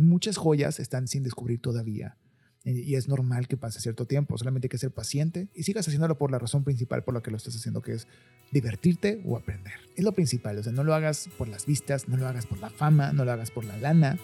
[0.00, 2.16] muchas joyas están sin descubrir todavía.
[2.62, 6.18] Y es normal que pase cierto tiempo, solamente hay que ser paciente y sigas haciéndolo
[6.18, 8.06] por la razón principal por la que lo estás haciendo, que es
[8.50, 9.72] divertirte o aprender.
[9.96, 12.58] Es lo principal, o sea, no lo hagas por las vistas, no lo hagas por
[12.58, 14.18] la fama, no lo hagas por la lana,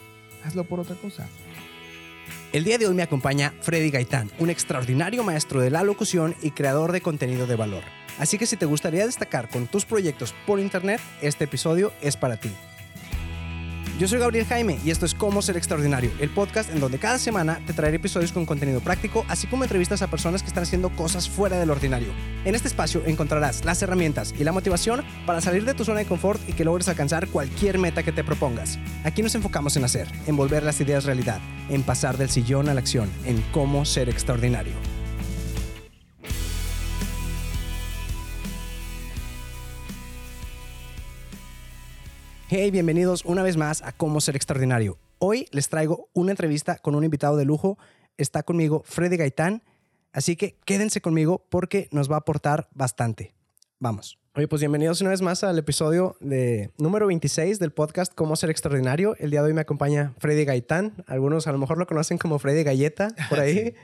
[0.45, 1.27] hazlo por otra cosa.
[2.53, 6.51] El día de hoy me acompaña Freddy Gaitán, un extraordinario maestro de la locución y
[6.51, 7.85] creador de contenido de valor.
[8.19, 12.37] Así que si te gustaría destacar con tus proyectos por internet, este episodio es para
[12.37, 12.51] ti.
[13.99, 17.19] Yo soy Gabriel Jaime y esto es Cómo Ser Extraordinario, el podcast en donde cada
[17.19, 20.91] semana te traeré episodios con contenido práctico, así como entrevistas a personas que están haciendo
[20.91, 22.09] cosas fuera del ordinario.
[22.45, 26.05] En este espacio encontrarás las herramientas y la motivación para salir de tu zona de
[26.05, 28.79] confort y que logres alcanzar cualquier meta que te propongas.
[29.03, 32.75] Aquí nos enfocamos en hacer, en volver las ideas realidad, en pasar del sillón a
[32.75, 34.75] la acción, en cómo ser extraordinario.
[42.49, 44.99] Hey, bienvenidos una vez más a Cómo Ser Extraordinario.
[45.19, 47.77] Hoy les traigo una entrevista con un invitado de lujo.
[48.19, 49.65] Está conmigo Freddy Gaitán,
[50.13, 53.35] así que quédense conmigo porque nos va a aportar bastante.
[53.81, 54.21] Vamos.
[54.37, 58.51] Oye, pues bienvenidos una vez más al episodio de número 26 del podcast Cómo Ser
[58.51, 59.17] Extraordinario.
[59.19, 61.03] El día de hoy me acompaña Freddy Gaitán.
[61.09, 63.75] Algunos a lo mejor lo conocen como Freddy Galleta por ahí.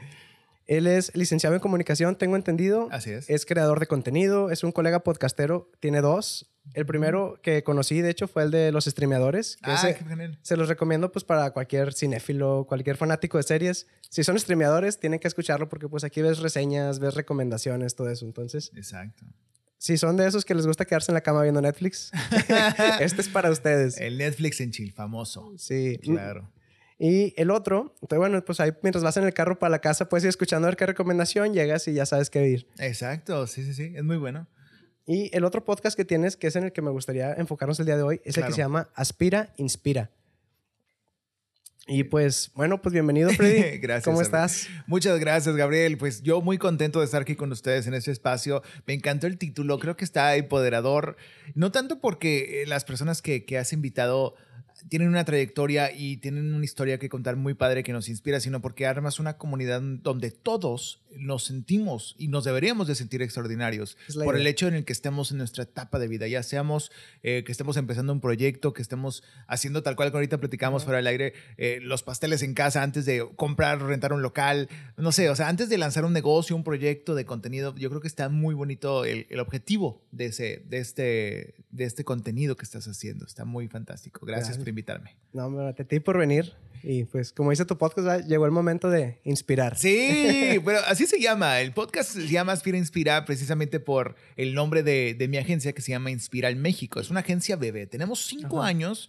[0.66, 2.86] Él es licenciado en comunicación, tengo entendido.
[2.92, 3.28] Así es.
[3.28, 6.51] Es creador de contenido, es un colega podcastero, tiene dos.
[6.74, 9.56] El primero que conocí, de hecho, fue el de los streameadores.
[9.56, 10.38] que Ah, ese qué genial.
[10.42, 13.86] se los recomiendo pues para cualquier cinéfilo, cualquier fanático de series.
[14.08, 18.24] Si son streameadores, tienen que escucharlo porque pues aquí ves reseñas, ves recomendaciones, todo eso.
[18.24, 19.24] Entonces, Exacto.
[19.76, 22.10] si son de esos que les gusta quedarse en la cama viendo Netflix,
[23.00, 23.98] este es para ustedes.
[23.98, 25.52] El Netflix en chill, famoso.
[25.58, 25.98] Sí.
[26.02, 26.50] Claro.
[26.98, 30.08] Y el otro, entonces, bueno, pues ahí mientras vas en el carro para la casa,
[30.08, 32.68] puedes ir escuchando a ver qué recomendación llegas y ya sabes qué ir.
[32.78, 33.92] Exacto, sí, sí, sí.
[33.96, 34.46] Es muy bueno.
[35.06, 37.86] Y el otro podcast que tienes, que es en el que me gustaría enfocarnos el
[37.86, 40.10] día de hoy, es el que se llama Aspira, Inspira.
[41.88, 43.78] Y pues, bueno, pues bienvenido, Freddy.
[43.80, 44.68] Gracias, ¿Cómo estás?
[44.86, 45.98] Muchas gracias, Gabriel.
[45.98, 48.62] Pues yo muy contento de estar aquí con ustedes en este espacio.
[48.86, 51.16] Me encantó el título, creo que está empoderador.
[51.56, 54.36] No tanto porque eh, las personas que, que has invitado
[54.88, 58.60] tienen una trayectoria y tienen una historia que contar muy padre que nos inspira, sino
[58.60, 64.36] porque armas una comunidad donde todos nos sentimos y nos deberíamos de sentir extraordinarios por
[64.36, 66.90] el hecho en el que estemos en nuestra etapa de vida, ya seamos
[67.22, 70.98] eh, que estemos empezando un proyecto, que estemos haciendo tal cual que ahorita platicamos fuera
[70.98, 75.28] del aire, eh, los pasteles en casa antes de comprar rentar un local, no sé,
[75.28, 78.28] o sea, antes de lanzar un negocio, un proyecto de contenido, yo creo que está
[78.28, 83.26] muy bonito el, el objetivo de, ese, de, este, de este contenido que estás haciendo,
[83.26, 84.24] está muy fantástico.
[84.24, 84.64] Gracias Gracias.
[84.72, 85.16] Invitarme.
[85.32, 86.52] No, hombre, ti por venir.
[86.84, 88.26] Y pues, como dice tu podcast, ¿verdad?
[88.26, 89.78] llegó el momento de inspirar.
[89.78, 91.60] Sí, pero así se llama.
[91.60, 95.80] El podcast se llama Aspira Inspira precisamente por el nombre de, de mi agencia que
[95.80, 96.98] se llama Inspiral México.
[96.98, 97.86] Es una agencia bebé.
[97.86, 98.68] Tenemos cinco Ajá.
[98.68, 99.08] años.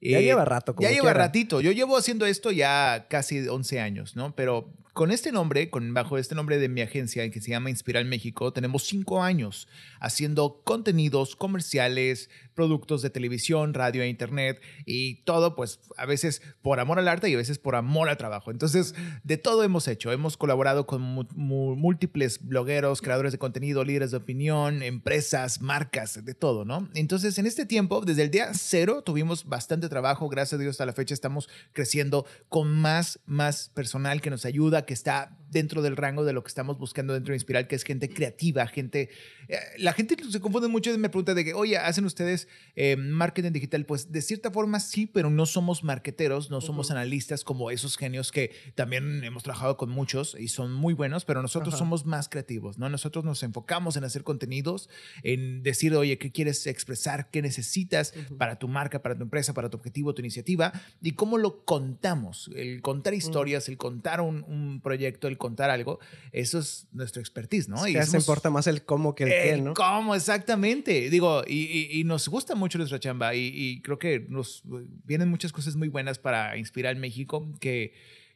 [0.00, 1.18] Ya Eh, lleva rato, como Ya lleva quiera.
[1.24, 1.60] ratito.
[1.60, 4.32] Yo llevo haciendo esto ya casi 11 años, ¿no?
[4.36, 8.04] Pero con este nombre, con, bajo este nombre de mi agencia que se llama Inspiral
[8.04, 9.68] México, tenemos cinco años
[10.00, 16.80] haciendo contenidos comerciales, productos de televisión, radio e internet y todo, pues a veces por
[16.80, 18.50] amor al arte y a veces por amor al trabajo.
[18.50, 20.10] Entonces, de todo hemos hecho.
[20.10, 21.00] Hemos colaborado con
[21.36, 26.88] múltiples blogueros, creadores de contenido, líderes de opinión, empresas, marcas, de todo, ¿no?
[26.94, 30.28] Entonces, en este tiempo, desde el día cero, tuvimos bastante trabajo.
[30.28, 34.84] Gracias a Dios, hasta la fecha estamos creciendo con más, más personal que nos ayuda,
[34.88, 37.84] que está dentro del rango de lo que estamos buscando dentro de Inspiral, que es
[37.84, 39.10] gente creativa, gente...
[39.48, 42.96] eh, la gente se confunde mucho y me pregunta de que, oye, ¿hacen ustedes eh,
[42.96, 43.84] marketing digital?
[43.86, 48.32] Pues de cierta forma sí, pero no somos marqueteros, no somos analistas como esos genios
[48.32, 51.78] que también hemos trabajado con muchos y son muy buenos, pero nosotros Ajá.
[51.78, 52.88] somos más creativos, ¿no?
[52.88, 54.90] Nosotros nos enfocamos en hacer contenidos,
[55.22, 57.30] en decir, oye, ¿qué quieres expresar?
[57.30, 60.72] ¿Qué necesitas para tu marca, para tu empresa, para tu objetivo, tu iniciativa?
[61.00, 62.50] Y cómo lo contamos.
[62.54, 65.98] El contar historias, el contar un, un proyecto, el contar algo,
[66.32, 67.84] eso es nuestro expertise, ¿no?
[67.86, 69.74] Es Y que somos- importa más el cómo que el qué, el ¿no?
[69.74, 70.14] ¿Cómo?
[70.14, 71.08] Exactamente.
[71.10, 74.62] Digo, y, y- y nos gusta mucho nuestra chamba y, y creo que nos
[75.04, 77.92] vienen muchas cosas muy buenas para inspirar México que,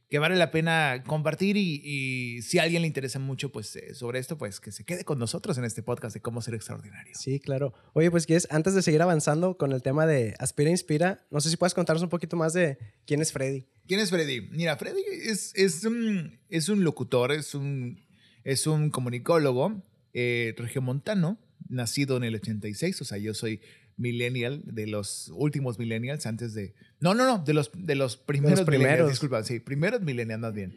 [0.08, 3.94] que vale la pena compartir y, y si a alguien le interesa mucho pues eh,
[3.94, 7.14] sobre esto, pues que se quede con nosotros en este podcast de cómo ser extraordinario.
[7.19, 7.72] Sí, claro.
[7.94, 11.48] Oye, pues quieres, antes de seguir avanzando con el tema de Aspira Inspira, no sé
[11.48, 12.76] si puedes contarnos un poquito más de
[13.06, 13.66] quién es Freddy.
[13.93, 14.41] ¿Quién es Freddy?
[14.53, 18.00] Mira, Freddy es, es, un, es un locutor, es un,
[18.43, 19.83] es un comunicólogo
[20.15, 23.61] eh, regiomontano, nacido en el 86, o sea, yo soy
[23.99, 26.73] millennial, de los últimos millennials, antes de...
[27.00, 28.81] No, no, no, de los, de los primeros, primeros.
[28.81, 30.75] millennials, disculpa, sí, primeros millennials más bien.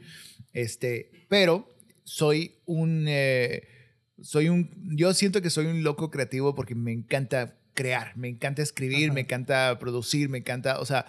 [0.51, 1.73] Este, pero
[2.03, 3.05] soy un...
[3.07, 3.65] eh,
[4.21, 4.69] soy un...
[4.97, 9.13] Yo siento que soy un loco creativo porque me encanta crear, me encanta escribir, Ajá.
[9.13, 11.05] me encanta producir, me encanta, o sea,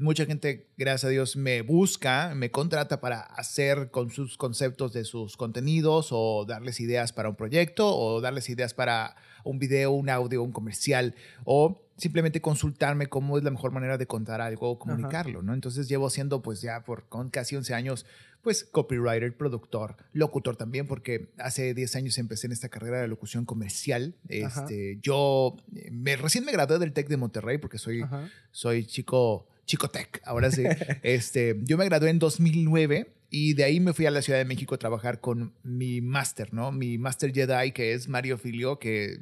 [0.00, 5.04] Mucha gente, gracias a Dios, me busca, me contrata para hacer con sus conceptos de
[5.04, 10.08] sus contenidos o darles ideas para un proyecto o darles ideas para un video, un
[10.08, 14.78] audio, un comercial o simplemente consultarme cómo es la mejor manera de contar algo o
[14.78, 15.52] comunicarlo, ¿no?
[15.52, 18.06] Entonces llevo haciendo pues ya por con casi 11 años
[18.40, 23.44] pues copywriter, productor, locutor también, porque hace 10 años empecé en esta carrera de locución
[23.44, 24.14] comercial.
[24.28, 28.04] Este, yo eh, me, recién me gradué del TEC de Monterrey porque soy,
[28.52, 30.64] soy chico, chico tech, ahora sí.
[31.04, 34.44] este, yo me gradué en 2009 y de ahí me fui a la Ciudad de
[34.46, 36.72] México a trabajar con mi máster, ¿no?
[36.72, 39.20] Mi máster Jedi, que es Mario Filio, que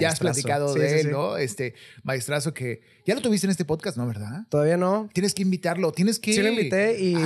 [0.00, 1.36] ya has platicado de él, ¿no?
[1.36, 4.06] Este maestrazo que ya lo tuviste en este podcast, ¿no?
[4.06, 4.46] ¿Verdad?
[4.48, 5.10] Todavía no.
[5.12, 6.32] Tienes que invitarlo, tienes que.
[6.32, 7.16] Sí, lo invité y,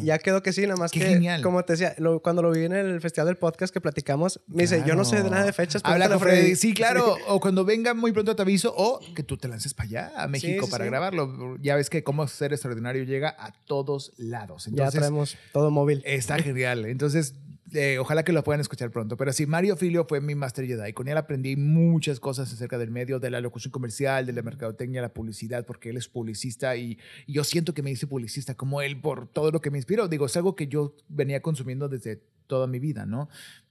[0.00, 1.06] ya quedó que sí, nada más Qué que.
[1.06, 1.42] genial.
[1.42, 4.82] Como te decía, cuando lo vi en el festival del podcast que platicamos, me dice,
[4.86, 5.82] yo no sé de nada de fechas.
[5.84, 6.56] Habla con Freddy.
[6.56, 7.16] Sí, claro.
[7.30, 10.26] O cuando venga muy pronto te aviso, o que tú te lances para allá, a
[10.26, 11.56] México, para grabarlo.
[11.60, 14.66] Ya ves que cómo ser extraordinario llega a todos lados.
[14.66, 16.02] Entonces, ya traemos todo móvil.
[16.04, 16.84] Está genial.
[16.86, 17.34] Entonces,
[17.72, 19.16] eh, ojalá que lo puedan escuchar pronto.
[19.16, 20.92] Pero sí, Mario Filio fue mi Master Jedi.
[20.92, 25.02] Con él aprendí muchas cosas acerca del medio, de la locución comercial, de la mercadotecnia,
[25.02, 29.00] la publicidad, porque él es publicista y, yo siento que me hice publicista como él
[29.00, 30.08] por todo lo que me inspiró.
[30.08, 33.28] Digo, es algo que yo venía consumiendo desde toda mi vida, ¿no?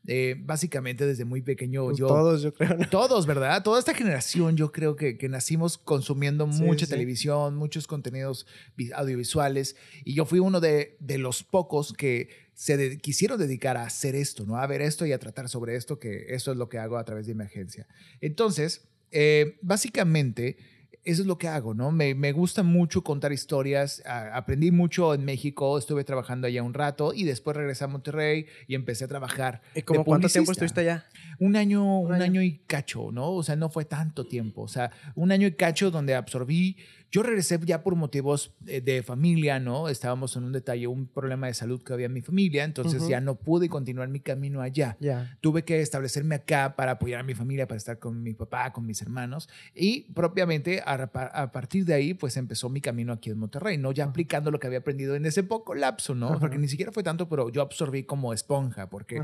[0.07, 2.07] Eh, básicamente desde muy pequeño pues yo...
[2.07, 2.77] Todos, yo creo.
[2.89, 3.61] Todos, ¿verdad?
[3.61, 8.47] Toda esta generación yo creo que, que nacimos consumiendo mucha televisión, muchos contenidos
[8.95, 9.75] audiovisuales
[10.05, 14.45] y yo fui uno de, de los pocos que se quisieron dedicar a hacer esto,
[14.45, 14.57] ¿no?
[14.57, 17.05] A ver esto y a tratar sobre esto, que eso es lo que hago a
[17.05, 17.87] través de mi agencia.
[18.19, 20.57] Entonces, eh, básicamente
[21.05, 21.93] eso es lo que hago, ¿no?
[21.93, 24.03] Me, me gusta mucho contar historias.
[24.05, 28.75] aprendí mucho en México, estuve trabajando allá un rato y después regresé a Monterrey y
[28.75, 29.61] empecé a trabajar.
[29.73, 31.05] ¿Y como cuánto tiempo estuviste allá?
[31.39, 33.31] Un año, un, año y cacho, ¿no?
[33.31, 34.63] O sea, no fue tanto tiempo.
[34.63, 36.75] O sea, un año y cacho donde absorbí
[37.11, 39.89] yo regresé ya por motivos eh, de, familia, ¿no?
[39.89, 43.19] Estábamos en un detalle, un problema de salud que había en mi familia, entonces ya
[43.21, 44.97] no pude continuar mi camino allá.
[45.41, 48.85] Tuve que establecerme acá para apoyar a mi familia, para estar con mi papá, con
[48.85, 53.77] mis hermanos y propiamente a, partir de ahí pues empezó mi camino aquí en Monterrey,
[53.77, 53.91] ¿no?
[53.91, 56.39] Ya aplicando lo que había aprendido en ese poco lapso, ¿no?
[56.39, 59.21] Porque ni siquiera fue tanto, pero yo absorbí como esponja, porque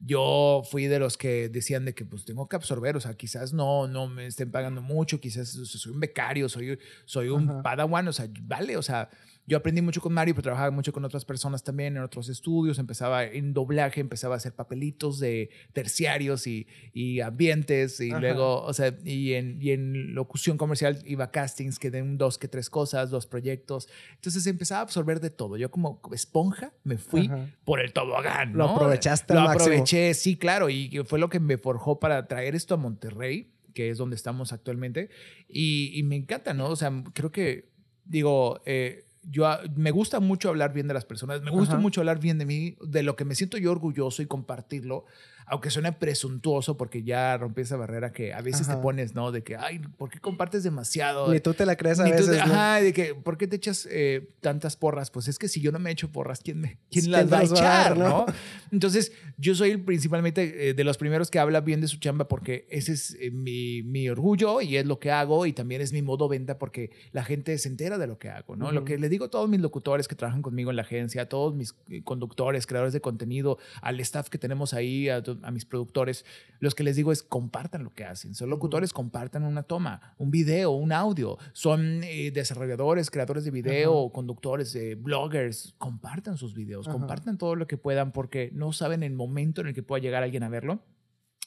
[0.00, 3.52] yo fui de los que decían de que pues tengo que absorber, o sea, quizás
[3.52, 8.08] no, no me estén pagando mucho, quizás soy un becario, soy, soy soy un padawan,
[8.08, 9.08] o sea, vale, o sea,
[9.46, 12.78] yo aprendí mucho con Mario, pero trabajaba mucho con otras personas también en otros estudios,
[12.78, 18.72] empezaba en doblaje, empezaba a hacer papelitos de terciarios y, y ambientes, y luego, o
[18.72, 22.70] sea, y en, y en locución comercial iba a castings que den dos, que tres
[22.70, 27.30] cosas, dos proyectos, entonces empezaba a absorber de todo, yo como esponja me fui
[27.64, 28.58] por el tobogán, ¿no?
[28.58, 32.74] Lo aprovechaste Lo aproveché, sí, claro, y fue lo que me forjó para traer esto
[32.74, 35.10] a Monterrey que es donde estamos actualmente.
[35.48, 36.68] Y, me encanta, ¿no?
[36.68, 37.70] O sea, creo que,
[38.04, 39.46] digo, eh, yo
[39.76, 42.76] me gusta mucho hablar bien de las personas, me gusta mucho hablar bien de mí,
[42.84, 45.04] de lo que me siento yo orgulloso y compartirlo,
[45.52, 49.32] aunque suene presuntuoso porque ya rompí esa barrera que a veces te pones, ¿no?
[49.32, 51.30] De que, ay, ¿por qué compartes demasiado?
[51.30, 52.40] Ni tú te la crees a veces.
[52.40, 55.10] Ajá, de que, ¿por qué te echas eh, tantas porras?
[55.10, 57.42] Pues es que si yo no me echo porras, ¿quién, me, quién las va a
[57.42, 58.24] echar, ¿no?
[58.72, 62.66] Entonces, yo soy principalmente eh, de los primeros que habla bien de su chamba porque
[62.70, 66.00] ese es eh, mi, mi, orgullo y es lo que hago y también es mi
[66.00, 68.72] modo venta porque la gente se entera de lo que hago, ¿no?
[68.72, 71.26] Lo que le digo a todos mis locutores que trabajan conmigo en la agencia, a
[71.26, 71.74] todos mis
[72.04, 76.24] conductores, creadores de contenido, al staff que tenemos ahí, a a mis productores,
[76.60, 78.34] los que les digo es compartan lo que hacen.
[78.34, 81.38] Son locutores, compartan una toma, un video, un audio.
[81.52, 85.74] Son eh, desarrolladores, creadores de video, conductores, eh, bloggers.
[85.78, 89.74] Compartan sus videos, compartan todo lo que puedan porque no saben el momento en el
[89.74, 90.82] que pueda llegar alguien a verlo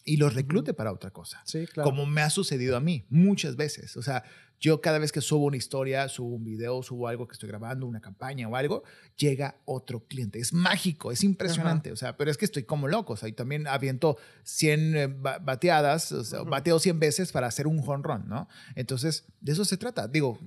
[0.06, 1.42] y los reclute para otra cosa.
[1.46, 1.90] Sí, claro.
[1.90, 3.98] Como me ha sucedido a mí muchas veces.
[3.98, 4.24] O sea,
[4.60, 7.86] yo cada vez que subo una historia, subo un video, subo algo que estoy grabando,
[7.86, 8.84] una campaña o algo,
[9.18, 10.40] llega otro cliente.
[10.40, 11.92] Es mágico, es impresionante.
[11.92, 13.14] O sea, pero es que estoy como loco.
[13.14, 17.68] O sea, y también aviento 100 eh, bateadas, o sea, bateo 100 veces para hacer
[17.68, 18.48] un run, ¿no?
[18.76, 20.08] Entonces, de eso se trata.
[20.08, 20.40] Digo,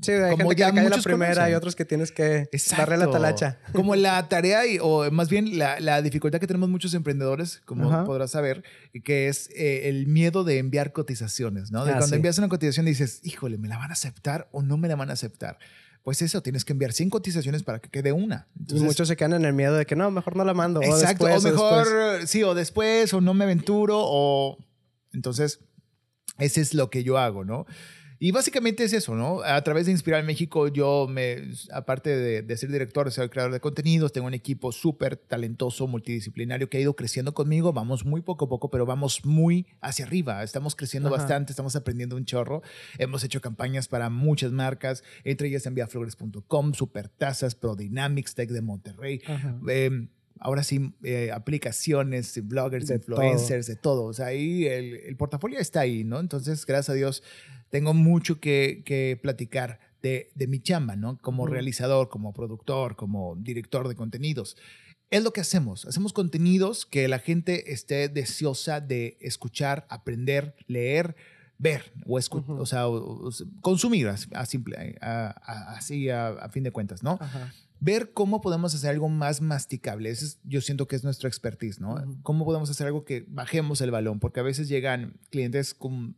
[0.00, 3.58] sí, hay como ya que la primera, y otros que tienes que darle la talacha.
[3.72, 8.04] Como la tarea, y, o más bien la, la, dificultad que tenemos muchos emprendedores, como
[8.04, 8.64] podrás saber,
[9.04, 11.84] que es eh, el miedo de enviar cotizaciones, ¿no?
[11.84, 14.76] De ah, cuando envías una cotización dices, híjole, ¿me la van a aceptar o no
[14.76, 15.58] me la van a aceptar?
[16.02, 18.46] Pues eso, tienes que enviar 100 cotizaciones para que quede una.
[18.68, 20.80] y muchos se quedan en el miedo de que no, mejor no la mando.
[20.80, 24.56] Exacto, o, después, o mejor, sí, o después, o no me aventuro, o...
[25.12, 25.60] Entonces,
[26.38, 27.66] ese es lo que yo hago, ¿no?
[28.18, 29.42] Y básicamente es eso, ¿no?
[29.42, 33.52] A través de Inspirar México, yo me, aparte de, de ser director, de ser creador
[33.52, 37.72] de contenidos, tengo un equipo súper talentoso, multidisciplinario que ha ido creciendo conmigo.
[37.72, 40.42] Vamos muy poco a poco, pero vamos muy hacia arriba.
[40.42, 41.18] Estamos creciendo Ajá.
[41.18, 42.62] bastante, estamos aprendiendo un chorro.
[42.98, 49.20] Hemos hecho campañas para muchas marcas, entre ellas enviaflores.com, Supertazas, ProDynamics, Tech de Monterrey.
[49.26, 49.58] Ajá.
[49.68, 50.08] Eh,
[50.40, 54.04] ahora sí, eh, aplicaciones, bloggers, De influencers, de todo.
[54.04, 56.20] O sea, ahí el, el portafolio está ahí, ¿no?
[56.20, 57.22] Entonces, gracias a Dios,
[57.70, 61.18] tengo mucho que, que platicar de, de mi chamba, ¿no?
[61.18, 64.56] Como realizador, como productor, como director de contenidos.
[65.10, 65.84] Es lo que hacemos.
[65.86, 71.14] Hacemos contenidos que la gente esté deseosa de escuchar, aprender, leer,
[71.58, 72.54] ver o, escu- Ujú.
[72.60, 73.30] o sea, o- o-
[73.62, 77.18] consumir a, a simple, a- a- así a, a fin de cuentas, ¿no?
[77.20, 77.52] Ajá.
[77.80, 80.10] Ver cómo podemos hacer algo más masticable.
[80.10, 81.96] Ese es- yo siento que es nuestra expertise, ¿no?
[82.22, 86.16] Cómo podemos hacer algo que bajemos el balón, porque a veces llegan clientes con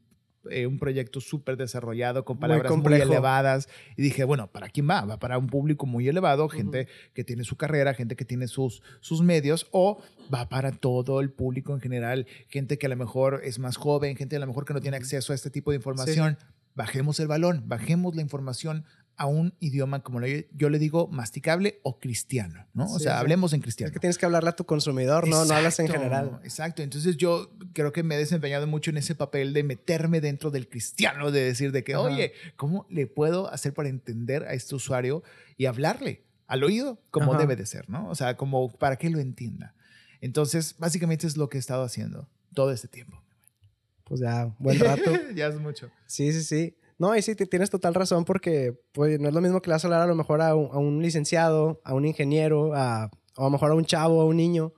[0.50, 5.04] eh, un proyecto súper desarrollado, con palabras muy, elevadas, y dije, bueno, ¿para quién va?
[5.04, 8.80] Va para un público muy elevado, gente que tiene su carrera, gente que tiene sus,
[9.00, 10.00] sus medios, o
[10.32, 14.16] va para todo el público en general, gente que a lo mejor es más joven,
[14.16, 16.38] gente a lo mejor que no tiene acceso a este tipo de información.
[16.74, 18.84] Bajemos el balón, bajemos la información
[19.18, 22.84] a un idioma, como yo le digo, masticable o cristiano, ¿no?
[22.87, 23.18] o Sí, sea, sí.
[23.20, 23.92] hablemos en Es cristiano.
[23.92, 26.40] que tienes que hablarle a tu consumidor, no, no hablas en general.
[26.44, 26.82] Exacto.
[26.82, 30.68] Entonces yo creo que me he desempeñado mucho en ese papel de meterme dentro del
[30.68, 32.02] cristiano, de decir de que, Ajá.
[32.02, 35.22] oye, ¿cómo le puedo hacer para entender a este usuario
[35.56, 37.40] y hablarle al oído como Ajá.
[37.42, 38.08] debe de ser, ¿no?
[38.08, 39.75] O sea, como para que lo entienda.
[40.20, 43.22] Entonces, básicamente es lo que he estado haciendo todo este tiempo.
[44.04, 45.02] Pues ya, buen rato.
[45.34, 45.90] ya es mucho.
[46.06, 46.76] Sí, sí, sí.
[46.99, 49.85] No, y sí, tienes total razón porque pues, no es lo mismo que le vas
[49.85, 53.43] a hablar a lo mejor a un, a un licenciado, a un ingeniero, a, o
[53.43, 54.73] a lo mejor a un chavo, a un niño.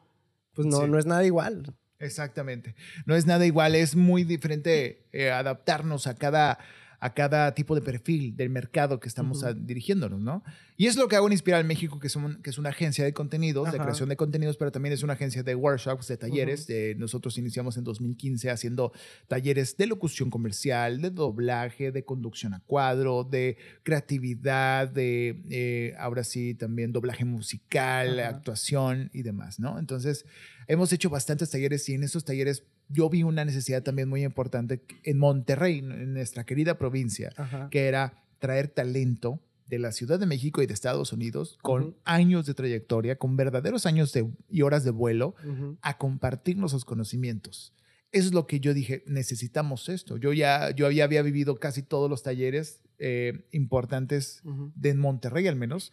[0.53, 0.89] Pues no, Sí.
[0.89, 1.75] no es nada igual.
[1.99, 2.75] Exactamente.
[3.07, 6.59] No es nada igual, es muy diferente eh, adaptarnos a cada,
[7.01, 9.47] a cada tipo de perfil del mercado que estamos Ujú.
[9.49, 10.43] a- dirigiéndonos, ¿no?
[10.77, 12.09] Y es lo que hago en Inspiral México, que
[12.43, 15.43] que es una agencia de contenidos, de creación de contenidos, pero también es una agencia
[15.43, 16.67] de workshops, de talleres.
[16.97, 18.93] Nosotros iniciamos en 2015 haciendo
[19.29, 26.25] talleres de locución comercial, de doblaje, de conducción a cuadro, de creatividad, de, eh, ahora
[26.25, 29.79] sí, también doblaje musical, actuación y demás, ¿no?
[29.79, 30.25] Entonces,
[30.67, 34.83] hemos hecho bastantes talleres y en esos talleres yo vi una necesidad también muy importante
[35.05, 37.69] en Monterrey, en nuestra querida provincia, Ajá.
[37.71, 42.45] que era traer talento de la Ciudad de México y de Estados Unidos con años
[42.47, 45.35] de trayectoria, con verdaderos años de, y horas de vuelo,
[45.83, 47.73] a compartir nuestros conocimientos.
[48.13, 50.17] Eso es lo que yo dije, necesitamos esto.
[50.17, 54.73] Yo ya, yo había, había vivido casi todos los talleres eh, importantes Ujú.
[54.75, 55.93] de Monterrey al menos,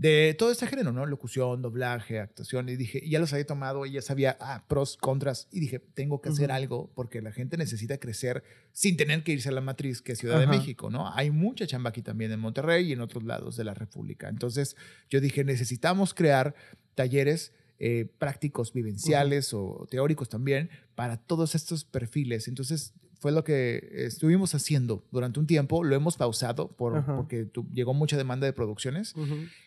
[0.00, 1.04] de todo este género, ¿no?
[1.04, 2.70] Locución, doblaje, actuación.
[2.70, 5.46] Y dije, ya los había tomado y ya sabía, ah, pros, contras.
[5.52, 8.42] Y dije, tengo que hacer algo porque la gente necesita crecer
[8.72, 10.46] sin tener que irse a la matriz que es Ciudad de.
[10.46, 11.12] México, ¿no?
[11.12, 14.30] Hay mucha chamba aquí también en Monterrey y en otros lados de la República.
[14.30, 14.74] Entonces
[15.10, 16.54] yo dije, necesitamos crear
[16.94, 22.48] talleres eh, prácticos, vivenciales o teóricos también para todos estos perfiles.
[22.48, 25.84] Entonces fue lo que estuvimos haciendo durante un tiempo.
[25.84, 27.14] Lo hemos pausado por, Ajá.
[27.16, 29.14] porque tu- llegó mucha demanda de producciones.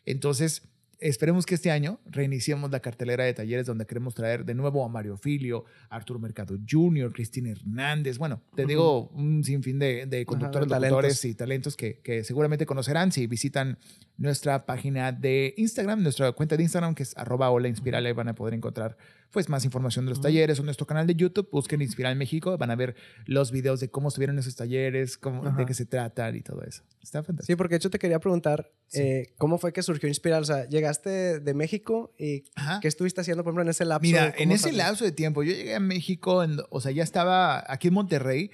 [0.06, 0.64] Entonces,
[1.00, 4.90] esperemos que este año reiniciemos la cartelera de talleres donde queremos traer de nuevo a
[4.90, 8.18] Mario Filio, Arturo Mercado Jr., Cristina Hernández.
[8.18, 11.26] Bueno, te digo, un sinfín de, de conductores, locutores talentos.
[11.26, 13.78] y talentos que, que seguramente conocerán si visitan
[14.18, 18.06] nuestra página de Instagram, nuestra cuenta de Instagram, que es arroba hola inspiral.
[18.06, 18.96] Ahí van a poder encontrar
[19.34, 20.28] pues más información de los Ujú.
[20.28, 21.50] talleres o nuestro canal de YouTube.
[21.52, 22.58] Busquen Inspiral México.
[22.58, 25.58] Van a ver los videos de cómo estuvieron esos talleres, cómo, Ajá.
[25.58, 26.84] de qué se tratan y todo eso.
[27.02, 27.48] Está fantástico.
[27.54, 29.02] Sí, porque de hecho te quería preguntar Sí.
[29.02, 30.44] eh, cómo fue que surgió Inspiral.
[30.44, 32.80] O sea, llegaste de México y Ajá.
[32.80, 34.04] ¿qué estuviste haciendo, por ejemplo, en ese lapso?
[34.08, 34.78] Mira, ¿Cómo en ese salió?
[34.78, 38.52] lapso de tiempo, yo llegué a México, en- o sea, ya estaba aquí en Monterrey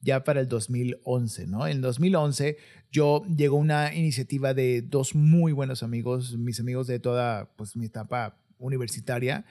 [0.00, 1.68] ya para el 2011, ¿no?
[1.68, 2.56] En 2011
[2.90, 7.84] yo llegó una iniciativa de dos muy buenos amigos, mis amigos de toda pues mi
[7.86, 9.44] etapa universitaria,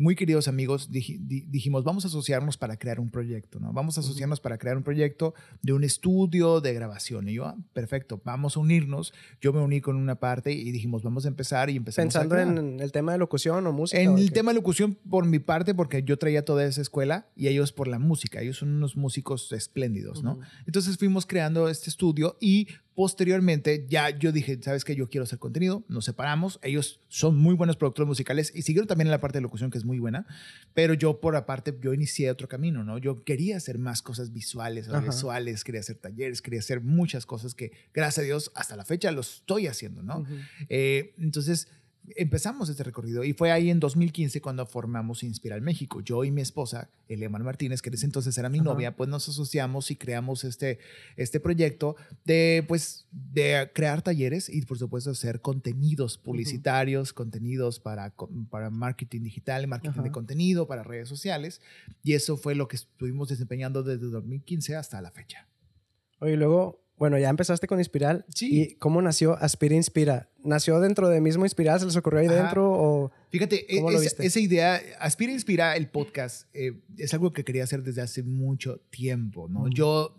[0.00, 3.72] muy queridos amigos, dij- di- dijimos, vamos a asociarnos para crear un proyecto, ¿no?
[3.72, 7.28] Vamos a asociarnos para crear un proyecto de un estudio de grabación.
[7.28, 9.12] Y yo, ah, perfecto, vamos a unirnos.
[9.40, 12.34] Yo me uní con una parte y dijimos, vamos a empezar y empezamos a Pensando
[12.60, 14.00] en el tema de locución o música.
[14.00, 17.26] En ¿o el tema de locución, por mi parte, porque yo traía toda esa escuela
[17.36, 18.40] y ellos por la música.
[18.40, 20.40] Ellos son unos músicos espléndidos, ¿no?
[20.66, 22.68] Entonces fuimos creando este estudio y
[23.00, 24.94] posteriormente ya yo dije, ¿sabes qué?
[24.94, 25.86] Yo quiero hacer contenido.
[25.88, 26.60] Nos separamos.
[26.62, 29.78] Ellos son muy buenos productores musicales y siguieron también en la parte de locución, que
[29.78, 30.26] es muy buena.
[30.74, 32.98] Pero yo, por aparte, yo inicié otro camino, ¿no?
[32.98, 37.72] Yo quería hacer más cosas visuales, visuales, quería hacer talleres, quería hacer muchas cosas que,
[37.94, 40.26] gracias a Dios, hasta la fecha lo estoy haciendo, ¿no?
[40.68, 41.68] Eh, entonces
[42.16, 46.00] empezamos este recorrido y fue ahí en 2015 cuando formamos Inspiral México.
[46.00, 49.28] Yo y mi esposa, Eleman Martínez, que en ese entonces era mi novia, pues nos
[49.28, 50.78] asociamos y creamos este,
[51.16, 58.14] este proyecto de, pues, de crear talleres y por supuesto hacer contenidos publicitarios, contenidos para,
[58.50, 61.60] para marketing digital, marketing de contenido, para redes sociales.
[62.02, 65.46] Y eso fue lo que estuvimos desempeñando desde 2015 hasta la fecha.
[66.20, 68.24] Oye, luego, bueno, ya empezaste con Inspiral.
[68.32, 68.60] Sí.
[68.62, 70.28] ¿Y cómo nació Aspira Inspira?
[70.44, 71.80] ¿Nació dentro de mismo Inspiral?
[71.80, 72.42] ¿Se les ocurrió ahí Ajá.
[72.42, 72.70] dentro?
[72.70, 73.10] O...
[73.30, 74.26] Fíjate, e- ¿Cómo lo esa- viste?
[74.26, 78.80] esa idea, Aspira Inspira, el podcast, eh, es algo que quería hacer desde hace mucho
[78.90, 79.66] tiempo, ¿no?
[79.70, 80.14] Yo,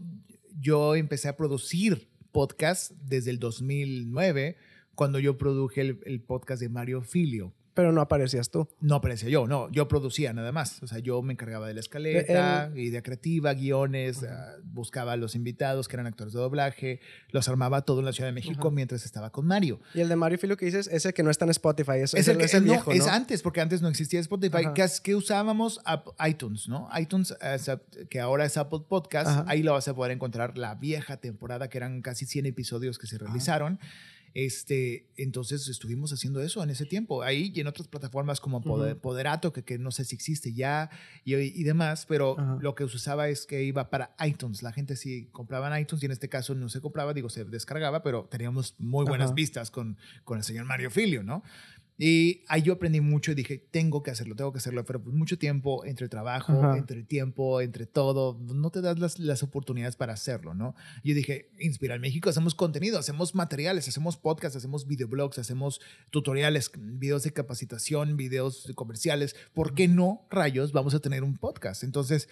[0.59, 4.57] yo empecé a producir podcast desde el 2009,
[4.95, 7.53] cuando yo produje el, el podcast de Mario Filio.
[7.81, 8.67] Pero no aparecías tú.
[8.79, 10.81] No aparecía yo, no, yo producía nada más.
[10.83, 15.33] O sea, yo me encargaba de la escaleta, idea creativa, guiones, ah, buscaba a los
[15.35, 17.00] invitados que eran actores de doblaje,
[17.31, 19.79] los armaba todo en la Ciudad de México mientras estaba con Mario.
[19.95, 21.93] Y el de Mario Filio que dices es el que no está en Spotify.
[22.01, 24.65] Es, Es el, que- es el no, viejo, es antes, porque antes no existía Spotify,
[24.75, 25.79] que, que usábamos
[26.27, 26.88] iTunes, ¿no?
[27.00, 30.75] iTunes, es app- que ahora es Apple Podcast, ahí lo vas a poder encontrar la
[30.75, 33.79] vieja temporada, que eran casi 100 episodios que se realizaron.
[34.33, 38.97] Este, entonces estuvimos haciendo eso en ese tiempo, ahí y en otras plataformas como Poder-.
[38.97, 40.89] Poderato, que, que no sé si existe ya
[41.25, 44.63] y, y demás, pero lo que se usaba es que iba para iTunes.
[44.63, 47.45] La gente sí compraba en iTunes y en este caso no se compraba, digo, se
[47.45, 51.43] descargaba, pero teníamos muy buenas vistas con, con el señor Mario Filio, ¿no?
[52.03, 55.15] Y ahí yo aprendí mucho y dije, tengo que hacerlo, tengo que hacerlo, pero pues
[55.15, 56.75] mucho tiempo entre trabajo, Ajá.
[56.75, 60.74] entre el tiempo, entre todo, no te das las, las oportunidades para hacerlo, ¿no?
[61.03, 65.79] Yo dije, Inspira en México, hacemos contenido, hacemos materiales, hacemos podcasts, hacemos videoblogs, hacemos
[66.10, 71.84] tutoriales, videos de capacitación, videos comerciales, ¿por qué no, rayos, vamos a tener un podcast?
[71.84, 72.29] Entonces,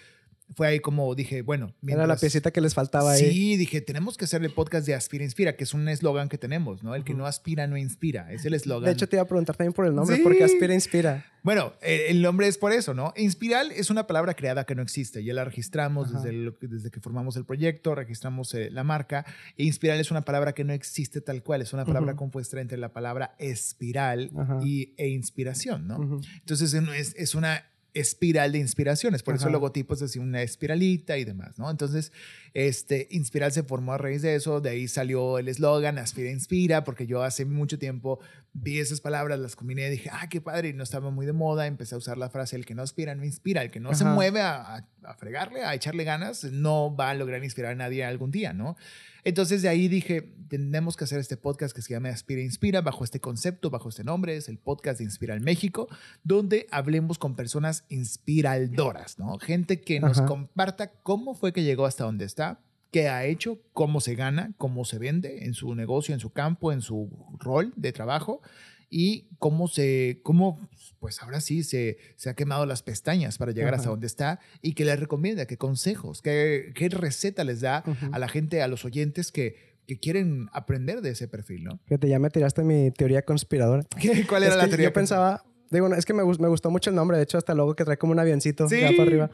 [0.56, 3.32] fue ahí como dije, bueno, Era la mientras- piecita que les faltaba ahí.
[3.32, 6.38] Sí, dije, tenemos que hacer el podcast de Aspira Inspira, que es un eslogan que
[6.38, 6.96] tenemos, ¿no?
[6.96, 8.32] El que no aspira no inspira.
[8.34, 8.86] Es el eslogan.
[8.86, 10.22] De hecho, te iba a preguntar también por el nombre, Sí.
[10.24, 11.25] porque Aspira Inspira.
[11.41, 13.13] Bueno, eh, el nombre es por eso, ¿no?
[13.15, 15.24] Inspiral es una palabra creada que no existe.
[15.24, 19.25] Ya la registramos desde, el- desde que formamos el proyecto, registramos eh, la marca.
[19.58, 21.62] E inspiral es una palabra que no existe tal cual.
[21.62, 24.60] Es una palabra compuesta entre la palabra espiral Ajá.
[24.63, 26.20] y, e inspiración, ¿no?
[26.39, 31.17] Entonces es, es una espiral de inspiraciones, por eso el logotipo es así una espiralita
[31.17, 31.69] y demás, ¿no?
[31.72, 32.12] Entonces,
[32.53, 36.84] este, Inspiral se formó a raíz de eso, de ahí salió el eslogan Aspira Inspira,
[36.84, 38.19] porque yo hace mucho tiempo
[38.53, 41.67] vi esas palabras, las combiné dije, ah, qué padre, y no estaba muy de moda,
[41.67, 44.04] empecé a usar la frase, el que no aspira no inspira, el que no se
[44.15, 48.04] mueve a, a- a fregarle, a echarle ganas, no va a lograr inspirar a nadie
[48.04, 48.75] algún día, ¿no?
[49.23, 53.03] Entonces de ahí dije, tenemos que hacer este podcast que se llama Aspira Inspira, bajo
[53.03, 55.88] este concepto, bajo este nombre, es el podcast de Inspiral México,
[56.23, 59.38] donde hablemos con personas inspiraldoras, ¿no?
[59.39, 60.27] Gente que nos Ajá.
[60.27, 64.86] comparta cómo fue que llegó hasta donde está, qué ha hecho, cómo se gana, cómo
[64.86, 68.41] se vende en su negocio, en su campo, en su rol de trabajo
[68.89, 70.67] y cómo se, cómo,
[70.99, 73.82] pues ahora sí, se, se ha quemado las pestañas para llegar Ajá.
[73.82, 78.10] hasta donde está y qué les recomienda, qué consejos, qué, qué receta les da Ujú.
[78.12, 81.80] a la gente, a los oyentes que, que quieren aprender de ese perfil, ¿no?
[81.86, 83.84] Fíjate, ya me tiraste mi teoría conspiradora.
[84.02, 84.88] ¿Qué- ¿Cuál Es era la que teoría?
[84.88, 87.75] Yo pensaba, digo, es que me, me gustó mucho el nombre, de hecho, hasta luego
[87.75, 88.80] que trae como un avioncito Sí.
[88.82, 89.32] ya para arriba.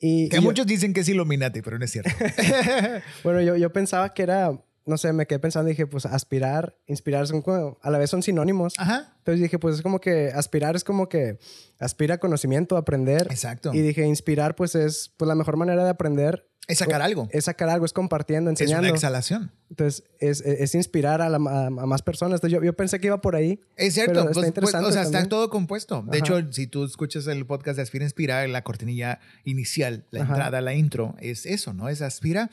[0.00, 2.10] Y, Que y yo- muchos dicen que es Illuminati, pero no es cierto.
[3.24, 4.52] bueno, yo, yo pensaba que era,
[4.88, 8.10] no sé, me quedé pensando y dije, pues aspirar, inspirar, son como- a la vez
[8.10, 8.74] son sinónimos.
[8.78, 11.38] Ajá, Entonces dije, pues es como que aspirar es como que
[11.78, 13.28] aspira a conocimiento, a aprender.
[13.30, 13.72] exacto.
[13.74, 16.46] Y dije, inspirar, pues es pues, la mejor manera de aprender.
[16.66, 17.28] Es sacar algo.
[17.30, 18.88] Es sacar algo, es compartiendo, Es enseñando.
[18.88, 19.52] una exhalación.
[19.70, 22.40] Entonces, es, es- es inspirar a, la- a- a más personas.
[22.40, 23.58] Entonces, yo, yo pensé que iba por ahí.
[23.76, 25.28] Es cierto, Pero está pues, pues, interesante o sea, está también.
[25.30, 26.02] todo compuesto.
[26.02, 26.18] De Ajá.
[26.18, 30.34] hecho, si tú escuchas el podcast de Aspira Inspira, la cortinilla inicial, la Ajá.
[30.34, 31.88] entrada, la intro, es eso, ¿no?
[31.88, 32.50] Es aspira,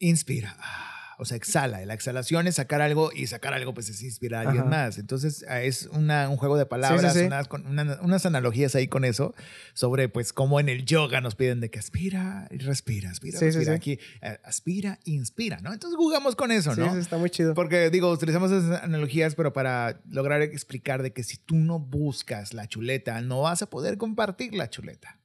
[0.00, 0.56] inspira.
[0.58, 0.86] Ah,
[1.22, 1.84] O sea, exhala.
[1.84, 4.70] La exhalación es sacar algo y sacar algo, pues es inspirar a alguien Ajá.
[4.86, 4.96] más.
[4.96, 7.24] Entonces, ah, es una- un juego de palabras, sí.
[7.24, 9.34] Unas, una- unas analogías ahí con eso,
[9.74, 13.74] sobre pues cómo en el yoga nos piden de que aspira y respira, aspira, respira.
[13.74, 15.74] Aquí, eh, aspira, inspira, ¿no?
[15.74, 16.90] Entonces jugamos con eso, ¿no?
[16.94, 17.52] sí, está muy chido.
[17.52, 22.54] Porque digo, utilizamos esas analogías, pero para lograr explicar de que si tú no buscas
[22.54, 25.20] la chuleta, no vas a poder compartir la chuleta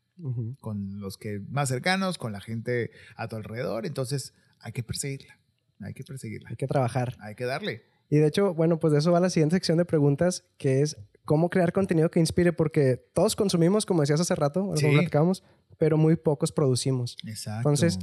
[0.60, 3.86] con los que más cercanos, con la gente a tu alrededor.
[3.86, 4.34] Entonces
[4.66, 5.38] hay que perseguirla,
[5.82, 7.16] hay que perseguirla, Hay que trabajar.
[7.22, 7.84] hay que darle.
[8.10, 10.98] Y de hecho, bueno, pues de eso va la siguiente sección de preguntas, que es
[11.24, 14.92] cómo crear contenido que inspire, porque todos consumimos, como decías hace rato, como Sí.
[14.92, 15.44] platicábamos,
[15.78, 17.16] pero muy pocos producimos.
[17.26, 17.60] Exacto.
[17.70, 18.00] Entonces,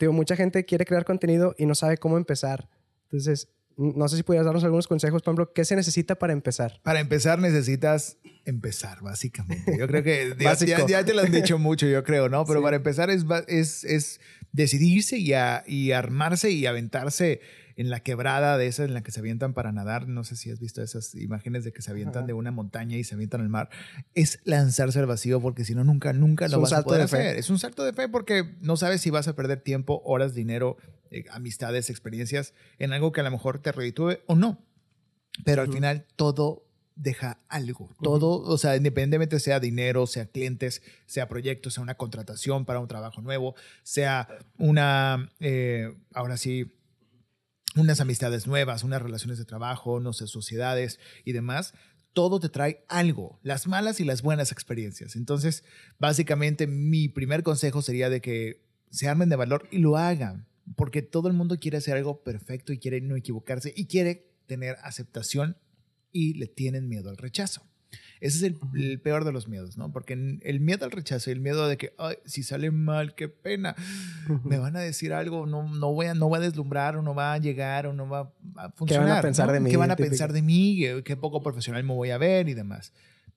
[0.00, 2.68] Digo, mucha gente quiere crear contenido y no sabe cómo empezar.
[3.10, 6.80] Entonces, no sé si pudieras darnos algunos consejos, por ejemplo, ¿qué se necesita para empezar?
[6.84, 9.76] para empezar necesitas empezar, básicamente.
[9.76, 12.44] Yo creo que ya, ya- ya te lo han dicho mucho, yo creo, ¿no?
[12.44, 12.62] Pero Sí.
[12.64, 14.20] para empezar es, es, es
[14.52, 17.40] decidirse y, a- y armarse y aventarse
[17.76, 20.08] en la quebrada de esa en la que se avientan para nadar.
[20.08, 22.26] No sé si has visto esas imágenes de que se avientan Ajá.
[22.26, 23.70] de una montaña y se avientan al mar.
[24.14, 27.08] Es lanzarse al vacío porque si no, nunca, nunca Es lo vas a poder de
[27.08, 27.16] fe.
[27.18, 27.36] hacer.
[27.38, 30.76] Es un salto de fe porque no sabes si vas a perder tiempo, horas, dinero,
[31.12, 34.64] eh, amistades, experiencias en algo que a lo mejor te reditúe o no.
[35.44, 36.64] Pero al final todo
[36.98, 37.94] deja algo.
[38.02, 42.88] Todo, o sea, independientemente sea dinero, sea clientes, sea proyectos, sea una contratación para un
[42.88, 46.74] trabajo nuevo, sea una, eh, ahora sí,
[47.76, 51.72] unas amistades nuevas, unas relaciones de trabajo, no sé, sociedades y demás.
[52.12, 55.14] Todo te trae algo, las malas y las buenas experiencias.
[55.14, 55.62] Entonces,
[55.98, 61.02] básicamente, mi primer consejo sería de que se armen de valor y lo hagan, porque
[61.02, 65.56] todo el mundo quiere hacer algo perfecto y quiere no equivocarse y quiere tener aceptación
[66.18, 67.62] y le tienen miedo al rechazo.
[68.20, 69.92] Ese es el, el peor de los miedos, ¿no?
[69.92, 73.28] Porque el miedo al rechazo y el miedo de que, ay, si sale mal, qué
[73.28, 73.76] pena,
[74.44, 77.14] me van a decir algo, no, no, voy a, no va a deslumbrar o no
[77.14, 79.22] va a llegar o no va a funcionar.
[79.22, 79.52] pensar ¿no?
[79.52, 79.70] de mí?
[79.70, 80.10] ¿Qué van a Típico.
[80.10, 80.78] pensar de mí?
[80.80, 82.92] ¿Qué, qué poco profesional me voy a ver y demás?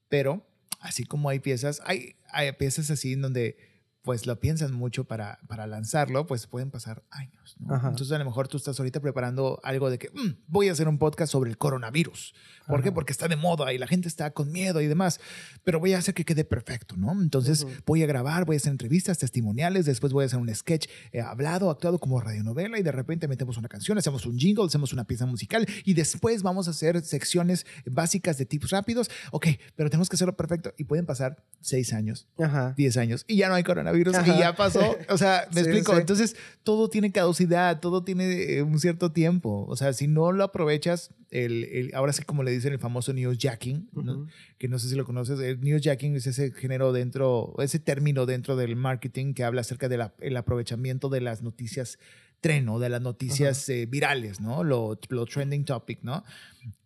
[0.08, 0.44] Pero
[0.80, 3.56] así como hay piezas, hay, hay piezas así en donde
[4.02, 7.56] pues lo piensan mucho para, para lanzarlo, pues pueden pasar años.
[7.60, 7.74] ¿no?
[7.76, 10.88] Entonces a lo mejor tú estás ahorita preparando algo de que "Mm, voy a hacer
[10.88, 12.34] un podcast sobre el coronavirus.
[12.66, 12.88] ¿Por qué?
[12.88, 12.94] Ajá.
[12.94, 15.20] Porque está de moda y la gente está con miedo y demás.
[15.62, 17.12] Pero voy a hacer que quede perfecto, ¿no?
[17.12, 20.88] Entonces voy a grabar, voy a hacer entrevistas, testimoniales, después voy a hacer un sketch
[21.12, 24.92] eh, hablado, actuado como radionovela y de repente metemos una canción, hacemos un jingle, hacemos
[24.92, 29.10] una pieza musical y después vamos a hacer secciones básicas de tips rápidos.
[29.30, 32.74] Ok, pero tenemos que hacerlo perfecto y pueden pasar seis años, Ajá.
[32.76, 34.34] 10 años y ya no hay coronavirus Ajá.
[34.36, 34.96] y ya pasó.
[35.08, 35.92] O sea, me Sí, explico.
[35.94, 36.00] sí.
[36.00, 39.64] Entonces, todo tiene caducidad, todo tiene eh, un cierto tiempo.
[39.68, 43.12] O sea, si no lo aprovechas, el, el- ahora sí como le dicen el famoso
[43.12, 44.12] newsjacking, ¿no?
[44.12, 44.26] Ujú.
[44.58, 48.56] que no sé si lo conoces, el newsjacking es ese género dentro, ese término dentro
[48.56, 51.98] del marketing que habla acerca del aprovechamiento de las noticias
[52.40, 54.64] tren o de las noticias eh, virales, ¿no?
[54.64, 56.24] Lo, lo trending topic, ¿no?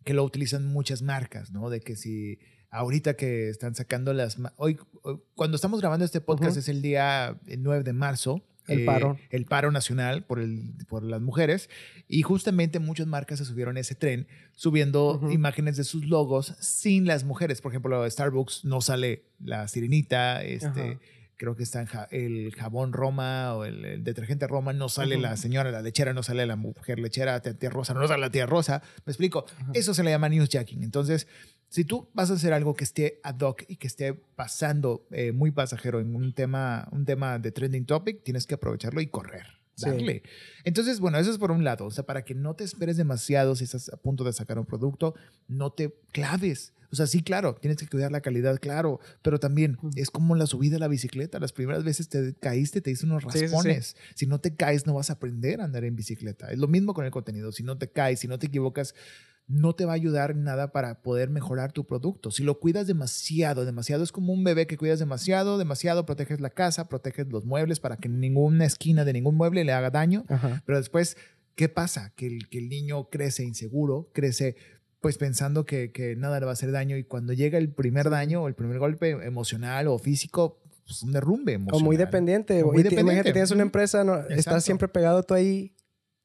[0.05, 1.71] Que lo utilizan muchas marcas, ¿no?
[1.71, 2.39] De que si
[2.77, 4.37] ahorita que están sacando las...
[4.57, 8.43] Hoy, hoy- cuando estamos grabando este podcast es el día eh, 9 de marzo.
[8.67, 9.17] El eh, paro.
[9.31, 11.71] El paro nacional por, el, por las mujeres.
[12.09, 17.07] Y justamente muchas marcas se subieron a ese tren subiendo imágenes de sus logos sin
[17.07, 17.61] las mujeres.
[17.61, 20.99] Por ejemplo, Starbucks no sale la sirenita, este,
[21.37, 25.71] creo que está el jabón Roma o el, el detergente Roma, no sale la señora,
[25.71, 28.83] la lechera, no sale la mujer lechera, tía, tía Rosa, no sale la tía Rosa.
[29.05, 29.45] ¿Me explico?
[29.75, 30.83] Eso se le llama newsjacking.
[30.83, 31.29] Entonces,
[31.69, 35.33] si tú vas a hacer algo que esté ad hoc y que esté pasando eh,
[35.33, 39.47] muy pasajero en un tema, un tema de trending topic, tienes que aprovecharlo y correr.
[39.75, 39.91] Sí.
[39.91, 40.23] Darle.
[40.65, 41.85] Entonces, bueno, eso es por un lado.
[41.85, 44.65] O sea, para que no te esperes demasiado si estás a punto de sacar un
[44.65, 45.15] producto,
[45.49, 46.73] no te claves.
[46.91, 50.47] O sea, sí, claro, tienes que cuidar la calidad, claro, pero también es como la
[50.47, 51.39] subida a la bicicleta.
[51.41, 53.45] Las primeras veces te caíste, te diste unos Sí, sí, sí.
[53.53, 53.97] raspones.
[54.15, 56.51] Si no te caes, no vas a aprender a andar en bicicleta.
[56.51, 57.53] Es lo mismo con el contenido.
[57.53, 58.95] Si no te caes, si no te equivocas,
[59.49, 62.31] no te va a ayudar nada para poder mejorar tu producto.
[62.33, 66.51] Si lo cuidas demasiado, demasiado, es como un bebé que cuidas demasiado, demasiado, proteges la
[66.51, 70.25] casa, proteges los muebles para que ninguna esquina de ningún mueble le haga daño.
[70.29, 70.63] Ajá.
[70.67, 71.17] Pero después,
[71.55, 72.13] ¿qué pasa?
[72.17, 74.57] Que el, que el niño crece inseguro, crece
[75.01, 78.11] pues pensando que, que nada le va a hacer daño y cuando llega el primer
[78.11, 81.85] daño o el primer golpe emocional o físico, pues un derrumbe O emocional.
[81.85, 82.63] muy dependiente.
[82.65, 83.33] O o muy y te- Imagínate, dependiente.
[83.33, 85.73] tienes una empresa, no, estás siempre pegado tú ahí.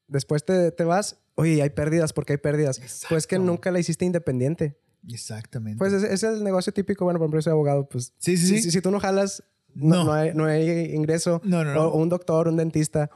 [0.07, 1.20] Después te, te vas.
[1.35, 2.81] Oye, hay pérdidas porque hay pérdidas.
[3.09, 4.77] Pues que nunca la hiciste independiente.
[5.09, 5.77] Exactamente.
[5.79, 7.05] Pues ese ese es el negocio típico.
[7.05, 7.87] Bueno, por ejemplo, yo soy abogado.
[7.89, 8.71] Pues sí, sí, si, sí.
[8.71, 10.03] si- tú no jalas, no, No.
[10.05, 11.41] no hay, no hay ingreso.
[11.43, 11.87] No, no, no.
[11.87, 13.09] O, o un doctor, un dentista.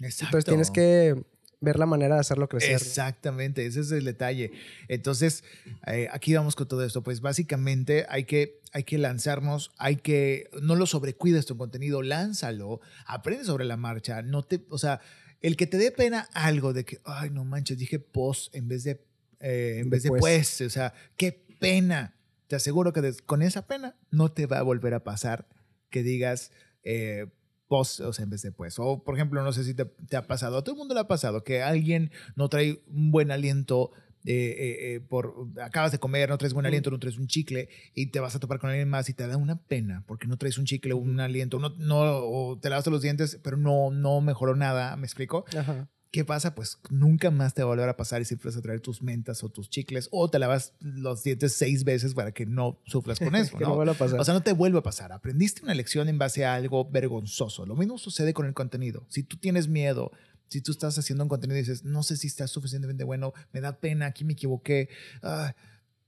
[0.00, 0.26] Exacto.
[0.38, 1.22] Entonces tienes que
[1.60, 2.70] ver la manera de hacerlo crecer.
[2.70, 4.52] Exactamente, ese es el detalle.
[4.86, 5.42] Entonces,
[5.88, 7.02] eh, aquí vamos con todo esto.
[7.02, 12.80] Pues básicamente hay que, hay que lanzarnos, hay que, no lo sobrecuides tu contenido, lánzalo,
[13.06, 15.00] aprende sobre la marcha, no te, o sea,
[15.40, 18.84] el que te dé pena algo de que, ay, no manches, dije post en vez
[18.84, 19.04] de,
[19.40, 20.20] eh, en vez de pues.
[20.20, 22.14] pues, o sea, qué pena.
[22.46, 25.48] Te aseguro que con esa pena no te va a volver a pasar
[25.90, 26.50] que digas,
[26.82, 27.26] eh,
[27.68, 28.78] post, o sea, en vez de pues.
[28.78, 31.00] O, por ejemplo, no sé si te, te ha pasado, a todo el mundo le
[31.00, 33.92] ha pasado, que alguien no trae un buen aliento,
[34.24, 37.68] eh, eh, eh, por, acabas de comer, no traes buen aliento, no traes un chicle,
[37.94, 40.36] y te vas a topar con alguien más y te da una pena, porque no
[40.36, 44.20] traes un chicle, un aliento, no, no, o te lavaste los dientes, pero no, no
[44.20, 45.44] mejoró nada, ¿me explico?
[45.56, 45.88] Ajá.
[46.10, 46.54] ¿Qué pasa?
[46.54, 49.02] Pues nunca más te va a volver a pasar y siempre vas a traer tus
[49.02, 53.18] mentas o tus chicles o te lavas los dientes seis veces para que no sufras
[53.18, 53.90] con eso, que no ¿no?
[53.90, 54.18] a pasar.
[54.18, 55.12] O sea, no te vuelve a pasar.
[55.12, 57.66] Aprendiste una lección en base a algo vergonzoso.
[57.66, 59.04] Lo mismo sucede con el contenido.
[59.10, 60.10] Si tú tienes miedo,
[60.48, 63.60] si tú estás haciendo un contenido y dices, no sé si está suficientemente bueno, me
[63.60, 64.88] da pena, aquí me equivoqué,
[65.22, 65.54] ah,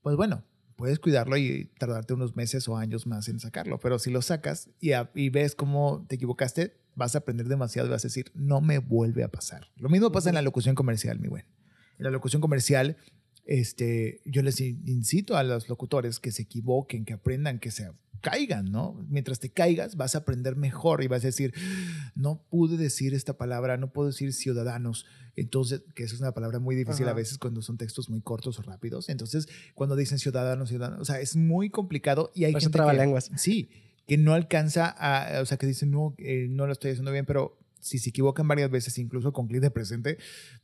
[0.03, 0.45] pues bueno,
[0.77, 4.71] puedes cuidarlo y tardarte unos meses o años más en sacarlo, pero si lo sacas
[4.81, 8.31] y, a- y ves cómo te equivocaste, vas a aprender demasiado y vas a decir,
[8.35, 9.69] no me vuelve a pasar.
[9.77, 11.45] Lo mismo pasa en la locución comercial, mi buen.
[11.99, 12.97] En la locución comercial,
[13.45, 17.91] este, yo les in- incito a los locutores que se equivoquen, que aprendan, que se
[18.21, 19.05] caigan, ¿no?
[19.09, 21.55] Mientras te caigas, vas a aprender mejor y vas a decir,
[22.15, 25.07] no pude decir esta palabra, no puedo decir ciudadanos.
[25.37, 27.13] Entonces, que eso es una palabra muy difícil Ajá.
[27.13, 29.09] a veces cuando son textos muy cortos o rápidos.
[29.09, 32.79] Entonces, cuando dicen ciudadanos, ciudadanos, o sea, es muy complicado y hay Parece gente que,
[32.79, 33.31] trabalenguas.
[33.37, 33.71] sí,
[34.07, 37.27] que no alcanza a, o sea, que dicen, no, eh, no lo estoy haciendo bien,
[37.27, 40.19] pero si se equivocan varias veces, incluso con clic de presente,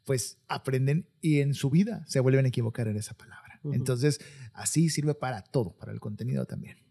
[0.05, 3.61] pues aprenden y en su vida se vuelven a equivocar en esa palabra.
[3.73, 4.21] Entonces,
[4.53, 6.86] así sirve para todo, para el contenido también.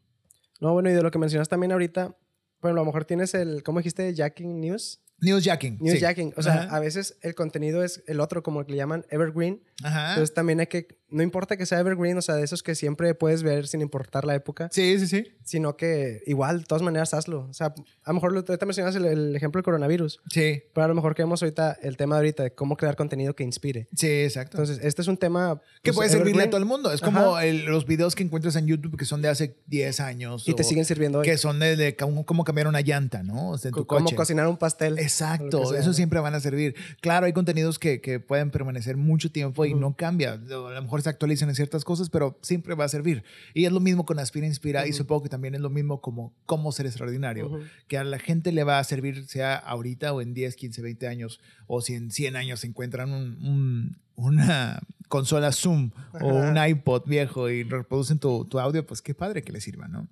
[0.61, 2.17] No, bueno, y de lo que mencionas también ahorita,
[2.61, 4.13] bueno, a lo mejor tienes el, ¿cómo dijiste?
[4.13, 5.01] Jacking News.
[5.21, 5.77] Newsjacking.
[5.79, 5.83] sí.
[5.83, 6.33] Newsjacking.
[6.37, 6.75] O sea, Ajá.
[6.75, 9.61] a veces el contenido es el otro, como que le llaman evergreen.
[9.83, 10.09] Ajá.
[10.09, 13.13] Entonces también hay que, no importa que sea evergreen, o sea, de esos que siempre
[13.15, 15.25] puedes ver sin importar la época, Sí, sí, sí.
[15.43, 17.47] sino que igual, de todas maneras, hazlo.
[17.49, 20.87] O sea, a lo mejor ahorita mencionas el, el ejemplo del coronavirus, Sí, pero a
[20.87, 23.87] lo mejor queremos ahorita el tema de ahorita de cómo crear contenido que inspire.
[23.95, 24.57] sí, exacto.
[24.57, 25.61] Entonces, este es un tema...
[25.81, 26.91] que pues, puede servirle a evergreen, todo el mundo.
[26.91, 27.45] Es como Ajá.
[27.45, 30.47] el- los videos que encuentras en YouTube que son de hace 10 años.
[30.47, 31.25] Y te o siguen sirviendo hoy.
[31.25, 33.51] Que son de, de cómo, cómo cambiar una llanta, ¿no?
[33.51, 34.15] O sea, en tu Cómo coche.
[34.15, 34.97] cocinar un pastel.
[35.05, 35.79] Exacto, o lo que sea.
[35.81, 36.75] eso siempre van a servir.
[37.01, 40.33] Claro, hay contenidos que, que pueden permanecer mucho tiempo y no cambia.
[40.33, 43.23] A lo mejor se actualizan en ciertas cosas, pero siempre va a servir.
[43.53, 46.33] Y es lo mismo con Aspira Inspira y supongo que también es lo mismo como
[46.45, 47.49] cómo ser extraordinario.
[47.87, 51.07] Que a la gente le va a servir, sea ahorita o en 10, 15, 20
[51.07, 55.91] años, o si en 100 años se encuentran un- un- una consola Zoom
[56.21, 59.87] o un iPod viejo y reproducen tu, tu audio, pues qué padre que les sirva,
[59.87, 60.07] ¿no?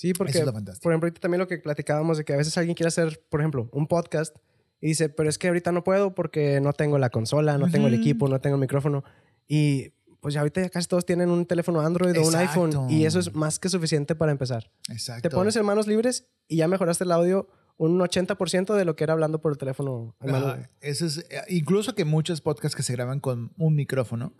[0.00, 0.82] Sí, porque, Eso es lo fantástico.
[0.82, 3.40] por ejemplo, ahorita también lo que platicábamos de que a veces alguien quiere hacer, por
[3.40, 4.34] ejemplo, un podcast
[4.80, 7.86] y dice, pero es que ahorita no puedo porque no tengo la consola, no tengo
[7.86, 9.04] el equipo, no tengo el micrófono.
[9.46, 12.64] Y pues ya ahorita ya casi todos tienen un teléfono Android o un Exacto.
[12.64, 14.70] iPhone y eso es más que suficiente para empezar.
[14.88, 15.28] Exacto.
[15.28, 19.04] Te pones en manos libres y ya mejoraste el audio un 80% de lo que
[19.04, 20.16] era hablando por el teléfono.
[20.20, 24.32] Ajá, eso es, eh, incluso que muchos podcasts que se graban con un micrófono,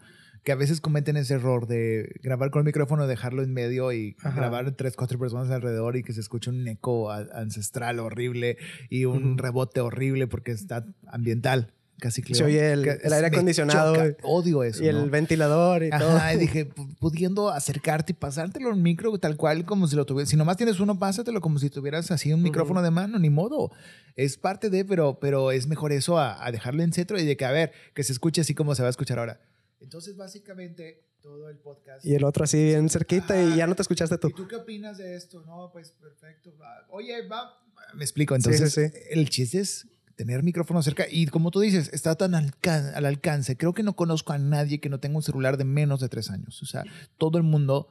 [0.44, 4.16] que a veces cometen ese error de grabar con el micrófono, dejarlo en medio y
[4.22, 4.30] Ajá.
[4.36, 8.56] grabar tres, cuatro personas alrededor y que se escuche un eco ancestral horrible
[8.88, 14.16] y un rebote horrible porque está ambiental, casi Se oye el- el aire acondicionado choca,
[14.22, 14.82] odio eso.
[14.82, 15.10] y el ¿no?
[15.10, 16.16] ventilador y todo.
[16.16, 20.06] Ajá, y dije, pu- pudiendo acercarte y pasártelo en micro tal cual como si lo
[20.06, 20.30] tuvieras.
[20.30, 23.70] Si nomás tienes uno, pásatelo como si tuvieras así un micrófono de mano, ni modo.
[24.16, 27.36] Es parte de, pero, pero es mejor eso a, a dejarlo en centro y de
[27.36, 29.40] que, a ver, que se escuche así como se va a escuchar ahora.
[29.80, 32.04] Entonces, básicamente, todo el podcast.
[32.04, 34.28] Y el otro así bien cerquita y ya no te escuchaste tú.
[34.28, 35.42] ¿Y tú qué opinas de esto?
[35.46, 36.52] No, pues perfecto.
[36.60, 36.86] va.
[36.90, 37.58] Oye, va.
[37.94, 38.34] Me explico.
[38.36, 38.98] Sí, sí, Entonces, sí.
[39.10, 41.04] el chiste es tener micrófono cerca.
[41.10, 43.56] Y como tú dices, está tan alca- al alcance.
[43.56, 46.30] Creo que no conozco a nadie que no tenga un celular de menos de tres
[46.30, 46.62] años.
[46.62, 46.84] O sea,
[47.18, 47.88] todo el mundo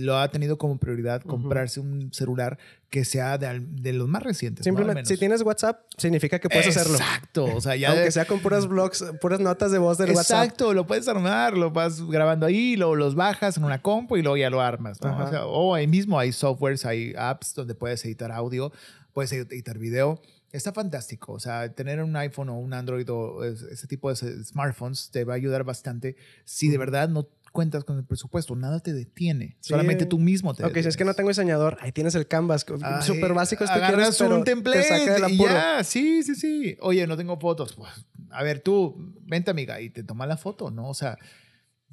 [0.00, 2.58] lo ha tenido como prioridad comprarse un celular
[2.90, 4.64] que sea de, de los más recientes.
[4.64, 6.96] Simplemente, si tienes WhatsApp, significa que puedes hacerlo.
[6.96, 7.44] Exacto.
[7.54, 7.90] O sea, ya.
[7.92, 10.44] Aunque sea con puras blogs, puras notas de voz del WhatsApp.
[10.44, 14.22] Exacto, lo puedes armar, lo vas grabando ahí, lo, los bajas en una compu y
[14.22, 14.98] luego ya lo armas.
[15.02, 18.72] O, sea, o ahí mismo hay softwares, hay apps donde puedes editar audio,
[19.12, 20.20] puedes editar video.
[20.50, 21.34] Está fantástico.
[21.34, 25.24] O sea, tener un iPhone o un Android o es- ese tipo de smartphones te
[25.24, 28.54] va a ayudar bastante si de verdad no cuentas con el presupuesto.
[28.56, 29.56] Nada te detiene.
[29.60, 29.70] Sí.
[29.70, 32.64] Solamente tú mismo te Ok, si es que no tengo diseñador, ahí tienes el Canvas.
[33.02, 36.76] Súper básico este agarras quieres, un template te saca del y ya, sí, sí, sí.
[36.80, 37.74] Oye, no tengo fotos.
[37.74, 37.90] Pues,
[38.30, 40.88] a ver, tú, vente amiga y te toma la foto, ¿no?
[40.88, 41.16] O sea,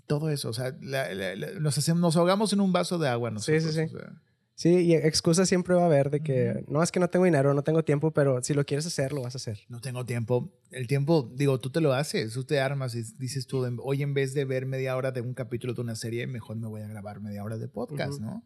[0.08, 3.08] todo eso, o sea, la- la- la- nos, hacemos, nos ahogamos en un vaso de
[3.10, 3.64] agua Sí, nosotros.
[3.64, 3.96] sí, sí.
[3.96, 4.14] o sea.
[4.58, 7.54] Sí, y excusas siempre va a haber de que no es que no tengo dinero,
[7.54, 9.60] no tengo tiempo, pero si lo quieres hacer, lo vas a hacer.
[9.68, 10.50] no tengo tiempo.
[10.72, 14.02] El tiempo, digo, tú te lo haces, tú te armas y dices tú, en- hoy
[14.02, 16.82] en vez de ver media hora de un capítulo de una serie, mejor me voy
[16.82, 18.22] a grabar media hora de podcast, Ujú.
[18.24, 18.44] ¿no?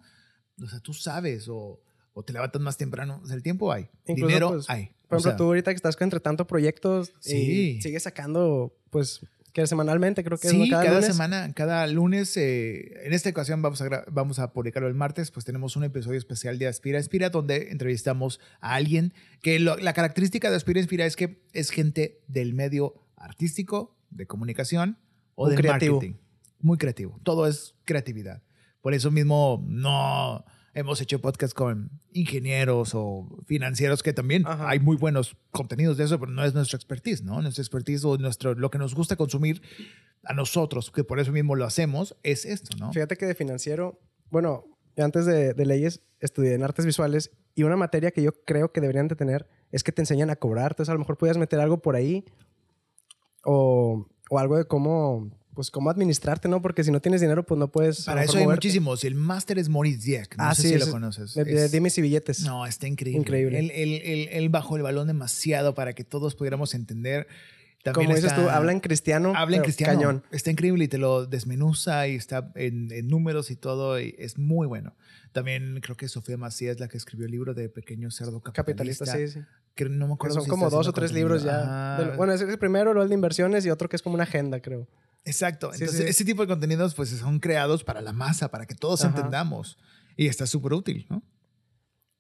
[0.64, 1.80] O sea, tú sabes o,
[2.14, 3.22] o te levantas más temprano.
[3.24, 3.88] O sea, el tiempo hay.
[4.08, 4.88] Incluso, Dinero pues, hay.
[5.08, 7.78] Por O ejemplo, sea, tú ahorita que estás entre tanto proyectos Sí.
[7.78, 9.22] y sigues sacando, pues,
[9.54, 10.78] que semanalmente creo que es Sí, ¿no?
[10.78, 11.06] cada, lunes.
[11.08, 15.46] semana, cada lunes, eh, en esta ocasión vamos a, vamos a publicarlo el martes, pues
[15.46, 20.50] tenemos un episodio especial de Aspira Inspira donde entrevistamos a alguien que lo- la característica
[20.50, 24.98] de Aspira Inspira es que es gente del medio artístico, de comunicación
[25.36, 25.96] o Un del creativo.
[25.98, 26.18] marketing.
[26.62, 28.44] Muy creativo, todo es creatividad.
[28.82, 30.44] Por eso mismo no
[30.80, 34.70] hemos hecho podcast con ingenieros o financieros que también Ajá.
[34.70, 37.42] hay muy buenos contenidos de eso, pero no es nuestra expertise, ¿no?
[37.42, 39.62] Nuestra expertise o nuestro, lo que nos gusta consumir
[40.24, 42.92] a nosotros, que por eso mismo lo hacemos, es esto, ¿no?
[42.94, 44.00] Fíjate que de financiero,
[44.32, 44.66] bueno,
[44.98, 48.82] antes de, de leyes estudié en artes visuales y una materia que yo creo que
[48.82, 50.72] deberían de tener es que te enseñan a cobrar.
[50.72, 52.26] Entonces a lo mejor podías meter algo por ahí
[53.44, 56.62] o, o algo de cómo pues cómo administrarte, ¿no?
[56.62, 58.06] Porque si no tienes dinero, pues no puedes.
[58.06, 59.04] Para eso hay muchísimos.
[59.04, 60.38] El máster es Maurice Dieck.
[60.38, 61.34] No Ah, sé sí, si es- lo conoces.
[61.34, 62.46] De, de Es- dimes y billetes.
[62.46, 63.20] No, está increíble.
[63.20, 63.60] Increíble.
[63.60, 67.28] Él, él- él- él bajó el balón demasiado para que todos pudiéramos entender.
[67.84, 69.34] También Como dices tú, habla en cristiano.
[69.36, 69.94] Habla en cristiano.
[70.00, 70.24] Cañón.
[70.32, 74.00] Está increíble y te lo desmenuza y está en, en números y todo.
[74.00, 74.96] Y es muy bueno.
[75.34, 79.04] También creo que Sofía Macías es la que escribió el libro de Pequeño Cerdo Capitalista,
[79.06, 79.40] Capitalista.
[79.40, 79.46] sí, sí.
[79.76, 81.98] Que no me acuerdo son si como dos o tres libros ya.
[82.00, 84.24] Lo- bueno, ese es el primero, el de inversiones y otro que es como una
[84.24, 84.88] agenda, creo.
[85.30, 85.72] Exacto.
[85.74, 86.10] Sí, Entonces, sí.
[86.10, 89.16] ese tipo de contenidos pues son creados para la masa, para que todos Ajá.
[89.16, 89.78] entendamos.
[90.18, 91.24] Y está súper útil, ¿no?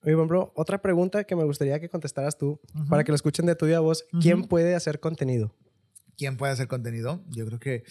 [0.03, 3.55] Oye, bro, otra pregunta que me gustaría que contestaras tú, para que lo escuchen de
[3.55, 4.05] tu viva voz.
[4.21, 5.53] ¿Quién puede hacer contenido?
[6.17, 7.21] ¿Quién puede hacer contenido?
[7.29, 7.83] Yo creo que,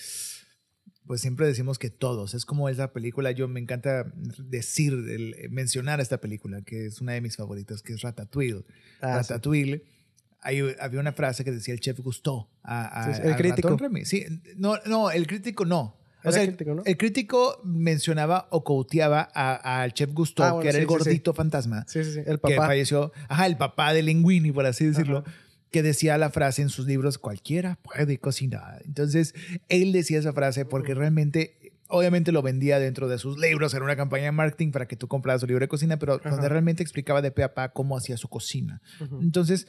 [1.06, 2.32] pues siempre decimos que todos.
[2.32, 7.12] Es como esa película, yo me encanta decir, el- mencionar esta película, que es una
[7.12, 8.64] de mis favoritas, que es Ratatouille.
[9.02, 9.34] Ah, sí.
[10.40, 13.70] Hay- había una frase que decía el chef Gusteau a, a- Sí, sí, el crítico.
[13.70, 14.04] ratón.
[14.04, 14.24] Sí,
[14.56, 15.96] no, no, el crítico no.
[16.24, 16.82] O sea, el- crítico, ¿no?
[16.84, 20.88] el crítico mencionaba o quoteaba a- al chef Gusteau, Ah, bueno, que era sí, el
[20.88, 20.98] sí, sí.
[20.98, 22.18] gordito fantasma Sí, sí, sí.
[22.26, 22.66] El que papá.
[22.66, 25.32] falleció, ajá, el papá de Linguini, por así decirlo, Ajá.
[25.70, 28.82] que decía la frase en sus libros, cualquiera puede cocinar.
[28.84, 29.34] Entonces,
[29.68, 33.96] él decía esa frase porque realmente, obviamente lo vendía dentro de sus libros, era una
[33.96, 36.30] campaña de marketing para que tú compraras su libro de cocina, pero Ajá.
[36.30, 38.80] donde realmente explicaba de pe a pa cómo hacía su cocina.
[39.20, 39.66] Entonces,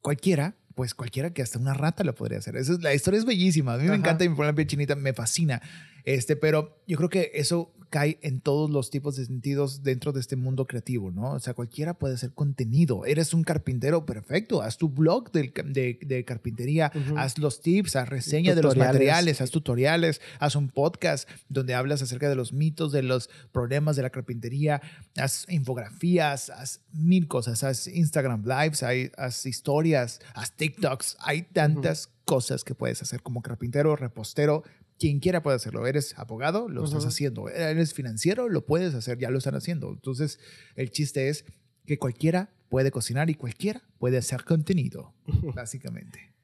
[0.00, 2.56] cualquiera, pues cualquiera que hasta una rata lo podría hacer.
[2.56, 3.74] Esa es- la historia es bellísima.
[3.74, 5.60] A mí me encanta y me pone la piel chinita, me fascina.
[6.04, 10.20] Este, pero yo creo que eso cae en todos los tipos de sentidos dentro de
[10.20, 11.32] este mundo creativo, ¿no?
[11.32, 13.04] O sea, cualquiera puede hacer contenido.
[13.04, 14.62] Eres un carpintero, perfecto.
[14.62, 17.18] Haz tu blog de, de carpintería, Ujú.
[17.18, 22.00] haz los tips, haz reseña de los materiales, haz tutoriales, haz un podcast donde hablas
[22.00, 24.80] acerca de los mitos, de los problemas de la carpintería,
[25.16, 31.16] haz infografías, haz mil cosas, haz Instagram Lives, hay- haz historias, haz TikToks.
[31.20, 34.62] Hay tantas cosas que puedes hacer como carpintero, repostero.
[35.00, 35.84] Quien quiera puede hacerlo.
[35.86, 37.48] Eres abogado, lo estás haciendo.
[37.48, 39.90] Eres financiero, lo puedes hacer, ya lo están haciendo.
[39.90, 40.38] Entonces,
[40.76, 41.44] el chiste es
[41.86, 45.14] que cualquiera puede cocinar y cualquiera puede hacer contenido,
[45.54, 46.34] básicamente.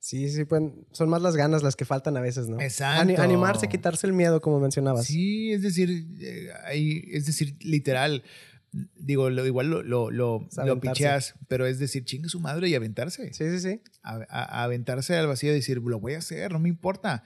[0.00, 2.60] Sí, sí, pueden- son más las ganas las que faltan a veces, ¿no?
[2.60, 3.02] Exacto.
[3.02, 5.06] Ani- animarse, quitarse el miedo, como mencionabas.
[5.06, 8.24] Sí, es decir, eh, hay- es decir, literal,
[8.96, 12.74] digo, lo, igual lo, lo, lo, lo picheas, pero es decir, chingue su madre y
[12.74, 13.32] aventarse.
[13.32, 13.60] sí, sí.
[13.60, 13.80] sí.
[14.02, 17.22] A, a- a aventarse al vacío y decir, lo voy a hacer, no me importa.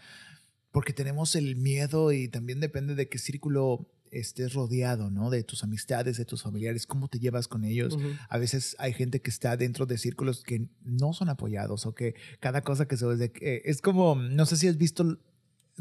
[0.77, 5.31] Porque tenemos el miedo y también depende de qué círculo estés rodeado, ¿no?
[5.31, 7.95] De tus amistades, de tus familiares, cómo te llevas con ellos.
[7.95, 8.09] Ujú.
[8.29, 12.15] A veces hay gente que está dentro de círculos que no son apoyados o que
[12.41, 13.33] cada cosa que se ve
[13.65, 15.17] es como, no sé si has visto,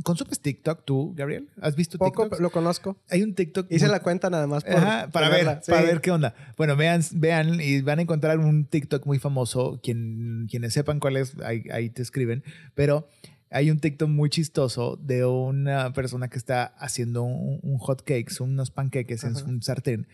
[0.01, 1.49] ¿consumes TikTok tú, Gabriel?
[1.59, 2.39] ¿Has visto Poco TikTok?
[2.39, 2.95] lo conozco.
[3.09, 3.69] Hay un TikTok.
[3.69, 5.59] Hice la cuenta nada más por Ajá, para ver.
[5.61, 5.71] Sí.
[5.71, 6.33] para ver qué onda.
[6.55, 9.77] Bueno, vean, vean y van a encontrar un TikTok muy famoso.
[9.83, 12.45] Quien, quienes sepan cuál es, ahí, ahí te escriben.
[12.75, 13.09] Pero
[13.51, 18.41] hay un TikTok muy chistoso de una persona que está haciendo un, un hot cakes,
[18.41, 20.07] unos panqueques en un sartén.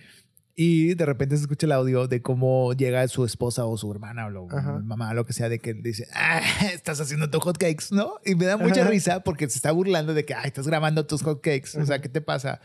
[0.54, 4.28] Y de repente se escucha el audio de cómo llega su esposa o su hermana
[4.28, 4.48] o lo-
[4.84, 6.42] mamá, lo que sea, de que dice, ah,
[6.74, 8.16] estás haciendo tus hot cakes, ¿no?
[8.26, 8.90] Y me da mucha Ajá.
[8.92, 11.78] risa porque se está burlando de que, ay, estás grabando tus hot cakes.
[11.80, 12.02] O sea.
[12.02, 12.60] ¿qué te pasa?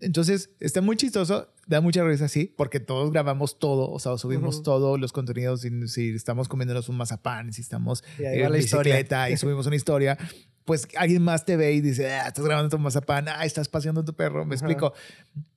[0.00, 4.56] Entonces, está muy chistoso, da mucha risa, sí, porque todos grabamos todo, o sea, subimos
[4.56, 4.64] Ujú.
[4.64, 8.58] todos los contenidos, si, si estamos comiéndonos un mazapán, si estamos Y ahí en la
[8.58, 8.94] historia.
[8.96, 10.18] bicicleta y subimos una historia,
[10.64, 14.04] pues alguien más te ve y dice, ah, estás grabando tu mazapán, ah, estás paseando
[14.04, 14.92] tu perro, me explico.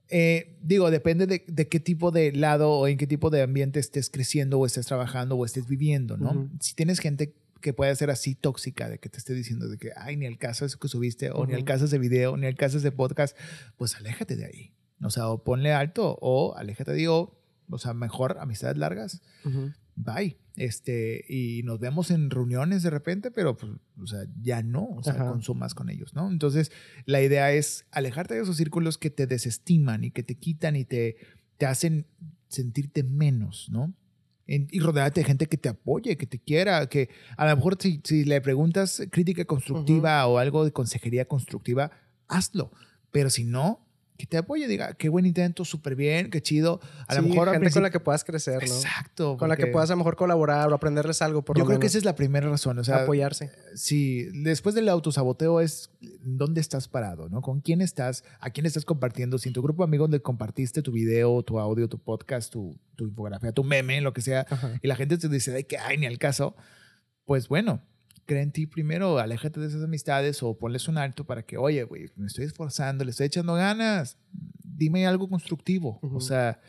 [0.10, 3.80] Eh, digo, depende de, de qué tipo de lado o en qué tipo de ambiente
[3.80, 6.48] estés creciendo o estés trabajando o estés viviendo, ¿no?
[6.60, 9.92] Si tienes gente que puede ser así tóxica, de que te esté diciendo de que,
[9.96, 11.66] ay, ni el caso eso que subiste, o ni el Ujú.
[11.66, 13.36] caso ese video, ni el caso ese podcast,
[13.78, 14.72] pues aléjate de ahí.
[15.04, 17.38] O sea, o ponle alto o aléjate de o,
[17.70, 19.22] o sea, mejor amistades largas,
[19.96, 20.38] bye.
[20.56, 25.02] Este, y nos vemos en reuniones de repente, pero pues, o sea, ya no, o
[25.04, 25.30] sea, Ajá.
[25.30, 26.30] consumas con ellos, ¿no?
[26.30, 26.72] Entonces,
[27.06, 30.86] la idea es alejarte de esos círculos que te desestiman y que te quitan y
[30.86, 31.18] te,
[31.58, 32.06] te hacen
[32.50, 33.94] sentirte menos, ¿no?
[34.46, 37.78] En- y rodearte de gente que te apoye, que te quiera, que a lo mejor
[37.80, 41.90] si, si le preguntas crítica constructiva o algo de consejería constructiva,
[42.28, 42.72] hazlo.
[43.10, 43.88] Pero si no,
[44.24, 46.80] que te apoye, diga, qué buen intento, súper bien, qué chido.
[47.08, 48.74] A lo mejor gente con la que puedas crecer, ¿no?
[48.74, 49.36] Exacto.
[49.36, 51.80] Con la que puedas a lo mejor colaborar o aprenderles algo por Yo lo creo
[51.82, 52.80] que esa es la primera razón.
[52.80, 53.52] O sea, apoyarse.
[53.76, 57.42] Sí, después del autosaboteo es dónde estás parado, ¿no?
[57.42, 58.24] ¿Con quién estás?
[58.40, 59.38] ¿A quién estás compartiendo?
[59.38, 62.80] Si en tu grupo de amigos le compartiste tu video, tu audio, tu podcast, tu,
[62.96, 64.80] tu infografía, tu meme, lo que sea, Ajá.
[64.82, 66.56] y la gente te dice, ay, que ay, ni al caso,
[67.26, 67.82] pues bueno,
[68.26, 71.84] cree en ti primero, aléjate de esas amistades o ponles un alto para que, oye,
[71.84, 74.18] güey, me estoy esforzando, le estoy echando ganas,
[74.64, 76.00] dime algo constructivo.
[76.02, 76.60] O sea,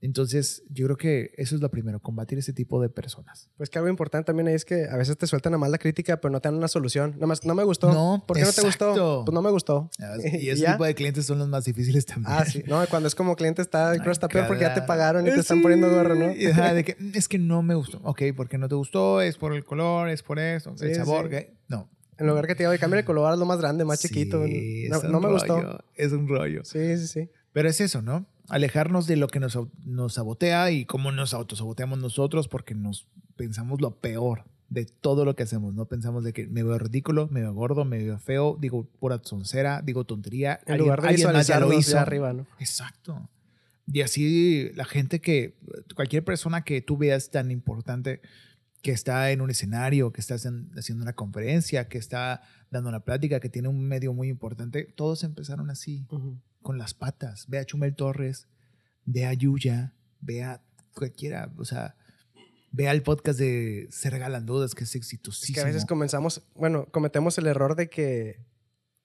[0.00, 3.48] Entonces, yo creo que eso es lo primero, combatir ese tipo de personas.
[3.56, 6.20] Pues que algo importante también es que a veces te sueltan a mal la crítica,
[6.20, 7.12] pero no te dan una solución.
[7.14, 7.90] Nada más, no me gustó.
[7.92, 8.86] No, ¿Por qué no te gustó?
[8.90, 9.22] exacto.
[9.24, 9.90] Pues no me gustó.
[10.40, 10.72] Y ese ya?
[10.72, 12.32] tipo de clientes son los más difíciles también.
[12.32, 12.62] Ah, sí.
[12.66, 15.40] No, cuando es como cliente está, creo está peor porque ya te pagaron y te
[15.40, 15.62] están Sí.
[15.62, 16.26] poniendo gorro, ¿no?
[16.50, 18.00] Ajá, de que, es que no me gustó.
[18.04, 19.20] Ok, ¿por qué no te gustó?
[19.22, 20.08] ¿Es por el color?
[20.10, 20.70] ¿Es por eso?
[20.80, 21.30] ¿El Sí, sabor?
[21.30, 21.46] sí.
[21.68, 21.88] No.
[22.18, 24.44] En lugar que te diga, oye, cambia el color, hazlo más grande, más chiquito.
[24.46, 25.60] Sí, No, es un no me gustó.
[25.60, 26.64] rollo, Es un rollo.
[26.64, 27.30] Sí, sí, sí.
[27.52, 28.26] Pero es eso, ¿no?
[28.48, 33.80] Alejarnos de lo que nos, nos sabotea y cómo nos autosaboteamos nosotros porque nos pensamos
[33.80, 35.86] lo peor de todo lo que hacemos, ¿no?
[35.86, 39.80] Pensamos de que me veo ridículo, me veo gordo, me veo feo, digo pura soncera,
[39.82, 40.60] digo tontería.
[40.66, 41.92] En lugar de alguien más ya lo visualizarnos hizo.
[41.92, 42.46] ya arriba, ¿no?
[42.58, 43.28] Exacto.
[43.86, 45.56] Y así la gente que,
[45.94, 48.20] cualquier persona que tú veas tan importante
[48.82, 53.40] que está en un escenario, que está haciendo una conferencia, que está dando una plática,
[53.40, 56.38] que tiene un medio muy importante, todos empezaron así, Ujú.
[56.66, 57.46] Con las patas.
[57.46, 58.48] Ve a Chumel Torres,
[59.04, 60.64] ve a Yuya, ve a
[60.94, 61.94] cualquiera, o sea,
[62.72, 65.54] ve al podcast de Se Regalan Dudas, que es Es exitosísimo.
[65.54, 68.44] que a veces comenzamos, bueno, cometemos el error de que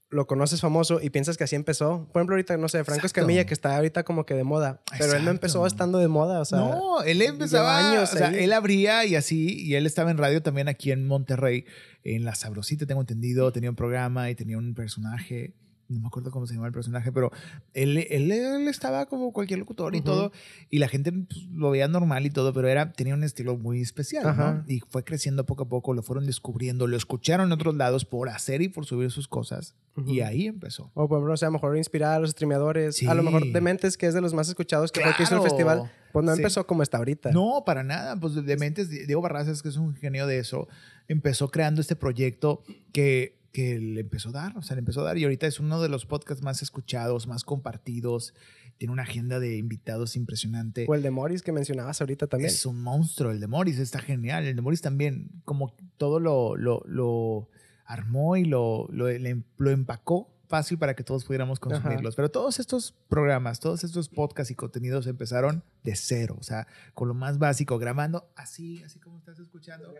[0.09, 2.07] lo conoces famoso y piensas que así empezó.
[2.11, 3.19] Por ejemplo, ahorita, no sé, Franco Exacto.
[3.19, 4.81] Escamilla, que está ahorita como que de moda.
[4.97, 6.57] Pero él no empezó estando de moda, o sea...
[6.57, 10.41] no, él empezaba, años o sea, él abría y así, y él estaba en radio
[10.41, 11.65] también aquí en Monterrey,
[12.03, 15.53] en La Sabrosita, tengo entendido, tenía un programa y tenía un personaje,
[15.91, 17.31] no me acuerdo cómo se llamaba el personaje, pero
[17.73, 20.05] él, él, él estaba como cualquier locutor y Ujú.
[20.05, 20.31] todo,
[20.69, 23.81] y la gente pues, lo veía normal y todo, pero era, tenía un estilo muy
[23.81, 24.53] especial, Ajá.
[24.53, 24.63] ¿no?
[24.73, 28.29] Y fue creciendo poco a poco, lo fueron descubriendo, lo escucharon en otros lados por
[28.29, 30.09] hacer y por subir sus cosas, Ujú.
[30.11, 30.91] y ahí empezó.
[30.93, 32.95] O por ejemplo, o sea, a lo mejor inspirar a los streameadores.
[32.95, 33.07] Sí.
[33.07, 35.35] A lo mejor Dementes, que es de los más escuchados, que fue el que hizo
[35.35, 35.49] el Claro.
[35.55, 36.39] festival, pues no Sí.
[36.41, 37.31] empezó como está ahorita.
[37.31, 38.17] No, para nada.
[38.19, 40.67] Pues de Mentes, Diego Barrazas, que es un genio de eso,
[41.07, 42.63] empezó creando este proyecto
[42.93, 45.59] que, que le empezó a dar, o sea, le empezó a dar y ahorita es
[45.59, 48.33] uno de los podcasts más escuchados, más compartidos,
[48.77, 50.85] tiene una agenda de invitados impresionante.
[50.89, 52.49] O el de Morris que mencionabas ahorita también.
[52.49, 54.45] Es un monstruo, el de Morris está genial.
[54.47, 57.49] El de Morris también, como todo lo, lo, lo
[57.85, 62.15] armó y lo, lo, le- lo empacó fácil para que todos pudiéramos consumirlos.
[62.15, 67.07] Pero todos estos programas, todos estos podcasts y contenidos empezaron de cero, o sea, con
[67.07, 69.93] lo más básico, grabando así, así como estás escuchando.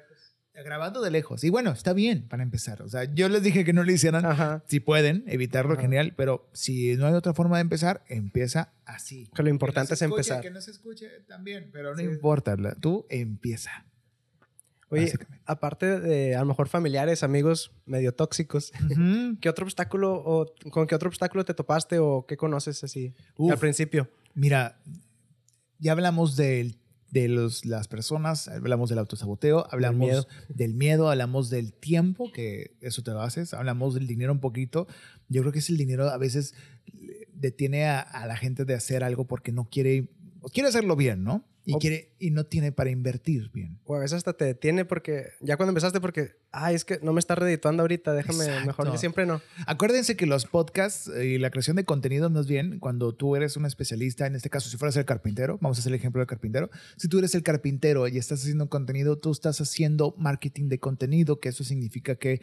[0.63, 1.43] Grabando de lejos.
[1.43, 2.81] Y bueno, está bien para empezar.
[2.81, 4.25] O sea, yo les dije que no lo hicieran.
[4.25, 4.63] Ajá.
[4.67, 5.81] Si pueden evitarlo, Ajá.
[5.81, 6.13] genial.
[6.15, 9.29] Pero si no hay otra forma de empezar, empieza así.
[9.35, 10.41] Que lo importante Que no es escuche, empezar.
[10.41, 12.03] Que no se escuche también, pero no Sí.
[12.05, 12.55] importa.
[12.79, 13.85] Tú empieza.
[14.89, 15.13] Oye,
[15.45, 19.37] aparte de a lo mejor familiares, amigos medio tóxicos, Ujú.
[19.41, 23.53] ¿qué otro obstáculo o con qué otro obstáculo te topaste o qué conoces así Uf.
[23.53, 24.09] al principio?
[24.33, 24.81] Mira,
[25.79, 26.77] ya hablamos del-
[27.11, 30.27] de los, las personas, hablamos del autosaboteo, hablamos miedo.
[30.49, 34.87] del miedo, hablamos del tiempo, que eso te lo haces, hablamos del dinero un poquito.
[35.27, 36.53] Yo creo que es el dinero a veces
[37.33, 40.07] detiene a, a la gente de hacer algo porque no quiere,
[40.53, 41.45] quiere hacerlo bien, ¿no?
[41.63, 43.77] Y, O- quiere, y no tiene para invertir bien.
[43.85, 47.13] O a veces hasta te detiene porque ya cuando empezaste porque, ay, es que no
[47.13, 48.65] me está redituando ahorita, déjame, Exacto.
[48.65, 49.41] mejor yo siempre no.
[49.67, 53.65] Acuérdense que los podcasts y la creación de contenido, más bien, cuando tú eres un
[53.67, 56.71] especialista, en este caso, si fueras el carpintero, vamos a hacer el ejemplo del carpintero,
[56.97, 61.39] si tú eres el carpintero y estás haciendo contenido, tú estás haciendo marketing de contenido,
[61.39, 62.41] que eso significa que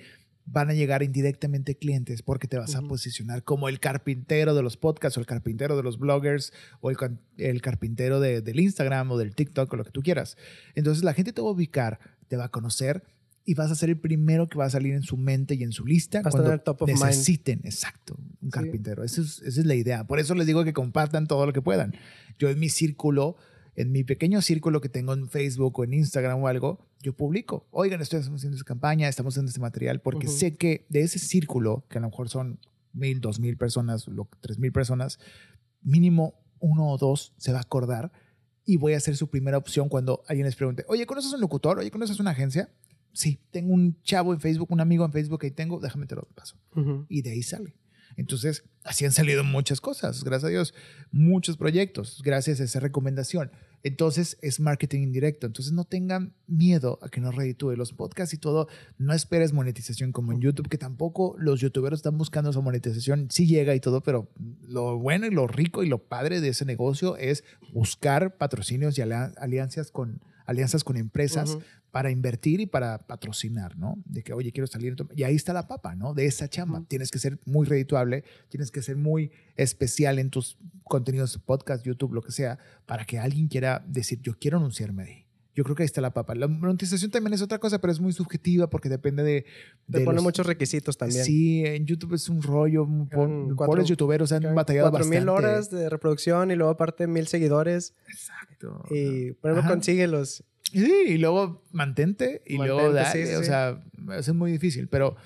[0.50, 4.76] van a llegar indirectamente clientes porque te vas a posicionar como el carpintero de los
[4.76, 9.34] podcasts o el carpintero de los bloggers o el, carpintero de- del Instagram o del
[9.34, 10.36] TikTok o lo que tú quieras.
[10.74, 13.04] Entonces la gente te va a ubicar, te va a conocer
[13.44, 15.72] y vas a ser el primero que va a salir en su mente y en
[15.72, 17.02] su lista Vas cuando tener top of mind.
[17.04, 18.50] necesiten, exacto, un Sí.
[18.50, 19.04] carpintero.
[19.04, 20.06] Esa es, esa es la idea.
[20.06, 21.94] Por eso les digo que compartan todo lo que puedan.
[22.38, 23.36] Yo en mi círculo,
[23.80, 27.66] en mi pequeño círculo que tengo en Facebook o en Instagram o algo, yo publico.
[27.70, 30.36] Oigan, estoy haciendo esta campaña, estamos haciendo este material, porque Ujú.
[30.36, 32.58] sé que de ese círculo, que a lo mejor son
[32.92, 35.18] mil, dos mil personas, lo- tres mil personas,
[35.82, 38.10] mínimo uno o dos se va a acordar
[38.64, 41.78] y voy a ser su primera opción cuando alguien les pregunte, oye, ¿conoces un locutor?
[41.78, 42.68] Oye, ¿conoces una agencia?
[43.12, 46.14] Sí, tengo un chavo en Facebook, un amigo en Facebook que ahí tengo, déjame te
[46.16, 47.06] lo paso Ujú.
[47.08, 47.76] y de ahí sale.
[48.16, 50.74] Entonces, así han salido muchas cosas, gracias a Dios,
[51.12, 53.52] muchos proyectos, gracias a esa recomendación.
[53.82, 55.46] Entonces, es marketing indirecto.
[55.46, 58.68] Entonces, no tengan miedo a que no reditúe los podcasts y todo.
[58.98, 63.28] No esperes monetización como en YouTube, que tampoco los youtuberos están buscando esa monetización.
[63.30, 64.28] Sí llega y todo, pero
[64.68, 69.02] lo bueno y lo rico y lo padre de ese negocio es buscar patrocinios y
[69.02, 71.56] alia- alianzas con, alianzas con empresas.
[71.90, 73.96] Para invertir y para patrocinar, ¿no?
[74.04, 74.94] De que, oye, quiero salir.
[75.16, 76.12] Y ahí está la papa, ¿no?
[76.14, 76.84] De esa chamba.
[76.86, 82.12] Tienes que ser muy redituable, tienes que ser muy especial en tus contenidos, podcast, YouTube,
[82.12, 85.24] lo que sea, para que alguien quiera decir, yo quiero anunciarme ahí.
[85.54, 86.36] yo creo que ahí está la papa.
[86.36, 89.44] La monetización también es otra cosa, pero es muy subjetiva porque depende de...
[89.90, 91.24] Te de pone los- muchos requisitos también.
[91.24, 92.84] Sí, en YouTube es un rollo.
[92.84, 95.18] un po- Eran Pobres youtuberos han batallado cuatro bastante.
[95.18, 97.94] mil horas de reproducción y luego aparte mil seguidores.
[98.08, 98.84] Exacto.
[98.90, 99.70] Y primero Ajá.
[99.70, 100.44] consíguelos.
[100.72, 103.26] Sí, y luego mantente y luego Mantente, dale.
[103.26, 103.82] sí, sí, o sea,
[104.16, 105.16] es muy difícil, pero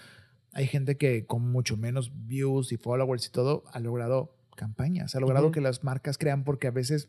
[0.52, 5.20] hay gente que con mucho menos views y followers y todo ha logrado campañas, ha
[5.20, 7.08] logrado que las marcas crean porque a veces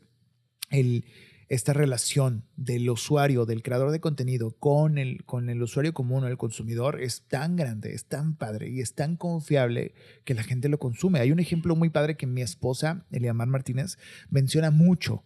[0.70, 1.04] el,
[1.48, 6.28] esta relación del usuario, del creador de contenido con el, con el usuario común o
[6.28, 10.68] el consumidor es tan grande, es tan padre y es tan confiable que la gente
[10.68, 11.20] lo consume.
[11.20, 13.98] Hay un ejemplo muy padre que mi esposa, Eliamar Martínez,
[14.30, 15.24] menciona mucho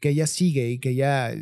[0.00, 1.34] que ella sigue y que ella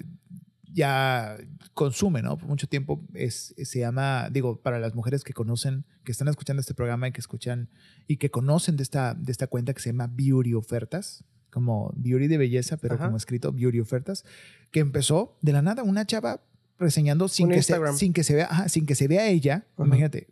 [0.76, 1.38] ya
[1.72, 2.36] consume, ¿no?
[2.36, 6.60] Por mucho tiempo es, se llama, digo, para las mujeres que conocen, que están escuchando
[6.60, 7.70] este programa y que escuchan
[8.06, 12.26] y que conocen de esta, de esta cuenta que se llama Beauty Ofertas, como Beauty
[12.26, 13.06] de belleza, pero Ajá.
[13.06, 14.26] como escrito Beauty Ofertas,
[14.70, 16.42] que empezó de la nada una chava
[16.78, 19.66] reseñando sin Un que, se, sin que se vea, ajá, sin que se vea ella,
[19.76, 19.86] Ajá.
[19.86, 20.28] imagínate,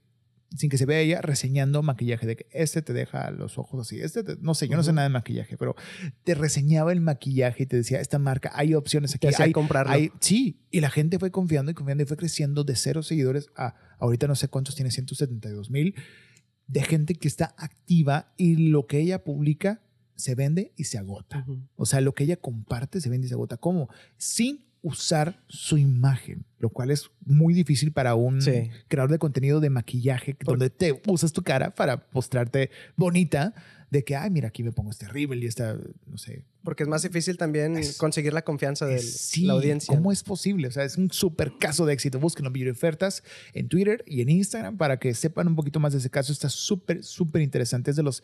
[0.56, 4.00] sin que se vea ella reseñando maquillaje de que este te deja los ojos así,
[4.00, 5.74] este te- no sé, yo no sé nada de maquillaje, pero
[6.22, 9.92] te reseñaba el maquillaje y te decía, esta marca, hay opciones aquí, hay, comprarlo.
[9.92, 13.48] hay- sí, y la gente fue confiando y confiando y fue creciendo de cero seguidores
[13.56, 15.94] a ahorita no sé cuántos tiene, 172 mil,
[16.66, 19.80] de gente que está activa y lo que ella publica
[20.14, 21.44] se vende y se agota.
[21.74, 23.56] O sea, lo que ella comparte se vende y se agota.
[23.56, 23.88] ¿Cómo?
[24.16, 28.70] Sin usar su imagen, lo cual es muy difícil para un Sí.
[28.88, 33.54] creador de contenido de maquillaje, donde te usas tu cara para mostrarte bonita,
[33.90, 35.74] de que, ay, mira, aquí me pongo este rímel y esta,
[36.06, 36.44] no sé.
[36.64, 39.94] Porque es más difícil también Es- conseguir la confianza de Sí, la audiencia.
[39.94, 40.66] ¿Cómo es posible?
[40.68, 42.18] O sea, es un súper caso de éxito.
[42.18, 43.22] Búsquenlo, Beauty Ofertas,
[43.52, 46.32] en Twitter y en Instagram para que sepan un poquito más de ese caso.
[46.32, 47.90] Está súper, súper interesante.
[47.90, 48.22] Es de los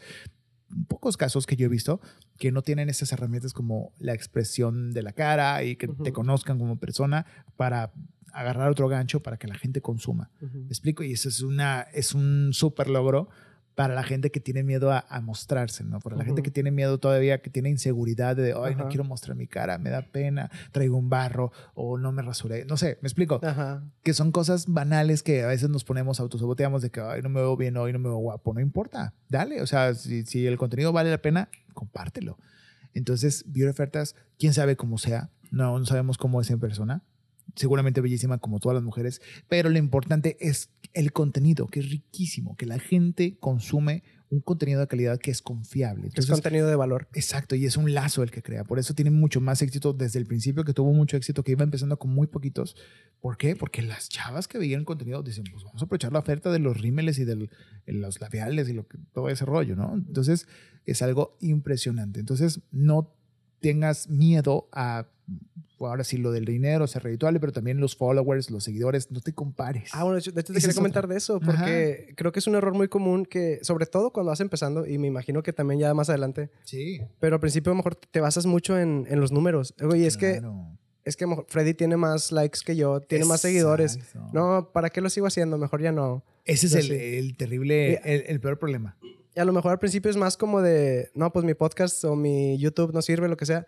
[0.88, 2.00] pocos casos que yo he visto
[2.38, 6.58] que no tienen esas herramientas como la expresión de la cara y que te conozcan
[6.58, 7.92] como persona para
[8.32, 10.30] agarrar otro gancho para que la gente consuma.
[10.40, 11.02] ¿Me explico?
[11.02, 13.28] Y eso es, una, es un súper logro
[13.74, 16.00] para la gente que tiene miedo a, a mostrarse, ¿no?
[16.00, 19.36] Para la gente que tiene miedo todavía, que tiene inseguridad de, ay, no quiero mostrar
[19.36, 22.64] mi cara, me da pena, traigo un barro o no me rasuré.
[22.64, 23.40] No sé, ¿me explico?
[23.42, 23.82] Ajá.
[24.02, 27.40] Que son cosas banales que a veces nos ponemos, autosaboteamos de que, ay, no me
[27.40, 28.52] veo bien hoy, no me veo guapo.
[28.52, 29.62] No importa, dale.
[29.62, 32.38] O sea, si, si el contenido vale la pena, compártelo.
[32.92, 37.02] Entonces, Beauty Ofertas, quién sabe cómo sea, no, no sabemos cómo es en persona.
[37.56, 42.56] Seguramente bellísima como todas las mujeres, pero lo importante es el contenido, que es riquísimo,
[42.56, 46.06] que la gente consume un contenido de calidad que es confiable.
[46.06, 47.08] Es Entonces, contenido de valor.
[47.14, 48.62] Exacto, y es un lazo el que crea.
[48.62, 51.64] Por eso tiene mucho más éxito desde el principio, que tuvo mucho éxito, que iba
[51.64, 52.76] empezando con muy poquitos.
[53.20, 53.56] ¿Por qué?
[53.56, 56.60] Porque las chavas que veían el contenido dicen, pues vamos a aprovechar la oferta de
[56.60, 57.48] los rímeles y de
[57.86, 59.94] los labiales y lo que, todo ese rollo, ¿no?
[59.94, 60.46] Entonces
[60.86, 62.20] es algo impresionante.
[62.20, 63.12] Entonces no
[63.60, 65.08] tengas miedo a,
[65.78, 69.32] ahora sí, lo del dinero, ser redituable, pero también los followers, los seguidores, no te
[69.32, 69.90] compares.
[69.94, 72.54] Ah, bueno, de hecho, te quería es comentar de eso, porque creo que es un
[72.54, 75.94] error muy común que, sobre todo cuando vas empezando, y me imagino que también ya
[75.94, 77.00] más adelante, sí.
[77.18, 79.74] pero al principio a lo mejor te basas mucho en, en los números.
[79.82, 80.42] Oye, es que
[81.02, 83.98] es que Freddy tiene más likes que yo, tiene más seguidores.
[84.32, 85.56] No, ¿para qué lo sigo haciendo?
[85.56, 86.24] Mejor ya no.
[86.44, 88.96] Ese es el, el terrible, el, el peor problema.
[89.34, 92.16] Y a lo mejor al principio es más como de, no, pues mi podcast o
[92.16, 93.64] mi YouTube no sirve, lo que sea.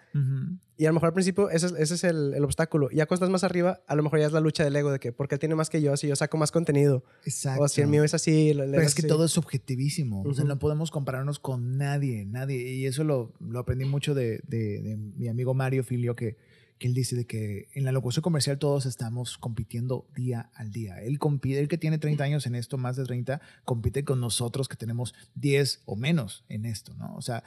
[0.76, 2.88] Y a lo mejor al principio ese es, ese es el, el obstáculo.
[2.90, 4.90] Y ya cuando estás más arriba, a lo mejor ya es la lucha del ego
[4.90, 7.04] de que, porque él tiene más que yo, si yo saco más contenido.
[7.24, 7.62] Exacto.
[7.62, 8.52] O si el mío es así.
[8.56, 9.06] Pero es que así.
[9.08, 10.22] todo es subjetivísimo.
[10.22, 10.48] O sea, Ujú.
[10.48, 12.56] no podemos compararnos con nadie, nadie.
[12.72, 16.36] Y eso lo, lo aprendí mucho de, de- de mi amigo Mario Filio, que,
[16.78, 21.00] que él dice de que en la locución comercial todos estamos compitiendo día al día.
[21.00, 24.68] Él compite, él que tiene 30 años en esto, más de 30, compite con nosotros
[24.68, 27.14] que tenemos 10 o menos en esto, ¿no?
[27.14, 27.44] O sea,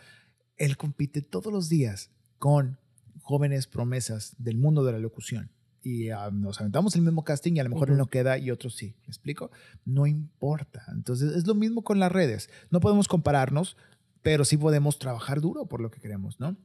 [0.58, 2.80] él compite todos los días con
[3.22, 5.52] jóvenes promesas del mundo de la locución.
[5.82, 8.04] Y ah, nos aventamos el mismo casting y a lo mejor él Ujú.
[8.04, 8.96] no queda y otros sí.
[9.02, 9.52] ¿Me explico?
[9.84, 10.84] No importa.
[10.92, 12.50] Entonces es lo mismo con las redes.
[12.72, 13.78] No podemos compararnos,
[14.24, 16.58] pero sí podemos trabajar duro por lo que queremos, ¿no?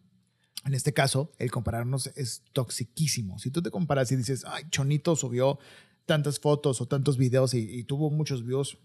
[0.65, 3.39] En este caso, el compararnos es toxiquísimo.
[3.39, 5.59] Si tú te comparas y dices, ay, Chonito subió
[6.07, 8.77] tantas fotos o tantos videos y, y tuvo muchos views,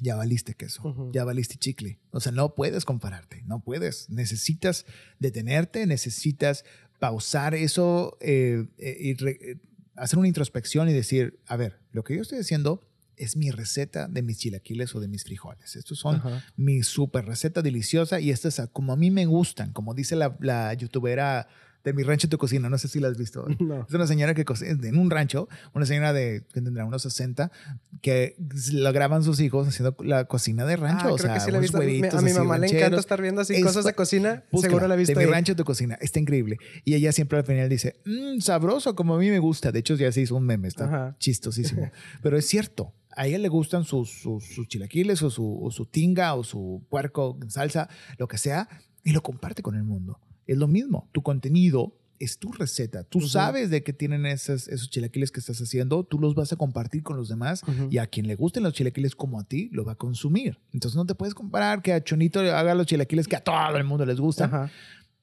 [0.00, 1.10] ya valiste queso, Ujú.
[1.12, 1.98] ya valiste chicle.
[2.10, 4.08] O sea, no puedes compararte, no puedes.
[4.08, 4.86] Necesitas
[5.18, 6.64] detenerte, necesitas
[7.00, 9.56] pausar eso eh, eh, y re- eh,
[9.96, 12.87] hacer una introspección y decir, a ver, lo que yo estoy haciendo
[13.18, 15.76] es mi receta de mis chilaquiles o de mis frijoles.
[15.76, 16.44] Estos son Ajá.
[16.56, 20.36] mi super receta deliciosa y esta es como a mí me gustan, como dice la,
[20.40, 21.48] la youtubera
[21.84, 22.68] de mi rancho tu cocina.
[22.68, 23.46] No sé si la has visto.
[23.60, 23.86] No.
[23.88, 27.50] Es una señora que cocina en un rancho, una señora de que tendrá unos 60,
[28.02, 28.36] que
[28.72, 31.08] lo graban sus hijos haciendo la cocina de rancho.
[31.08, 33.20] Ah, o sea, que sí la unos huevitos A mi así mamá le encanta estar
[33.20, 34.44] viendo así Es cosas de cocina.
[34.50, 35.96] Búscala, Seguro la he visto De mi rancho tu cocina.
[36.00, 36.58] Está increíble.
[36.84, 39.70] Y ella siempre al final dice, "Mm, sabroso, como a mí me gusta.
[39.72, 40.68] De hecho, ya se hizo un meme.
[40.68, 41.16] Está Ajá.
[41.18, 41.90] chistosísimo.
[42.22, 42.92] Pero es cierto.
[43.18, 46.86] A ella le gustan sus, sus, sus chilaquiles o su, o su tinga o su
[46.88, 48.68] puerco en salsa, lo que sea,
[49.02, 50.20] y lo comparte con el mundo.
[50.46, 51.08] Es lo mismo.
[51.12, 53.04] Tu contenido es tu receta.
[53.04, 56.04] Tú sabes de qué tienen esos, esos chilaquiles que estás haciendo.
[56.04, 59.14] Tú los vas a compartir con los demás y a quien le gusten los chilaquiles
[59.14, 60.58] como a ti, lo va a consumir.
[60.72, 63.84] Entonces no te puedes comparar que a Chonito haga los chilaquiles que a todo el
[63.84, 64.52] mundo les gustan.
[64.52, 64.70] Ajá.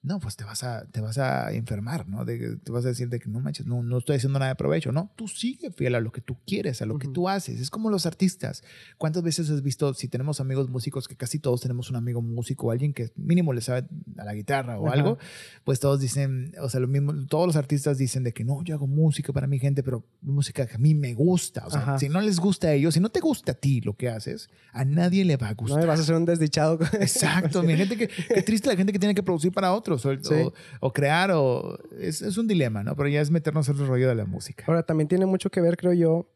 [0.06, 2.24] No, pues te vas a, te vas a enfermar, ¿no?
[2.24, 4.54] De, te vas a decir de que no manches, no, no estoy haciendo nada de
[4.54, 4.92] provecho.
[4.92, 7.60] No, tú sigue fiel a lo que tú quieres, a lo que tú haces.
[7.60, 8.62] Es como los artistas.
[8.98, 12.68] ¿Cuántas veces has visto, si tenemos amigos músicos, que casi todos tenemos un amigo músico
[12.68, 15.18] o alguien que mínimo le sabe a la guitarra o algo?
[15.64, 18.76] Pues todos dicen, o sea, lo mismo, todos los artistas dicen de que no, yo
[18.76, 21.66] hago música para mi gente, pero música que a mí me gusta.
[21.66, 21.98] O sea, Ajá.
[21.98, 24.50] si no les gusta a ellos, si no te gusta a ti lo que haces,
[24.72, 25.80] a nadie le va a No gustar.
[25.80, 26.78] me vas a hacer un desdichado.
[27.00, 30.14] Exacto, mi gente que, qué triste la gente que tiene que producir para otros o,
[30.22, 30.34] Sí.
[30.34, 32.94] o- o crear o es, es un dilema, ¿no?
[32.96, 34.64] Pero ya es meternos en el rollo de la música.
[34.66, 36.28] Ahora, también tiene mucho que ver, creo yo,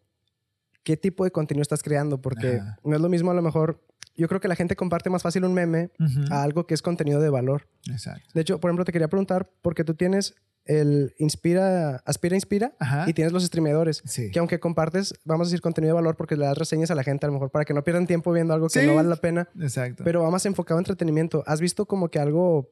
[0.83, 2.79] qué tipo de contenido estás creando, porque Ajá.
[2.85, 3.81] no es lo mismo a lo mejor.
[4.17, 6.33] Yo creo que la gente comparte más fácil un meme Ujú.
[6.33, 7.69] a algo que es contenido de valor.
[7.91, 8.23] Exacto.
[8.35, 10.35] De hecho, por ejemplo, te quería preguntar, porque tú tienes
[10.67, 13.05] el Inspira, Aspira Inspira Ajá.
[13.09, 14.03] y tienes los streameadores.
[14.05, 14.31] Sí.
[14.31, 17.03] Que aunque compartes, vamos a decir, contenido de valor porque le das reseñas a la
[17.03, 18.87] gente a lo mejor para que no pierdan tiempo viendo algo que Sí.
[18.87, 20.05] no vale la pena, Exacto.
[20.05, 21.43] pero va más enfocado en entretenimiento.
[21.47, 22.69] ¿Has visto como que algo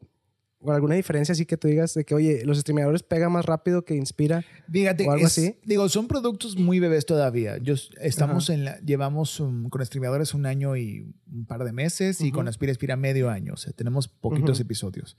[0.60, 3.84] o alguna diferencia así que tú digas de que, oye, los streameadores pegan más rápido
[3.84, 4.44] que Inspira?
[4.70, 5.54] Fíjate, o algo es- así.
[5.64, 7.58] digo, son productos muy bebés todavía.
[7.58, 12.20] Yo, estamos en la, llevamos um, con streameadores un año y un par de meses
[12.20, 12.36] y Ujú.
[12.38, 13.52] con Aspira Aspira medio año.
[13.54, 14.62] O sea, tenemos poquitos Ujú.
[14.66, 15.16] episodios.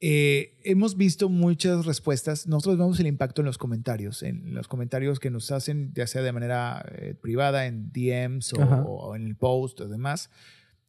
[0.00, 2.46] Eh, hemos visto muchas respuestas.
[2.46, 6.20] Nosotros vemos el impacto en los comentarios, en los comentarios que nos hacen, ya sea
[6.22, 10.30] de manera eh, privada, en DMs o, o en el post o demás,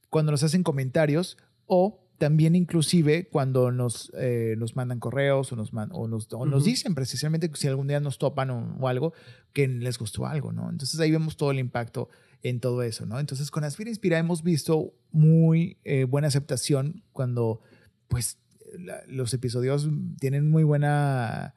[0.09, 5.73] cuando nos hacen comentarios o también inclusive cuando nos, eh, nos mandan correos o nos,
[5.73, 8.87] man- o nos, o nos dicen precisamente que si algún día nos topan o, o
[8.87, 9.13] algo,
[9.53, 10.69] que les gustó algo, ¿no?
[10.69, 12.09] Entonces ahí vemos todo el impacto
[12.43, 13.19] en todo eso, ¿no?
[13.19, 17.61] Entonces con Aspira Inspira hemos visto muy eh, buena aceptación cuando
[18.07, 18.37] pues
[18.77, 19.89] la- los episodios
[20.19, 21.55] tienen muy buena,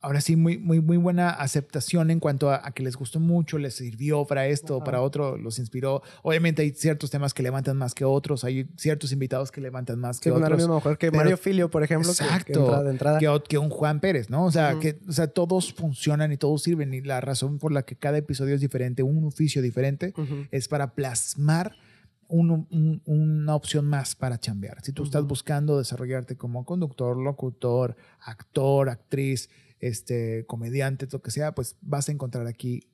[0.00, 3.58] ahora sí, muy, muy, muy buena aceptación en cuanto a, a que les gustó mucho,
[3.58, 6.02] les sirvió para esto, para otro, los inspiró.
[6.22, 10.20] Obviamente hay ciertos temas que levantan más que otros, hay ciertos invitados que levantan más
[10.20, 10.56] Que otros.
[10.58, 12.60] mismo mejor que pero- Mario Filio, por ejemplo, que- que, Exacto.
[12.60, 13.18] entra de entrada.
[13.48, 14.44] Que, un Juan Pérez, ¿no?
[14.44, 16.94] O sea, que, o sea, todos funcionan y todos sirven.
[16.94, 20.12] Y la razón por la que cada episodio es diferente, un oficio diferente,
[20.52, 21.72] es para plasmar
[22.28, 24.82] un- un- una opción más para chambear.
[24.82, 29.48] Si tú estás buscando desarrollarte como conductor, locutor, actor, actriz,
[29.80, 32.88] este, comediante, lo que sea, pues vas a encontrar aquí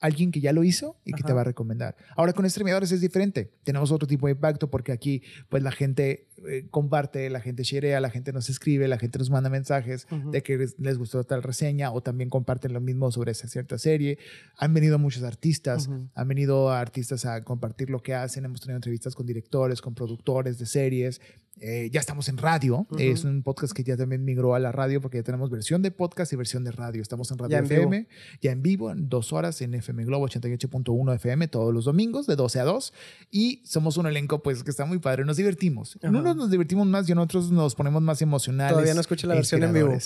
[0.00, 1.94] alguien que ya lo hizo y que te va a recomendar.
[2.16, 3.52] Ahora con streameadores es diferente.
[3.64, 8.00] Tenemos otro tipo de impacto porque aquí pues la gente eh, comparte, la gente sharea,
[8.00, 11.92] la gente nos escribe, la gente nos manda mensajes de que les, gustó tal reseña
[11.92, 14.18] o también comparten lo mismo sobre esa cierta serie.
[14.56, 18.46] Han venido muchos artistas, han venido artistas a compartir lo que hacen.
[18.46, 21.20] Hemos tenido entrevistas con directores, con productores de series.
[21.62, 22.86] Eh, ya estamos en radio.
[22.98, 25.90] Es un podcast que ya también migró a la radio porque ya tenemos versión de
[25.90, 27.02] podcast y versión de radio.
[27.02, 27.80] Estamos en Radio Ya en vivo.
[27.82, 28.08] FM,
[28.40, 32.36] ya en vivo, en dos horas en FM Globo 88.1 FM todos los domingos de
[32.36, 32.92] 12 a 2.
[33.30, 35.24] Y somos un elenco pues que está muy padre.
[35.26, 35.98] Nos divertimos.
[36.02, 36.08] Ajá.
[36.08, 38.72] Unos nos divertimos más y en otros nos ponemos más emocionales.
[38.72, 39.96] Todavía no escuché la versión en vivo.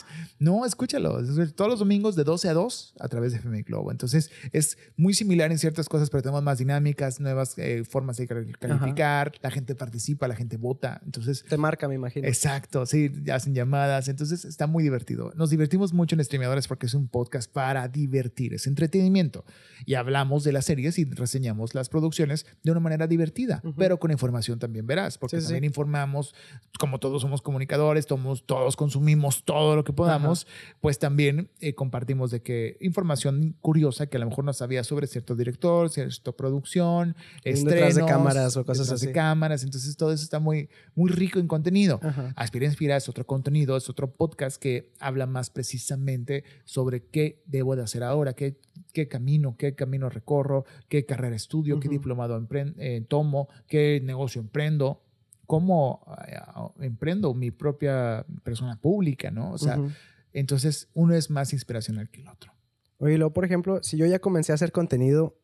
[0.41, 1.21] No, escúchalo.
[1.21, 3.93] Es Todos los domingos de 12 a 2 a través de FM Globo.
[3.93, 8.27] Entonces es muy similar en ciertas cosas, pero tenemos más dinámicas, nuevas eh, formas de
[8.27, 9.33] cal- calificar.
[9.41, 11.01] La gente participa, la gente vota.
[11.05, 12.27] Entonces, Te marca, me imagino.
[12.27, 14.09] exacto, sí, hacen llamadas.
[14.09, 15.33] Entonces está muy divertido.
[15.37, 19.45] Nos divertimos mucho en Streameadores porque es un podcast para divertir, es entretenimiento.
[19.87, 24.11] Y hablamos de las series y reseñamos las producciones de una manera divertida, pero con
[24.11, 26.35] información también verás, porque Sí, sí, también informamos,
[26.79, 30.47] como todos somos comunicadores, todos, todos consumimos todo lo que podamos,
[30.81, 35.07] pues también eh, compartimos de que información curiosa que a lo mejor no sabía sobre
[35.07, 39.15] cierto director, cierta producción, estrenos, detrás de cámaras o cosas detrás de así.
[39.15, 42.01] cámaras, entonces todo eso está muy, muy rico en contenido.
[42.03, 42.33] Ajá.
[42.37, 47.77] Aspira Inspira es otro contenido, es otro podcast que habla más precisamente sobre qué debo
[47.77, 48.61] de hacer ahora, qué,
[48.93, 51.99] qué camino, qué camino recorro, qué carrera estudio, qué Ujú.
[51.99, 55.03] diplomado empren- eh, tomo, qué negocio emprendo,
[55.47, 56.39] cómo eh,
[56.81, 59.53] emprendo mi propia persona pública, ¿no?
[59.53, 59.91] O sea, Ujú.
[60.33, 62.53] entonces uno es más inspiracional que el otro.
[62.99, 65.37] Oye, luego, por ejemplo, si yo ya comencé a hacer contenido,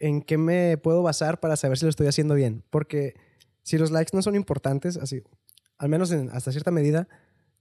[0.00, 2.64] ¿en qué me puedo basar para saber si lo estoy haciendo bien?
[2.70, 3.14] Porque
[3.64, 5.22] si los likes no son importantes, así,
[5.78, 7.08] al menos en- hasta cierta medida,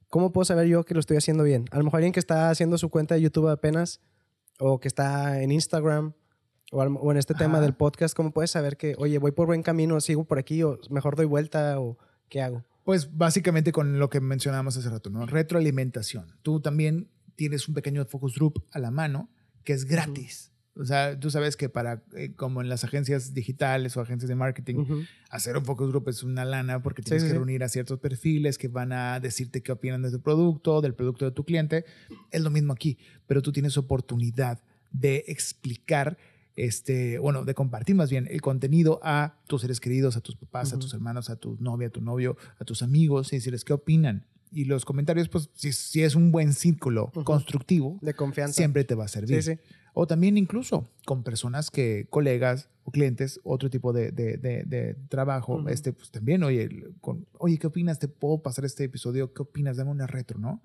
[0.10, 1.66] ¿cómo puedo saber yo que lo estoy haciendo bien?
[1.72, 4.00] A lo mejor alguien que está haciendo su cuenta de YouTube apenas
[4.60, 6.14] o que está en Instagram
[6.72, 9.48] o, al- o en este tema del podcast, ¿cómo puedes saber que, oye, voy por
[9.48, 11.98] buen camino, sigo por aquí o mejor doy vuelta o
[12.30, 12.64] qué hago?
[12.84, 15.26] Pues básicamente con lo que mencionábamos hace rato, ¿no?
[15.26, 16.36] Retroalimentación.
[16.44, 19.30] Tú también tienes un pequeño focus group a la mano
[19.64, 20.52] que es gratis.
[20.76, 24.36] O sea, tú sabes que para, eh, como en las agencias digitales o agencias de
[24.36, 27.38] marketing, hacer un focus group es una lana porque tienes sí, que sí.
[27.38, 31.26] reunir a ciertos perfiles que van a decirte qué opinan de tu producto, del producto
[31.26, 31.86] de tu cliente.
[32.32, 32.98] Es lo mismo aquí,
[33.28, 36.18] pero tú tienes oportunidad de explicar,
[36.56, 40.74] este, bueno, de compartir más bien el contenido a tus seres queridos, a tus papás,
[40.74, 43.74] a tus hermanos, a tu novia, a tu novio, a tus amigos y decirles qué
[43.74, 44.26] opinan.
[44.52, 48.54] Y los comentarios, pues, si, si es un buen círculo constructivo, De confianza.
[48.54, 49.42] siempre te va a servir.
[49.42, 49.60] Sí, sí.
[49.94, 54.96] O también incluso con personas que, colegas o clientes, otro tipo de, de- de- de
[55.08, 56.68] trabajo, este, pues también, oye,
[57.00, 58.00] con, oye, ¿qué opinas?
[58.00, 59.34] ¿Te puedo pasar este episodio?
[59.34, 59.78] ¿Qué opinas?
[59.78, 60.62] Dame una retro, ¿no?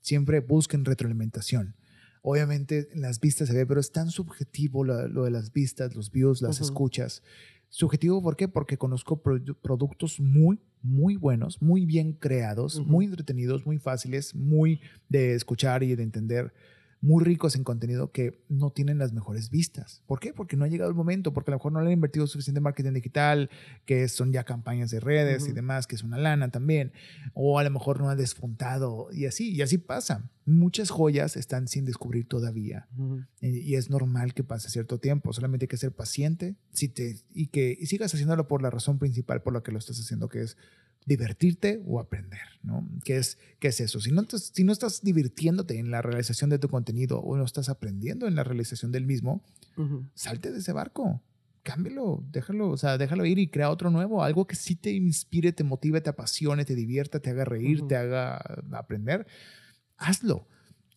[0.00, 1.74] Siempre busquen retroalimentación.
[2.22, 5.94] Obviamente en las vistas se ve, pero es tan subjetivo lo, lo de las vistas,
[5.94, 7.22] los views, las escuchas.
[7.68, 8.46] Subjetivo, ¿por qué?
[8.48, 14.80] Porque conozco produ- productos muy, muy buenos, muy bien creados, muy entretenidos, muy fáciles, muy
[15.08, 16.52] de escuchar y de entender,
[17.00, 20.02] muy ricos en contenido que no tienen las mejores vistas.
[20.06, 20.32] ¿Por qué?
[20.32, 22.58] Porque no ha llegado el momento, porque a lo mejor no le han invertido suficiente
[22.58, 23.50] en marketing digital,
[23.84, 26.92] que son ya campañas de redes y demás, que es una lana también,
[27.34, 30.30] o a lo mejor no ha despuntado y así, y así pasa.
[30.46, 32.86] Muchas joyas están sin descubrir todavía.
[32.96, 33.24] Ujú.
[33.40, 35.32] Y y es normal que pase cierto tiempo.
[35.32, 38.98] Solamente hay que ser paciente si te, y que y sigas haciéndolo por la razón
[38.98, 40.56] principal por la que lo estás haciendo, que es
[41.04, 42.88] divertirte o aprender, ¿no?
[43.04, 44.00] ¿Qué es, qué es eso?
[44.00, 47.44] Si no, te- si no estás divirtiéndote en la realización de tu contenido o no
[47.44, 49.42] estás aprendiendo en la realización del mismo,
[50.14, 51.22] salte de ese barco.
[51.62, 55.52] Cámbialo, déjalo, o sea, déjalo ir y crea otro nuevo, algo que sí te inspire,
[55.52, 58.36] te motive, te apasione, te divierta, te haga reír, te haga
[58.72, 59.26] aprender.
[59.98, 60.46] Hazlo.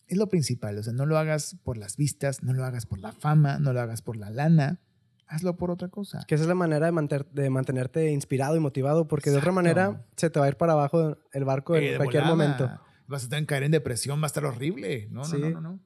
[0.08, 3.00] Es lo principal, o sea, no lo hagas por las vistas, no lo hagas por
[3.00, 4.80] la fama, no lo hagas por la lana,
[5.28, 6.24] hazlo por otra cosa.
[6.28, 9.52] Que esa es la manera de, manter- de mantenerte inspirado y motivado, porque de otra
[9.52, 12.36] manera se te va a ir para abajo el barco en Eh, cualquier volada.
[12.36, 12.82] momento.
[13.08, 15.08] Vas a tener que caer en depresión, va a estar horrible.
[15.12, 15.38] No, Sí.
[15.39, 15.80] no, no, no, no.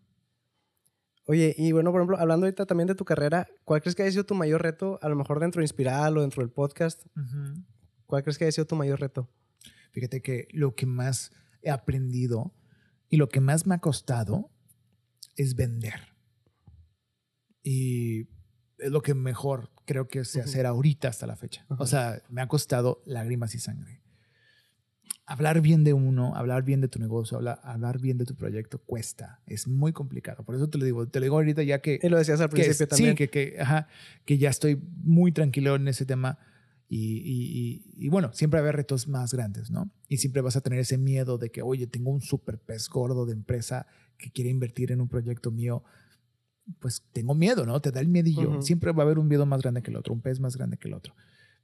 [1.25, 4.11] Oye, y bueno, por ejemplo, hablando ahorita también de tu carrera, ¿cuál crees que haya
[4.11, 4.99] sido tu mayor reto?
[5.01, 7.05] A lo mejor dentro de Inspiral o dentro del podcast.
[8.05, 9.29] ¿cuál crees que haya sido tu mayor reto?
[9.91, 12.53] Fíjate que lo que más he aprendido
[13.13, 14.49] y lo que más me ha costado
[15.35, 16.15] es vender.
[17.61, 18.21] Y
[18.79, 21.63] es lo que mejor creo que sé hacer ahorita hasta la fecha.
[21.77, 24.01] O sea, me ha costado lágrimas y sangre.
[25.27, 28.79] Hablar bien de uno, hablar bien de tu negocio, hablar, hablar bien de tu proyecto
[28.79, 29.43] cuesta.
[29.45, 30.43] Es muy complicado.
[30.43, 31.07] Por eso te lo digo.
[31.07, 33.11] Te lo digo ahorita ya que Y lo decías al que principio es- también.
[33.11, 33.87] Sí, que, que, ajá,
[34.25, 36.39] que ya estoy muy tranquilo en ese tema.
[36.95, 39.89] Y, y- y- y bueno, siempre va a haber retos más grandes, ¿no?
[40.09, 43.25] Y siempre vas a tener ese miedo de que, oye, tengo un super pez gordo
[43.25, 43.87] de empresa
[44.17, 45.83] que quiere invertir en un proyecto mío.
[46.79, 47.81] Pues tengo miedo, ¿no?
[47.81, 48.49] Te da el miedillo.
[48.51, 48.61] Ujú.
[48.61, 50.77] Siempre va a haber un miedo más grande que el otro, un pez más grande
[50.77, 51.13] que el otro.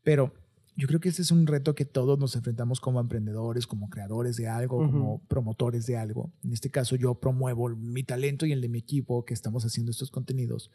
[0.04, 0.34] Pero
[0.76, 4.36] yo creo que ese es un reto que todos nos enfrentamos como emprendedores, como creadores
[4.38, 6.32] de algo, como promotores de algo.
[6.44, 9.92] En este caso yo promuevo mi talento y el de mi equipo que estamos haciendo
[9.92, 10.72] estos contenidos.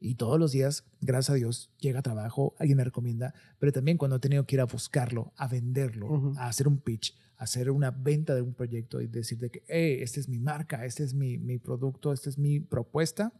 [0.00, 4.16] Y todos los días, gracias a Dios, llega trabajo, alguien me recomienda, pero también cuando
[4.16, 7.90] he tenido que ir a buscarlo, a venderlo, a hacer un pitch, a hacer una
[7.90, 11.14] venta de un proyecto y decir de que, hey, esta es mi marca, este es
[11.14, 13.32] mi, mi producto, esta es mi propuesta,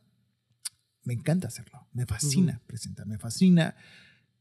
[1.04, 3.76] me encanta hacerlo, me fascina presentar, me fascina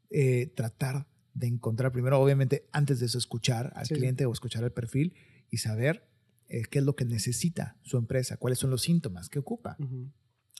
[0.09, 4.63] eh, tratar de encontrar primero, obviamente, antes de eso, escuchar al Sí, cliente o escuchar
[4.63, 5.13] el perfil
[5.51, 6.09] y saber
[6.49, 9.77] eh, qué es lo que necesita su empresa, cuáles son los síntomas que ocupa.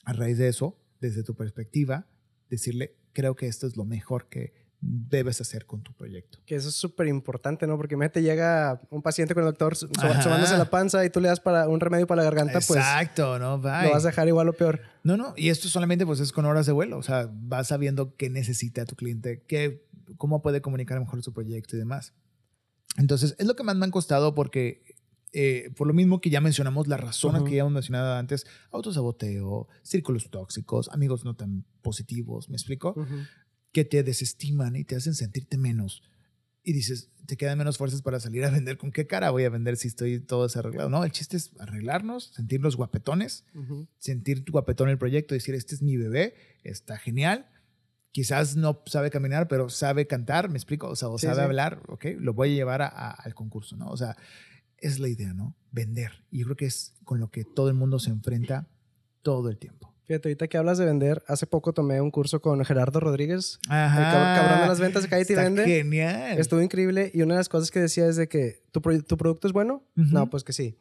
[0.06, 2.08] A raíz de eso, desde tu perspectiva,
[2.50, 6.40] decirle, creo que esto es lo mejor que debes hacer con tu proyecto.
[6.46, 7.78] Que eso es súper importante, ¿no?
[7.78, 11.40] Porque te llega un paciente con el doctor sobándose la panza y tú le das
[11.40, 13.58] para un remedio para la garganta, pues Exacto, ¿no?
[13.58, 13.90] lo Bye.
[13.92, 14.82] vas a dejar igual o peor.
[15.04, 18.16] No, no, y esto solamente pues es con horas de vuelo, o sea, vas sabiendo
[18.16, 19.88] qué necesita tu cliente, qué,
[20.18, 22.14] cómo puede comunicar mejor su proyecto y demás.
[22.98, 24.87] Entonces, es lo que más me han costado porque,
[25.34, 27.50] eh, por lo mismo que ya mencionamos, las razones Ujú.
[27.50, 32.94] que ya hemos mencionado antes, autosaboteo, círculos tóxicos, amigos no tan positivos, ¿me explico?
[32.96, 33.18] Ujú.
[33.72, 36.02] Que te desestiman y te hacen sentirte menos.
[36.64, 38.78] Y dices, te quedan menos fuerzas para salir a vender.
[38.78, 40.90] ¿Con qué cara voy a vender si estoy todo desarreglado?
[40.90, 43.88] No, el chiste es arreglarnos, sentirnos guapetones Ujú.
[44.00, 47.48] sentir tu guapetón el proyecto, decir, este es mi bebé, está genial.
[48.12, 51.44] Quizás no sabe caminar, pero sabe cantar, me explico, o sea, o Sí, sabe sí.
[51.44, 53.88] hablar, ok, lo voy a llevar a- a- al concurso, ¿no?
[53.90, 54.18] O sea,
[54.80, 55.56] es la idea, ¿no?
[55.72, 56.12] Vender.
[56.32, 58.68] Y yo creo que es con lo que todo el mundo se enfrenta
[59.22, 59.94] todo el tiempo.
[60.06, 63.98] Fíjate, ahorita que hablas de vender, hace poco tomé un curso con Gerardo Rodríguez, Ajá.
[63.98, 65.66] el cab- cabrón de las ventas de Cállate y Vende.
[65.66, 66.40] Genial.
[66.40, 69.18] Estuvo increíble y una de las cosas que decía es de que tu, pro- tu
[69.18, 69.84] producto es bueno.
[69.98, 70.08] Ujú.
[70.12, 70.78] No, pues que sí.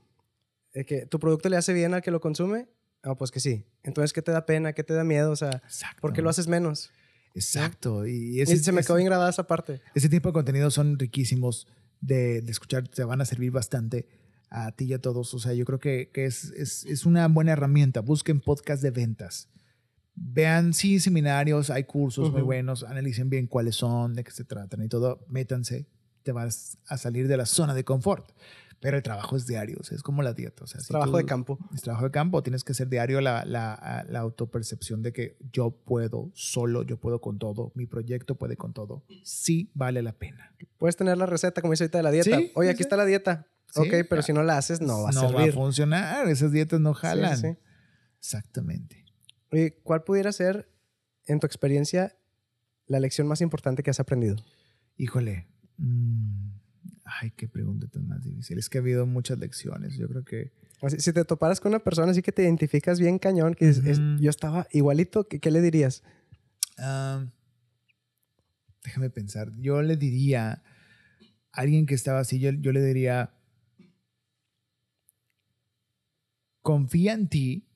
[0.73, 2.69] De que tu producto le hace bien al que lo consume.
[3.03, 3.65] No, pues que sí.
[3.83, 4.73] Entonces, ¿qué te da pena?
[4.75, 5.33] ¿Qué te da miedo?
[5.33, 6.01] O sea, Exacto.
[6.01, 6.91] ¿por qué lo haces menos?
[7.35, 8.07] Exacto.
[8.07, 9.81] Y, Y ese, se me quedó bien grabada esa parte.
[9.95, 11.67] ese tipo de contenidos son riquísimos
[12.01, 12.89] de, de escuchar.
[12.89, 14.07] Te van a servir bastante
[14.51, 15.35] a ti y a todos.
[15.35, 18.01] O sea, yo creo que, que es, es, es una buena herramienta.
[18.01, 19.49] Busquen podcast de ventas.
[20.15, 22.85] Vean, sí, seminarios, hay cursos muy buenos.
[22.85, 25.25] Analicen bien cuáles son, de qué se tratan y todo.
[25.29, 25.87] Métanse.
[26.23, 28.33] Te vas a salir de la zona de confort.
[28.81, 29.79] Pero el trabajo es diario.
[29.81, 30.65] o sea, es como la dieta.
[30.65, 31.59] O sea, si Trabajo tú- de campo.
[31.75, 35.71] es trabajo de campo, tienes que hacer diario la, la, la autopercepción de que yo
[35.71, 39.05] puedo solo, yo puedo con todo, mi proyecto puede con todo.
[39.25, 40.55] Sí vale la pena.
[40.79, 42.37] Puedes tener la receta, como dice ahorita, de la dieta.
[42.37, 42.83] Sí, Oye, aquí sí.
[42.83, 43.47] está la dieta.
[43.73, 45.53] Sí, ok, pero si no la haces, no va a no va a servir.
[45.55, 47.59] funcionar, esas dietas no jalan.
[48.19, 49.05] Exactamente.
[49.53, 50.69] Oye, ¿cuál pudiera ser,
[51.27, 52.17] en tu experiencia,
[52.87, 54.37] la lección más importante que has aprendido?
[54.97, 55.49] Híjole.
[55.79, 56.36] mm,
[57.21, 58.59] ay, qué pregunta tan más difícil.
[58.59, 59.97] Es que ha habido muchas lecciones.
[59.97, 60.53] Yo creo que
[60.83, 63.79] Así, si te toparas con una persona así que te identificas bien cañón, que es-
[63.79, 64.19] es- Ujú.
[64.23, 66.03] yo estaba igualito, ¿qué, qué le dirías?
[68.85, 69.51] Déjame pensar.
[69.59, 70.63] Yo le diría a
[71.53, 73.33] alguien que estaba así, yo, yo le diría,
[76.63, 77.67] confía en ti.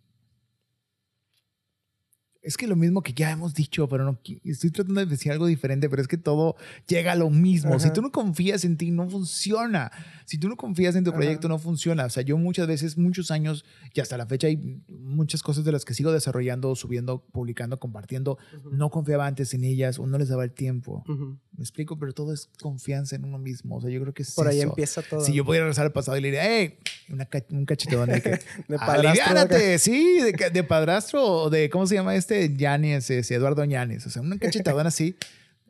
[2.43, 5.47] Es que lo mismo que ya hemos dicho, pero no estoy tratando de decir algo
[5.47, 6.57] diferente, pero es que todo
[6.88, 7.78] llega a lo mismo.
[7.78, 9.93] Si tú no confías en ti, no funciona.
[10.24, 11.18] Si tú no confías en tu Ajá.
[11.18, 12.07] proyecto, no funciona.
[12.07, 15.72] O sea, yo muchas veces, muchos años y hasta la fecha hay muchas cosas de
[15.72, 18.38] las que sigo desarrollando, subiendo, publicando, compartiendo.
[18.72, 21.05] No confiaba antes en ellas o no les daba el tiempo.
[21.09, 21.38] Ujú.
[21.61, 23.76] Me explico, pero todo es confianza en uno mismo.
[23.76, 24.70] O sea, yo creo que es Por ahí eso.
[24.70, 25.22] empieza todo.
[25.22, 26.78] Si yo pudiera regresar al pasado y le diría, hey,
[27.11, 28.30] una un cachetón de que,
[28.68, 32.56] de aliviánate, sí, de, de padrastro o de, ¿cómo se llama este?
[32.56, 34.06] Yanes, ese, Eduardo Yanes.
[34.06, 35.16] O sea, una cachetadón así,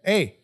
[0.04, 0.39] hey,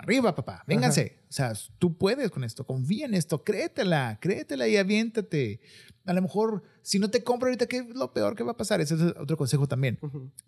[0.00, 1.18] arriba, papá, vénganse.
[1.28, 5.60] O sea, tú puedes con esto, confía en esto, créetela, créetela y aviéntate.
[6.06, 8.56] A lo mejor, si no te compro ahorita, ¿qué es lo peor que va a
[8.56, 8.80] pasar?
[8.80, 9.98] Ese es otro consejo también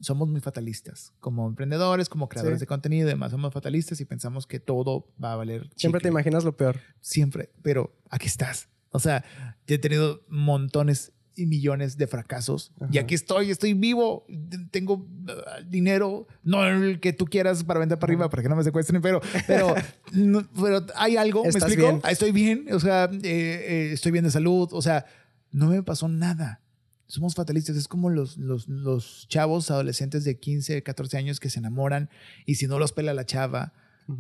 [0.01, 1.13] somos muy fatalistas.
[1.21, 2.63] Como emprendedores, como creadores Sí.
[2.63, 5.71] de contenido y demás, somos fatalistas y pensamos que todo va a valer.
[5.77, 6.81] Siempre te imaginas lo peor.
[7.01, 8.69] Siempre, pero aquí estás.
[8.91, 9.25] O sea,
[9.67, 13.01] yo he tenido montones y millones de fracasos y Ajá.
[13.05, 14.27] aquí estoy, estoy vivo,
[14.71, 18.57] tengo uh, dinero, no el que tú quieras para vender para arriba, para que no
[18.57, 19.75] me secuestren, pero, pero,
[20.13, 21.83] no- pero hay algo, ¿me explico?
[21.83, 22.01] bien.
[22.03, 25.07] Ah, Estoy bien, o sea, eh, eh, estoy bien de salud, o sea,
[25.51, 26.61] no me pasó nada.
[27.07, 31.59] Somos fatalistas, es como los, los, los chavos adolescentes de 15, 14 años que se
[31.59, 32.09] enamoran
[32.47, 33.75] y si no los pela la chava,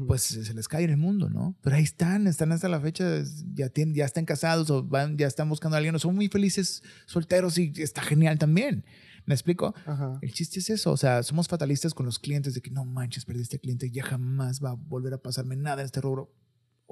[0.06, 1.56] Pues se les cae en el mundo, ¿no?
[1.60, 3.22] Pero ahí están, están hasta la fecha,
[3.54, 6.28] ya, tienen, ya están casados o van, ya están buscando a alguien, o son muy
[6.28, 8.84] felices solteros y está genial también.
[9.24, 9.74] ¿Me explico?
[9.86, 10.18] Ajá.
[10.20, 13.24] El chiste es eso, o sea, somos fatalistas con los clientes de que no manches,
[13.24, 16.32] perdí este cliente, ya jamás va a volver a pasarme nada en este rubro.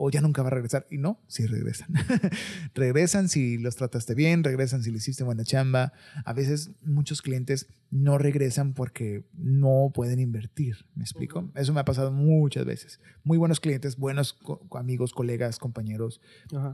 [0.02, 0.86] O ya nunca va a regresar.
[0.90, 1.92] Y no, sí regresan.
[2.74, 5.92] regresan si los trataste bien, regresan si le hiciste buena chamba.
[6.24, 10.86] A veces muchos clientes no regresan porque no pueden invertir.
[10.94, 11.50] ¿Me explico?
[11.54, 13.00] Eso me ha pasado muchas veces.
[13.24, 16.20] Muy buenos clientes, buenos co- amigos, colegas, compañeros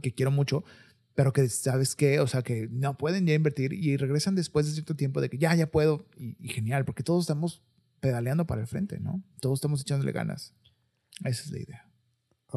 [0.03, 0.63] que quiero mucho,
[1.15, 4.73] pero que sabes qué, o sea, que no pueden ya invertir y regresan después de
[4.73, 7.63] cierto tiempo de que ya, ya puedo y, y genial, porque todos estamos
[8.01, 9.23] pedaleando para el frente, ¿no?
[9.41, 10.55] Todos estamos echándole ganas.
[11.25, 11.86] Esa es la idea.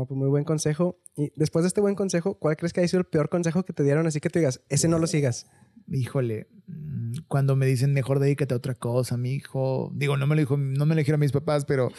[0.01, 0.97] Oh, pues muy buen consejo.
[1.17, 3.73] Y después de este buen consejo, ¿cuál crees que ha sido el peor consejo que
[3.73, 4.07] te dieron?
[4.07, 5.47] Así que tú digas, ese no lo sigas.
[5.91, 10.35] Híjole, mm, cuando me dicen mejor dedícate a otra cosa, mi hijo, digo, no me
[10.35, 11.91] lo dijo, no me lo dijeron mis papás, pero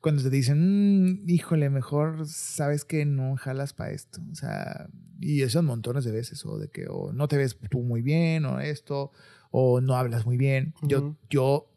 [0.00, 4.88] cuando te dicen, "Mm, híjole, mejor sabes que no jalas para esto, o sea,
[5.20, 8.46] y eso montones de veces, o de que o no te ves tú muy bien,
[8.46, 9.10] o esto,
[9.50, 10.72] o no hablas muy bien.
[10.82, 11.70] Yo, yo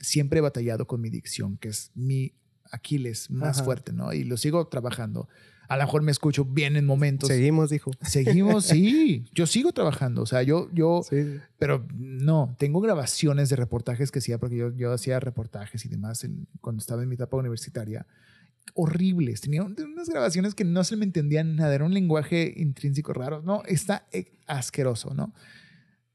[0.00, 2.34] siempre he batallado con mi dicción, que es mi
[2.70, 3.64] Aquiles más Ajá.
[3.64, 4.12] fuerte, ¿no?
[4.12, 5.28] Y lo sigo trabajando.
[5.68, 7.28] A lo mejor me escucho bien en momentos.
[7.28, 7.90] Seguimos, dijo.
[8.00, 9.26] Seguimos, sí.
[9.34, 10.22] Yo sigo trabajando.
[10.22, 11.38] O sea, yo, yo, Sí.
[11.58, 16.24] pero no, tengo grabaciones de reportajes que hacía, porque yo, yo hacía reportajes y demás
[16.24, 18.06] en- cuando estaba en mi etapa universitaria.
[18.74, 19.40] Horribles.
[19.40, 21.74] Tenía un- unas grabaciones que no se me entendían nada.
[21.74, 23.42] Era un lenguaje intrínseco raro.
[23.42, 25.34] No, está eh, asqueroso, ¿no?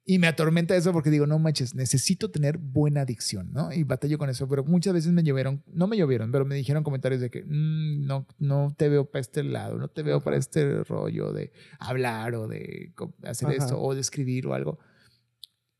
[0.05, 3.71] Y me atormenta eso porque digo, no manches, necesito tener buena dicción, ¿no?
[3.71, 6.83] Y batallo con eso, pero muchas veces me llovieron, no me llovieron, pero me dijeron
[6.83, 10.35] comentarios de que "Mm, no, no te veo para este lado, no te veo para
[10.35, 12.93] este rollo de hablar o de
[13.23, 13.57] hacer Ajá.
[13.57, 14.77] esto o de escribir o algo.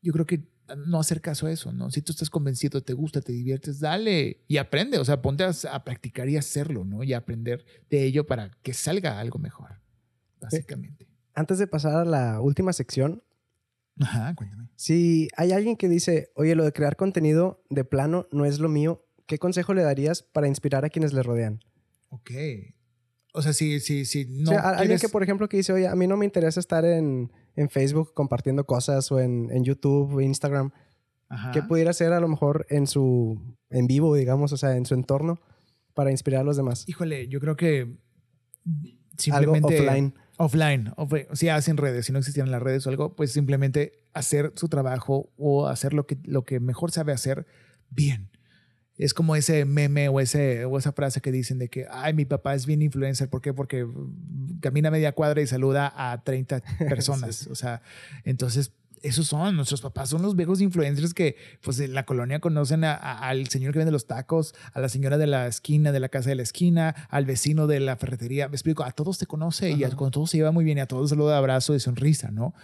[0.00, 0.48] Yo creo que
[0.86, 1.90] no hacer caso a eso, ¿no?
[1.90, 5.52] Si tú estás convencido, te gusta, te diviertes, dale y aprende, o sea, ponte a,
[5.70, 7.02] a practicar y hacerlo, ¿no?
[7.02, 9.82] Y aprender de ello para que salga algo mejor,
[10.40, 11.06] básicamente.
[11.34, 13.22] Antes de pasar a la última sección,
[14.00, 14.68] Ajá, cuéntame.
[14.76, 18.68] Si hay alguien que dice, oye, lo de crear contenido de plano no es lo
[18.68, 21.60] mío, ¿qué consejo le darías para inspirar a quienes le rodean?
[22.08, 22.30] Ok.
[23.32, 24.50] O sea, si, si, si no.
[24.50, 26.24] o sea, a- alguien quieres- que, por ejemplo, que dice, oye, a mí no me
[26.24, 30.70] interesa estar en, en Facebook compartiendo cosas o en, en YouTube o Instagram.
[31.28, 31.50] Ajá.
[31.52, 33.40] ¿Qué pudiera hacer a lo mejor en su,
[33.70, 35.40] en vivo, digamos, o sea, en su entorno
[35.94, 36.88] para inspirar a los demás?
[36.88, 37.96] Híjole, yo creo que
[39.32, 39.76] Algo simplemente
[40.36, 40.92] offline.
[40.96, 44.52] offline, off- si hacen redes, si no existieran las redes o algo, pues simplemente hacer
[44.56, 47.46] su trabajo o hacer lo que, lo que mejor sabe hacer
[47.90, 48.30] bien.
[48.96, 52.24] Es como ese meme o, ese, o esa frase que dicen de que, ay, mi
[52.24, 53.28] papá es bien influencer.
[53.28, 53.52] ¿Por qué?
[53.52, 53.86] Porque
[54.60, 57.48] camina media cuadra y saluda a 30 personas.
[57.48, 57.82] O sea,
[58.22, 58.70] entonces,
[59.04, 62.94] esos son nuestros papás, son los viejos influencers que, pues, en la colonia conocen a-
[62.94, 66.08] a- al señor que vende los tacos, a la señora de la esquina, de la
[66.08, 68.48] casa de la esquina, al vecino de la ferretería.
[68.48, 70.80] Me explico, a todos te conoce y a- con todos se lleva muy bien y
[70.80, 72.54] a todos saluda de abrazo y sonrisa, ¿no?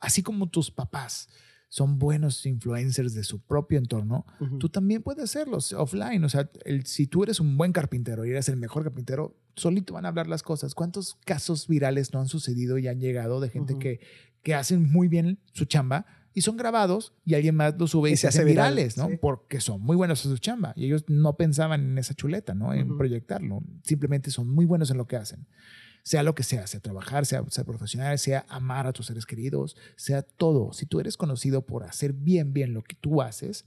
[0.00, 1.28] Así como tus papás
[1.70, 4.24] son buenos influencers de su propio entorno,
[4.58, 6.24] tú también puedes hacerlos offline.
[6.24, 9.92] O sea, el- si tú eres un buen carpintero y eres el mejor carpintero, solito
[9.94, 10.74] van a hablar las cosas.
[10.74, 14.00] ¿Cuántos casos virales no han sucedido y han llegado de gente que,
[14.42, 18.12] que hacen muy bien su chamba y son grabados y alguien más los sube y,
[18.12, 19.08] Y se, se hacen hace viral, virales, ¿no?
[19.08, 19.16] sí.
[19.20, 22.72] Porque son muy buenos en su chamba y ellos no pensaban en esa chuleta, ¿no?
[22.72, 23.60] En proyectarlo.
[23.82, 25.46] Simplemente son muy buenos en lo que hacen
[26.08, 29.76] sea lo que sea, sea trabajar, sea ser profesional, sea amar a tus seres queridos,
[29.96, 30.72] sea todo.
[30.72, 33.66] Si tú eres conocido por hacer bien, bien lo que tú haces,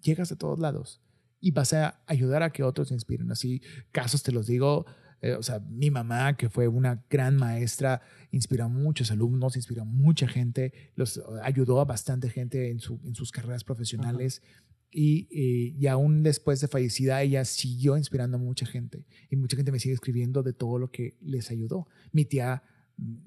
[0.00, 1.02] llegas a todos lados
[1.40, 3.30] y vas a ayudar a que otros se inspiren.
[3.30, 3.60] Así,
[3.90, 4.86] casos te los digo,
[5.22, 8.02] eh, o sea, mi mamá, que fue una gran maestra,
[8.32, 13.00] inspiró a muchos alumnos, inspiró a mucha gente, los ayudó a bastante gente en, su,
[13.04, 14.42] en sus carreras profesionales.
[14.90, 19.06] Y, y, y aún después de fallecida, ella siguió inspirando a mucha gente.
[19.30, 21.86] Y mucha gente me sigue escribiendo de todo lo que les ayudó.
[22.10, 22.64] Mi tía,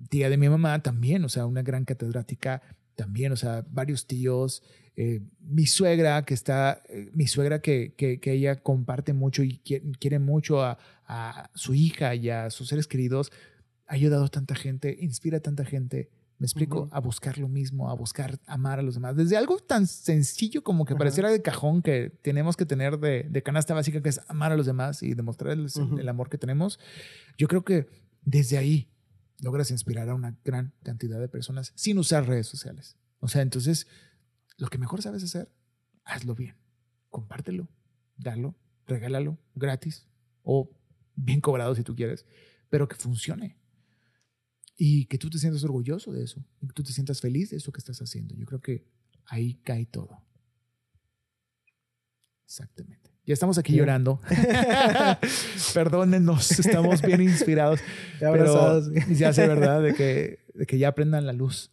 [0.10, 2.62] tía de mi mamá también, o sea, una gran catedrática
[2.96, 4.64] también, o sea, varios tíos.
[4.96, 9.58] Eh, mi suegra, que está, eh, mi suegra que, que, que, ella comparte mucho y
[9.58, 13.32] quiere, quiere mucho a, a, su hija y a sus seres queridos,
[13.88, 16.10] ha ayudado a tanta gente, inspira a tanta gente.
[16.38, 16.90] Me explico, uh -huh.
[16.92, 19.16] a buscar lo mismo, a buscar amar a los demás.
[19.16, 21.00] Desde algo tan sencillo como que uh -huh.
[21.00, 24.58] pareciera de cajón que tenemos que tener de, de, canasta básica, que es amar a
[24.58, 25.94] los demás y demostrarles uh -huh.
[25.94, 26.80] el, el amor que tenemos.
[27.38, 27.88] Yo creo que
[28.24, 28.90] desde ahí
[29.40, 32.98] logras inspirar a una gran cantidad de personas sin usar redes sociales.
[33.20, 33.88] O sea, entonces,
[34.58, 35.52] lo que mejor sabes hacer,
[36.04, 36.56] hazlo bien.
[37.10, 37.70] Compártelo,
[38.18, 38.56] dalo,
[38.86, 40.08] regálalo gratis
[40.44, 40.70] o
[41.16, 42.26] bien cobrado si tú quieres,
[42.70, 43.58] pero que funcione.
[44.78, 47.58] Y que tú te sientas orgulloso de eso, y que tú te sientas feliz de
[47.58, 48.36] eso que estás haciendo.
[48.36, 48.86] Yo creo que
[49.26, 50.22] ahí cae todo.
[52.44, 53.15] Exactamente.
[53.26, 54.22] Ya estamos aquí llorando.
[55.74, 57.80] Perdónennos, estamos bien inspirados.
[58.22, 58.92] Ya abrazados.
[58.94, 59.82] Pero ya sé, ¿verdad?
[59.82, 61.72] De que, de que ya aprendan la luz.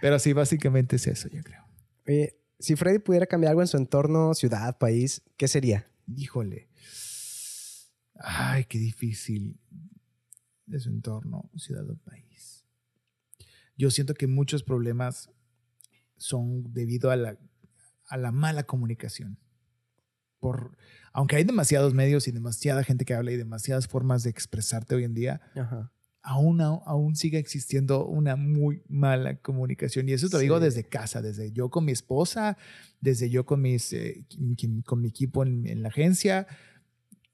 [0.00, 1.62] pero sí, básicamente es eso, yo creo.
[2.08, 5.90] Oye, si Freddy pudiera cambiar algo en su entorno, ciudad, país, ¿qué sería?
[6.16, 6.70] Híjole.
[8.14, 9.60] Ay, qué difícil.
[10.64, 12.64] De su entorno, ciudad o país.
[13.76, 15.30] Yo siento que muchos problemas
[16.16, 17.36] son debido a la,
[18.06, 19.38] a la mala comunicación
[20.40, 20.76] por,
[21.12, 25.04] aunque hay demasiados medios y demasiada gente que habla y demasiadas formas de expresarte hoy
[25.04, 25.92] en día, Ajá.
[26.22, 30.06] Aún, aún sigue existiendo una muy mala comunicación.
[30.06, 30.44] Y eso te lo sí.
[30.44, 32.58] digo desde casa, desde yo con mi esposa,
[33.00, 34.26] desde yo con, mis, eh,
[34.84, 36.46] con mi equipo en, en, la agencia.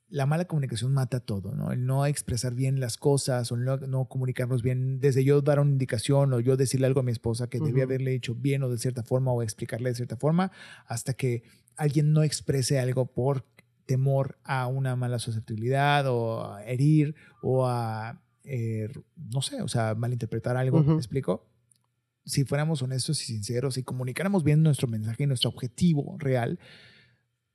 [0.08, 1.72] La mala comunicación mata todo, ¿no?
[1.72, 5.72] El no expresar bien las cosas o no, no comunicarnos bien, desde yo dar una
[5.72, 7.66] indicación o yo decirle algo a mi esposa que uh -huh.
[7.66, 10.52] debía haberle dicho bien o de cierta forma o explicarle de cierta forma,
[10.86, 11.42] hasta que
[11.76, 13.44] alguien no exprese algo por
[13.84, 19.94] temor a una mala susceptibilidad o a herir o a, eh, no sé, o sea,
[19.96, 20.86] malinterpretar algo, uh -huh.
[20.92, 21.48] ¿me explico?
[22.24, 26.58] Si fuéramos honestos y sinceros y comunicáramos bien nuestro mensaje y nuestro objetivo real,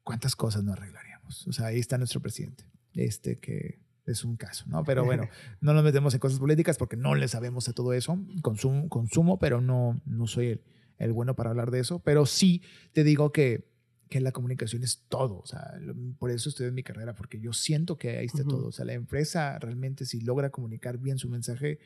[0.03, 1.10] ¿cuántas cosas no arreglaríamos?
[1.47, 4.83] O sea, ahí está nuestro presidente, este que es un caso, ¿no?
[4.83, 5.27] Pero bueno,
[5.59, 9.39] no nos metemos en cosas políticas porque no le sabemos de todo eso, consumo, consumo
[9.39, 10.61] pero no, no soy el,
[10.97, 12.61] el bueno para hablar de eso, pero sí
[12.93, 13.71] te digo que
[14.11, 15.39] que la comunicación es todo.
[15.39, 15.73] O sea,
[16.19, 18.49] por eso estoy en mi carrera, porque yo siento que ahí está uh -huh.
[18.49, 18.67] todo.
[18.67, 21.79] O sea, la empresa realmente si logra comunicar bien su mensaje,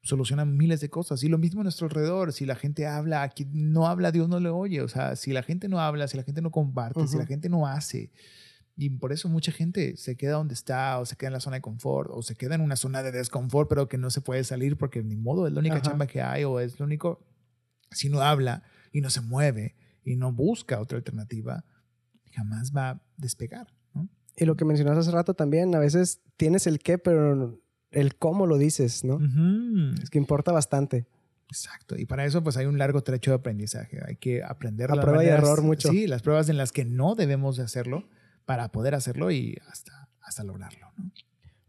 [0.00, 1.24] soluciona miles de cosas.
[1.24, 2.32] Y lo mismo a nuestro alrededor.
[2.32, 4.82] Si la gente habla, aquí no habla, Dios no le oye.
[4.82, 7.08] O sea, si la gente no habla, si la gente no comparte, uh -huh.
[7.08, 8.12] si la gente no hace.
[8.76, 11.56] Y por eso mucha gente se queda donde está, o se queda en la zona
[11.56, 14.42] de confort, o se queda en una zona de desconfort, pero que no se puede
[14.42, 15.82] salir porque ni modo, es la única -huh.
[15.82, 17.24] chamba que hay, o es lo único.
[17.92, 21.64] Si no habla y no se mueve, y no busca otra alternativa,
[22.32, 23.68] jamás va a despegar.
[23.94, 24.08] ¿no?
[24.36, 27.60] Y lo que mencionaste hace rato también, a veces tienes el qué, pero
[27.92, 29.14] el cómo lo dices, ¿no?
[29.16, 30.02] Uh -huh.
[30.02, 31.06] Es que importa bastante.
[31.48, 31.96] Exacto.
[31.96, 34.00] Y para eso, pues hay un largo trecho de aprendizaje.
[34.04, 35.88] Hay que aprender A prueba y maneras- error mucho.
[35.90, 38.08] Sí, las pruebas en las que no debemos de hacerlo
[38.44, 40.90] para poder hacerlo y hasta, hasta lograrlo.
[40.96, 41.12] ¿no?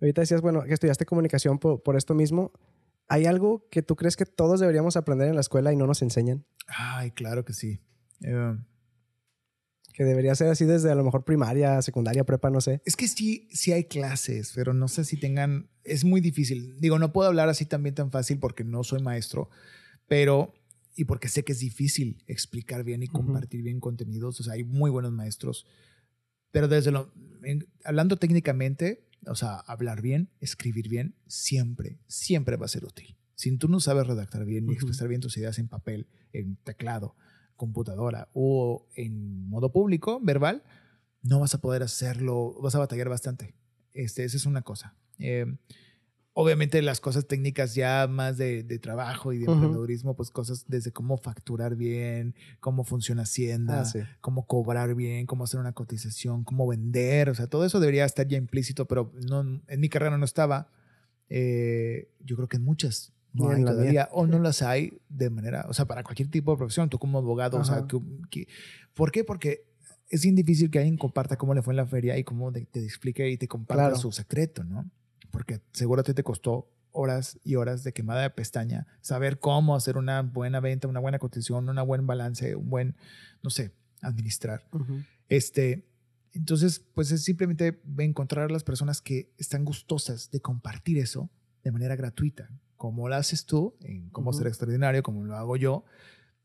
[0.01, 2.51] Ahorita decías, bueno, que estudiaste comunicación por, por esto mismo.
[3.07, 6.01] ¿Hay algo que tú crees que todos deberíamos aprender en la escuela y no nos
[6.01, 6.45] enseñan?
[6.67, 7.80] Ay, claro que sí.
[8.21, 8.57] Eh,
[9.93, 12.82] Que debería ser así desde a lo mejor primaria, secundaria, prepa, no sé.
[12.84, 15.69] Es que sí, sí hay clases, pero no sé si tengan.
[15.84, 16.76] Es muy difícil.
[16.80, 19.49] Digo, no puedo hablar así también tan fácil porque no soy maestro,
[20.07, 20.53] pero.
[20.97, 24.39] Y porque sé que es difícil explicar bien y compartir bien contenidos.
[24.39, 25.67] O sea, hay muy buenos maestros.
[26.56, 27.12] Pero desde lo.
[27.43, 33.18] en- hablando técnicamente, o sea, hablar bien, escribir bien, siempre, siempre va a ser útil.
[33.36, 34.74] Si tú no sabes redactar bien y Ujú.
[34.76, 37.18] expresar bien tus ideas en papel, en teclado,
[37.58, 40.64] computadora o en modo público, verbal,
[41.24, 43.53] no vas a poder hacerlo, vas a batallar bastante.
[43.91, 44.95] Este, esa es una cosa.
[45.20, 45.58] Eh,
[46.38, 50.91] obviamente las cosas técnicas ya más de, de trabajo y de emprendedurismo, pues cosas desde
[50.91, 53.99] cómo facturar bien, cómo funciona Hacienda, Ah, sí.
[54.19, 58.27] cómo cobrar bien, cómo hacer una cotización, cómo vender, o sea, todo eso debería estar
[58.27, 60.67] ya implícito, pero no, en mi carrera no estaba.
[61.29, 63.71] Eh, yo creo que en muchas no hay mía.
[63.71, 66.99] todavía, o no las hay de manera, o sea, para cualquier tipo de profesión, tú
[66.99, 67.97] como abogado, o sea, que,
[68.29, 68.47] que-
[68.93, 69.23] ¿por qué?
[69.23, 69.65] Porque
[70.09, 72.65] es bien difícil que alguien comparta cómo le fue en la feria y cómo te,
[72.65, 73.95] te explique y te comparta Claro.
[73.95, 74.89] su secreto, ¿no?
[75.36, 79.75] Porque seguro a ti te costó horas y horas de quemada de pestaña saber cómo
[79.75, 82.95] hacer una buena venta, una buena cotización, un buen balance, un buen,
[83.43, 84.65] no sé, administrar.
[85.27, 85.89] Este,
[86.31, 91.29] entonces, pues es simplemente encontrar a las personas que están gustosas de compartir eso
[91.65, 94.31] de manera gratuita, como lo haces tú en Cómo.
[94.31, 95.83] Ser Extraordinario, como lo hago yo,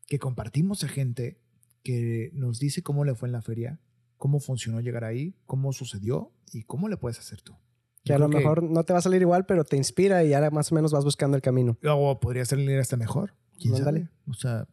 [0.05, 1.39] que compartimos a gente
[1.81, 3.79] que nos dice cómo le fue en la feria,
[4.17, 7.55] cómo funcionó llegar ahí, cómo sucedió y cómo le puedes hacer tú.
[8.03, 10.33] Que Yo a lo mejor no te va a salir igual, pero te inspira y
[10.33, 11.77] ahora más o menos vas buscando el camino.
[11.85, 13.35] O podría salir hasta mejor.
[13.59, 14.09] ¿Quién sabe?
[14.27, 14.67] O sea,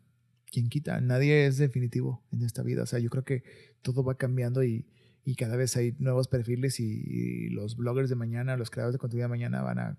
[0.51, 1.01] ¿quién quita?
[1.01, 2.83] Nadie es definitivo en esta vida.
[2.85, 3.43] O sea, yo creo que
[3.83, 4.87] todo va cambiando y,
[5.25, 8.99] y cada vez hay nuevos perfiles y, y los bloggers de mañana, los creadores de
[8.99, 9.99] contenido de mañana van a,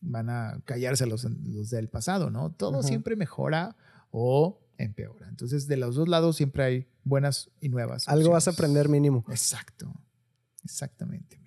[0.00, 2.50] van a callarse los, los del pasado, ¿no?
[2.50, 2.88] Todo Ajá.
[2.88, 3.76] siempre mejora
[4.10, 5.28] o empeora.
[5.28, 8.08] Entonces, de los dos lados siempre hay buenas y nuevas.
[8.08, 9.24] Algo vas a aprender mínimo.
[9.28, 9.92] Exacto.
[10.64, 11.43] Exactamente.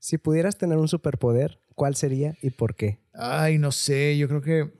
[0.00, 3.00] Si pudieras tener un superpoder, ¿cuál sería y por qué?
[3.12, 4.72] Ay, no sé, yo creo que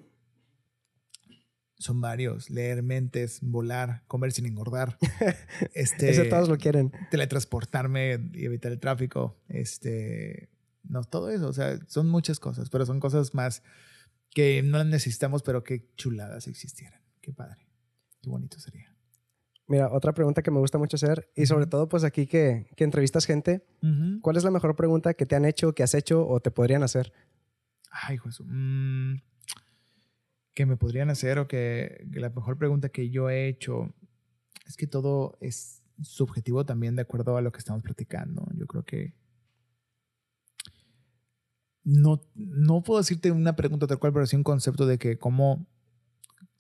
[1.79, 2.49] son varios.
[2.49, 4.97] Leer mentes, volar, comer sin engordar.
[5.75, 6.91] este, Ese todos lo quieren.
[7.11, 9.39] teletransportarme y evitar el tráfico.
[9.49, 10.49] Este,
[10.85, 11.49] no, todo eso.
[11.49, 13.63] O sea, son muchas cosas, pero son cosas más
[14.31, 17.03] que no las necesitamos, pero qué chuladas existieran.
[17.21, 17.67] Qué padre.
[18.23, 18.90] Qué bonito sería.
[19.71, 22.83] Mira, otra pregunta que me gusta mucho hacer, y sobre todo pues aquí que, que
[22.83, 23.65] entrevistas gente.
[24.21, 26.83] ¿cuál es la mejor pregunta que te han hecho, que has hecho o te podrían
[26.83, 27.13] hacer?
[27.89, 28.49] Ay, Jesús.
[28.51, 29.19] Mm,
[30.55, 33.95] que me podrían hacer o que, que la mejor pregunta que yo he hecho
[34.67, 38.49] es que todo es subjetivo también de acuerdo a lo que estamos platicando.
[38.57, 39.15] Yo creo que
[41.85, 45.65] no, no puedo decirte una pregunta tal cual, pero sí un concepto de que cómo,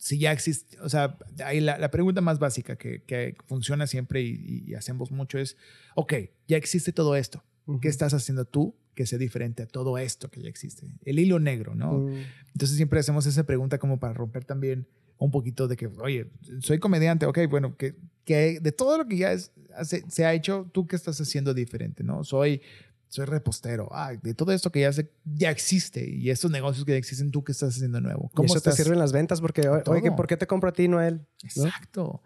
[0.03, 4.22] si ya existe, o sea, ahí la, la pregunta más básica que, que funciona siempre
[4.22, 5.59] y, y hacemos mucho es,
[5.94, 6.14] ok,
[6.48, 7.44] ya existe todo esto.
[7.82, 10.86] ¿Qué estás haciendo tú que sea diferente a todo esto que ya existe?
[11.05, 11.98] El hilo negro, ¿no?
[11.98, 12.22] Mm,
[12.55, 14.86] Entonces siempre hacemos esa pregunta como para romper también
[15.18, 16.30] un poquito de que, oye,
[16.61, 17.94] soy comediante, ok, bueno, que,
[18.24, 21.53] que de todo lo que ya es- hace- se ha hecho, ¿tú qué estás haciendo
[21.53, 22.24] diferente, no?
[22.24, 22.62] Soy,
[23.11, 26.92] soy repostero, ah, de todo esto que ya, se, ya existe y estos negocios que
[26.92, 28.30] ya existen, ¿tú qué estás haciendo nuevo?
[28.38, 28.76] Y eso estás?
[28.76, 30.12] te sirve en las ventas porque, o- oye.
[30.12, 31.26] ¿por qué te compro a ti, no a él?
[31.56, 31.64] ¿no?
[31.66, 32.22] Exacto.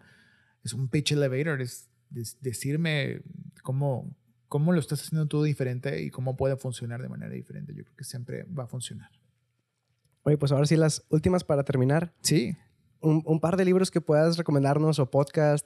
[0.63, 3.21] Es un pitch elevator, es, es decirme
[3.63, 4.15] cómo,
[4.47, 7.73] cómo lo estás haciendo tú diferente y cómo puede funcionar de manera diferente.
[7.73, 9.09] Yo creo que siempre va a funcionar.
[10.21, 12.13] Oye, pues ahora sí, las últimas para terminar.
[12.21, 12.55] Sí.
[13.01, 15.65] Un, un par de libros que puedas recomendarnos o podcast,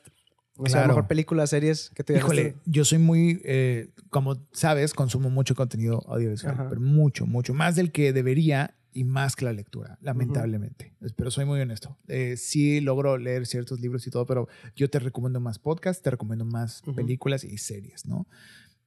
[0.59, 0.87] o sea, a lo Claro.
[0.89, 5.55] mejor películas, series que digas, Híjole, "Esto- yo soy muy, eh, como sabes, consumo mucho
[5.55, 6.69] contenido audiovisual, Ajá.
[6.69, 10.93] pero mucho, mucho, más del que debería y más que la lectura, lamentablemente.
[11.15, 11.97] Pero soy muy honesto.
[12.07, 16.09] Eh, sí logro leer ciertos libros y todo, pero yo te recomiendo más podcasts, te
[16.11, 18.27] recomiendo más películas y series, ¿no?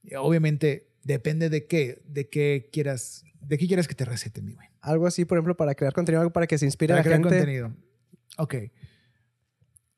[0.03, 4.53] Y Obviamente depende de qué, de qué quieras, de qué quieras que te recete, mi
[4.53, 4.67] güey.
[4.81, 7.03] Algo así, por ejemplo, para crear contenido, algo para que se inspire Para a la
[7.03, 7.35] crear gente.
[7.37, 7.73] contenido.
[8.37, 8.55] Ok.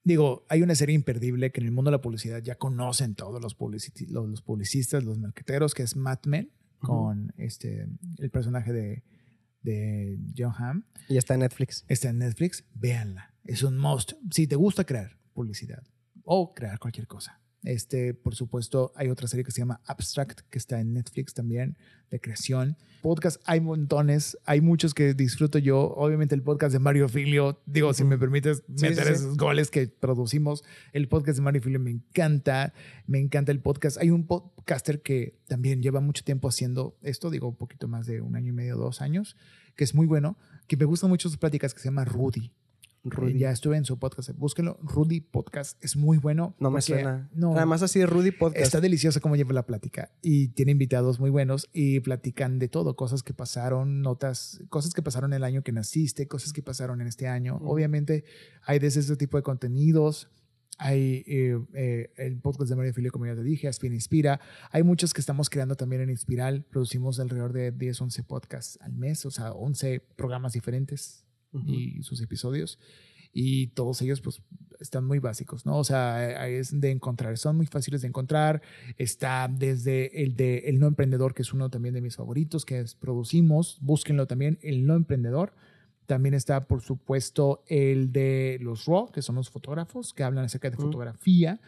[0.06, 3.42] Digo, hay una serie imperdible que en el mundo de la publicidad ya conocen todos
[3.42, 7.88] los, publiciti- los, los publicistas, los marqueteros, que es Mad Men, con este,
[8.20, 9.04] el personaje de,
[9.64, 10.84] de John Hamm.
[11.10, 11.84] Y está en Netflix.
[11.88, 13.34] Está en Netflix, véanla.
[13.44, 14.14] Es un must.
[14.30, 15.84] Si te gusta crear publicidad
[16.24, 20.58] o crear cualquier cosa, Este, por supuesto, hay otra serie que se llama Abstract, que
[20.58, 21.78] está en Netflix también,
[22.12, 22.78] de creación.
[23.02, 25.94] Podcast hay montones, hay muchos que disfruto yo.
[25.96, 30.64] Obviamente el podcast de Mario Filio, digo, si me permites meter esos goles que producimos,
[30.94, 32.74] el podcast de Mario Filio me encanta,
[33.08, 33.98] me encanta el podcast.
[33.98, 38.22] Hay un podcaster que también lleva mucho tiempo haciendo esto, digo, un poquito más de
[38.22, 39.36] un año y medio, dos años,
[39.76, 40.38] que es muy bueno,
[40.68, 42.52] que me gustan mucho sus pláticas, que se llama Rudy.
[43.06, 43.38] Rudy.
[43.38, 44.32] Ya estuve en su podcast.
[44.36, 44.80] Búsquenlo.
[44.82, 45.84] Rudy Podcast.
[45.84, 46.56] Es muy bueno.
[46.60, 47.30] No me suena.
[47.34, 48.66] No, Además, así de Rudy Podcast.
[48.66, 50.12] Está delicioso cómo lleva la plática.
[50.22, 52.96] Y tiene invitados muy buenos y platican de todo.
[52.96, 57.08] Cosas que pasaron, notas, cosas que pasaron el año que naciste, cosas que pasaron en
[57.08, 57.60] este año.
[57.64, 58.26] Obviamente,
[58.66, 60.30] hay de ese tipo de contenidos.
[60.78, 64.42] Hay eh, eh, el podcast de Mario Filio, como ya te dije, Aspin Inspira.
[64.72, 66.66] Hay muchos que estamos creando también en Inspiral.
[66.70, 71.25] Producimos alrededor de 10, 11 podcasts al mes, o sea, 11 programas diferentes
[71.66, 72.80] y sus episodios.
[73.38, 74.42] Y todos ellos, pues,
[74.80, 75.78] están muy básicos, ¿no?
[75.78, 78.62] O sea, es de encontrar, son muy fáciles de encontrar.
[78.98, 82.80] Está desde el de El No Emprendedor, que es uno también de mis favoritos, que
[82.80, 85.54] es producimos, búsquenlo también, El No Emprendedor.
[86.06, 90.70] También está, por supuesto, el de los RAW, que son los fotógrafos, que hablan acerca
[90.70, 91.60] de fotografía.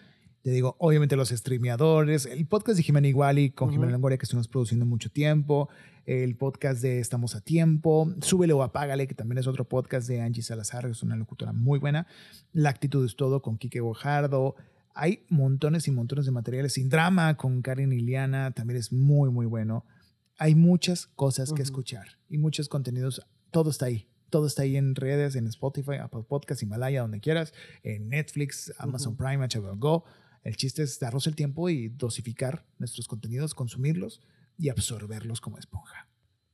[0.48, 4.48] Te digo, obviamente los streameadores, el podcast de Jimena Iguali con Jimena Longoria que estuvimos
[4.48, 5.68] produciendo mucho tiempo,
[6.06, 10.22] el podcast de Estamos a Tiempo, Súbele o Apágale, que también es otro podcast de
[10.22, 12.07] Angie Salazar, que es una locutora muy buena,
[12.53, 14.56] La Actitud es Todo con Quique Guajardo,
[14.94, 19.48] hay montones y montones de materiales, Sin Drama con Karen Iliana, también es muy, muy
[19.48, 19.84] bueno.
[20.38, 23.22] Hay muchas cosas que escuchar y muchos contenidos,
[23.52, 24.07] todo está ahí.
[24.30, 27.53] Todo está ahí en redes, en Spotify, Apple Podcasts, Himalaya, donde quieras,
[27.84, 30.06] en Netflix, Amazon Prime, HBO Go.
[30.48, 34.22] El chiste es darnos el tiempo y dosificar nuestros contenidos, consumirlos
[34.57, 36.07] y absorberlos como esponja.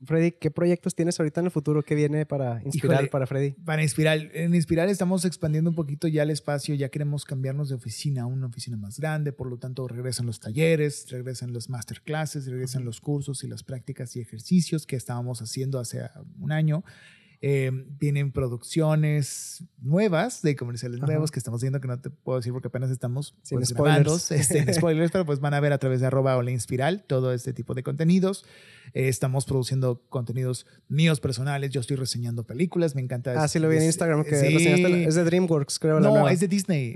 [0.04, 1.84] Freddy, ¿qué proyectos tienes ahorita en el futuro?
[1.84, 3.52] ¿Qué viene para inspirar para Freddy?
[3.52, 7.76] Para inspirar, en Inspiral estamos expandiendo un poquito ya el espacio, ya queremos cambiarnos de
[7.76, 12.48] oficina a una oficina más grande, por lo tanto regresan los talleres, regresan los masterclasses,
[12.48, 16.02] regresan los cursos y las prácticas y ejercicios que estábamos haciendo hace
[16.40, 16.84] un año
[17.46, 22.54] eh, vienen producciones nuevas de comerciales nuevos que estamos viendo que no te puedo decir
[22.54, 24.32] porque apenas estamos sin pues, spoilers.
[24.32, 27.34] Este, spoilers, pero pues van a ver a través de arroba o la inspiral todo
[27.34, 28.46] este tipo de contenidos.
[28.94, 31.70] Eh, estamos produciendo contenidos míos personales.
[31.72, 32.96] Yo estoy reseñando películas.
[32.96, 33.34] Me encanta.
[33.44, 34.24] Ah, sí, lo vi en Instagram.
[34.24, 36.00] Que es de DreamWorks, creo.
[36.00, 36.94] No, es de Disney.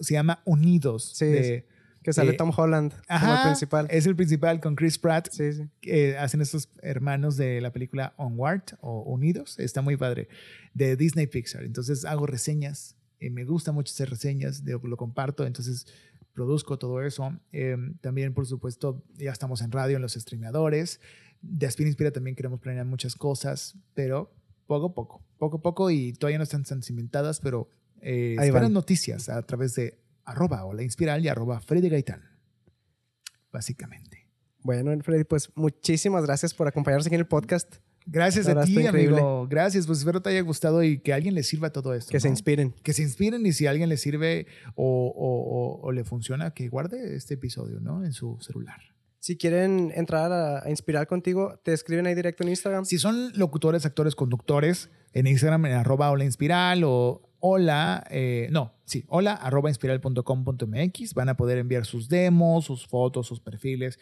[0.00, 1.12] Se llama Unidos.
[1.14, 1.62] Sí.
[2.02, 3.86] Que sale eh, Tom Holland como el principal.
[3.90, 5.28] Es el principal con Chris Pratt.
[5.30, 5.68] Sí, sí.
[5.80, 9.58] Que hacen estos hermanos de la película Onward o Unidos.
[9.58, 10.28] Está muy padre.
[10.72, 11.62] De Disney Pixar.
[11.64, 12.96] Entonces hago reseñas.
[13.20, 14.64] y me gusta mucho hacer reseñas.
[14.64, 15.46] De, lo comparto.
[15.46, 15.86] Entonces
[16.32, 17.38] produzco todo eso.
[17.52, 21.00] Em, también, por supuesto, ya estamos en radio, en los streameadores.
[21.42, 23.76] De Aspin Inspira también queremos planear muchas cosas.
[23.92, 24.32] Pero
[24.66, 25.22] poco a poco.
[25.38, 25.90] Poco a poco.
[25.90, 27.40] Y todavía no están tan cimentadas.
[27.40, 27.68] Pero
[28.00, 29.98] eh, esperan noticias a través de
[30.30, 32.22] arroba o la inspiral y arroba Freddy Gaitán.
[33.52, 34.28] Básicamente.
[34.62, 37.76] Bueno, Freddy, pues muchísimas gracias por acompañarnos aquí en el podcast.
[38.06, 39.46] Gracias a ti, amigo.
[39.48, 39.86] Gracias.
[39.86, 42.10] Pues espero te haya gustado y que a alguien le sirva todo esto.
[42.10, 42.72] Que se inspiren.
[42.82, 47.34] Que se inspiren y si a alguien le sirve o, le funciona, que guarde este
[47.34, 48.04] episodio ¿no?
[48.04, 48.80] en su celular.
[49.18, 52.86] Si quieren entrar a, a, inspirar contigo, te escriben ahí directo en Instagram.
[52.86, 58.48] Si son locutores, actores, conductores, en Instagram en arroba o la inspiral o hola, eh,
[58.50, 61.14] no, sí, hola arroba inspiral.com.mx.
[61.14, 63.98] Van a poder enviar sus demos, sus fotos, sus perfiles.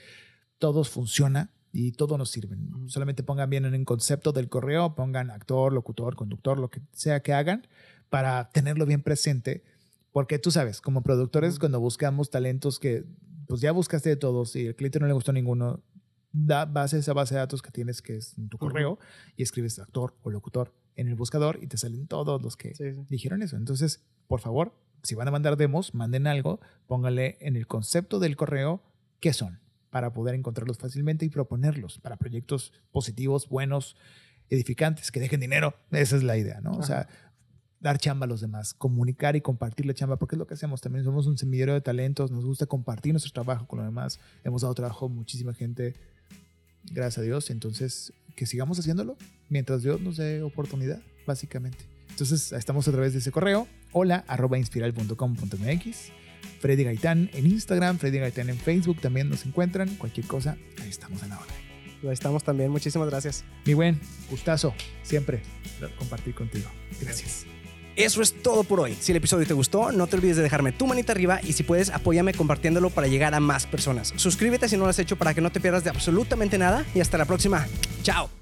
[0.59, 2.57] Todo funciona y todo nos sirve.
[2.87, 7.21] Solamente pongan bien en el concepto del correo, pongan actor, locutor, conductor, lo que sea
[7.21, 7.67] que hagan,
[8.11, 9.65] para tenerlo bien presente.
[10.13, 13.05] Porque tú sabes, como productores, cuando buscamos talentos que,
[13.47, 15.83] pues ya buscaste de todos y el cliente no le gustó ninguno,
[16.33, 18.99] da base esa base de datos que tienes que es en tu correo
[19.37, 22.75] y escribes actor o locutor en el buscador y te salen todos los que
[23.09, 23.57] dijeron eso.
[23.57, 28.37] Entonces, por favor, si van a mandar demos, manden algo, pónganle en el concepto del
[28.37, 28.83] correo
[29.21, 29.61] qué son
[29.91, 33.97] para poder encontrarlos fácilmente y proponerlos para proyectos positivos, buenos,
[34.51, 35.75] edificantes, que dejen dinero.
[35.93, 36.73] Esa es la idea, ¿no?
[36.73, 37.09] O sea,
[37.79, 40.81] dar chamba a los demás, comunicar y compartir la chamba, porque es lo que hacemos.
[40.81, 44.19] También somos un semillero de talentos, nos gusta compartir nuestro trabajo con los demás.
[44.43, 45.95] Hemos dado trabajo a muchísima gente,
[46.91, 47.51] gracias a Dios.
[47.51, 49.17] Entonces, que sigamos haciéndolo
[49.49, 51.79] mientras Dios nos dé oportunidad, básicamente.
[52.09, 56.13] Entonces, estamos a través de ese correo, hola arroba inspiral.com.mx.
[56.61, 59.89] Freddy Gaitán en Instagram, Freddy Gaitán en Facebook, también nos encuentran.
[59.97, 61.53] Cualquier cosa, ahí estamos en la hora.
[62.05, 62.71] Ahí estamos también.
[62.71, 63.45] Muchísimas gracias.
[63.65, 63.99] Mi buen,
[64.31, 65.43] gustazo, siempre
[65.99, 66.69] compartir contigo.
[67.01, 67.45] Gracias.
[67.99, 68.97] Eso es todo por hoy.
[69.01, 71.65] Si el episodio te gustó, no te olvides de dejarme tu manita arriba y si
[71.65, 74.13] puedes, apóyame compartiéndolo para llegar a más personas.
[74.15, 77.01] Suscríbete si no lo has hecho para que no te pierdas de absolutamente nada y
[77.01, 77.67] hasta la próxima.
[78.05, 78.38] Chao.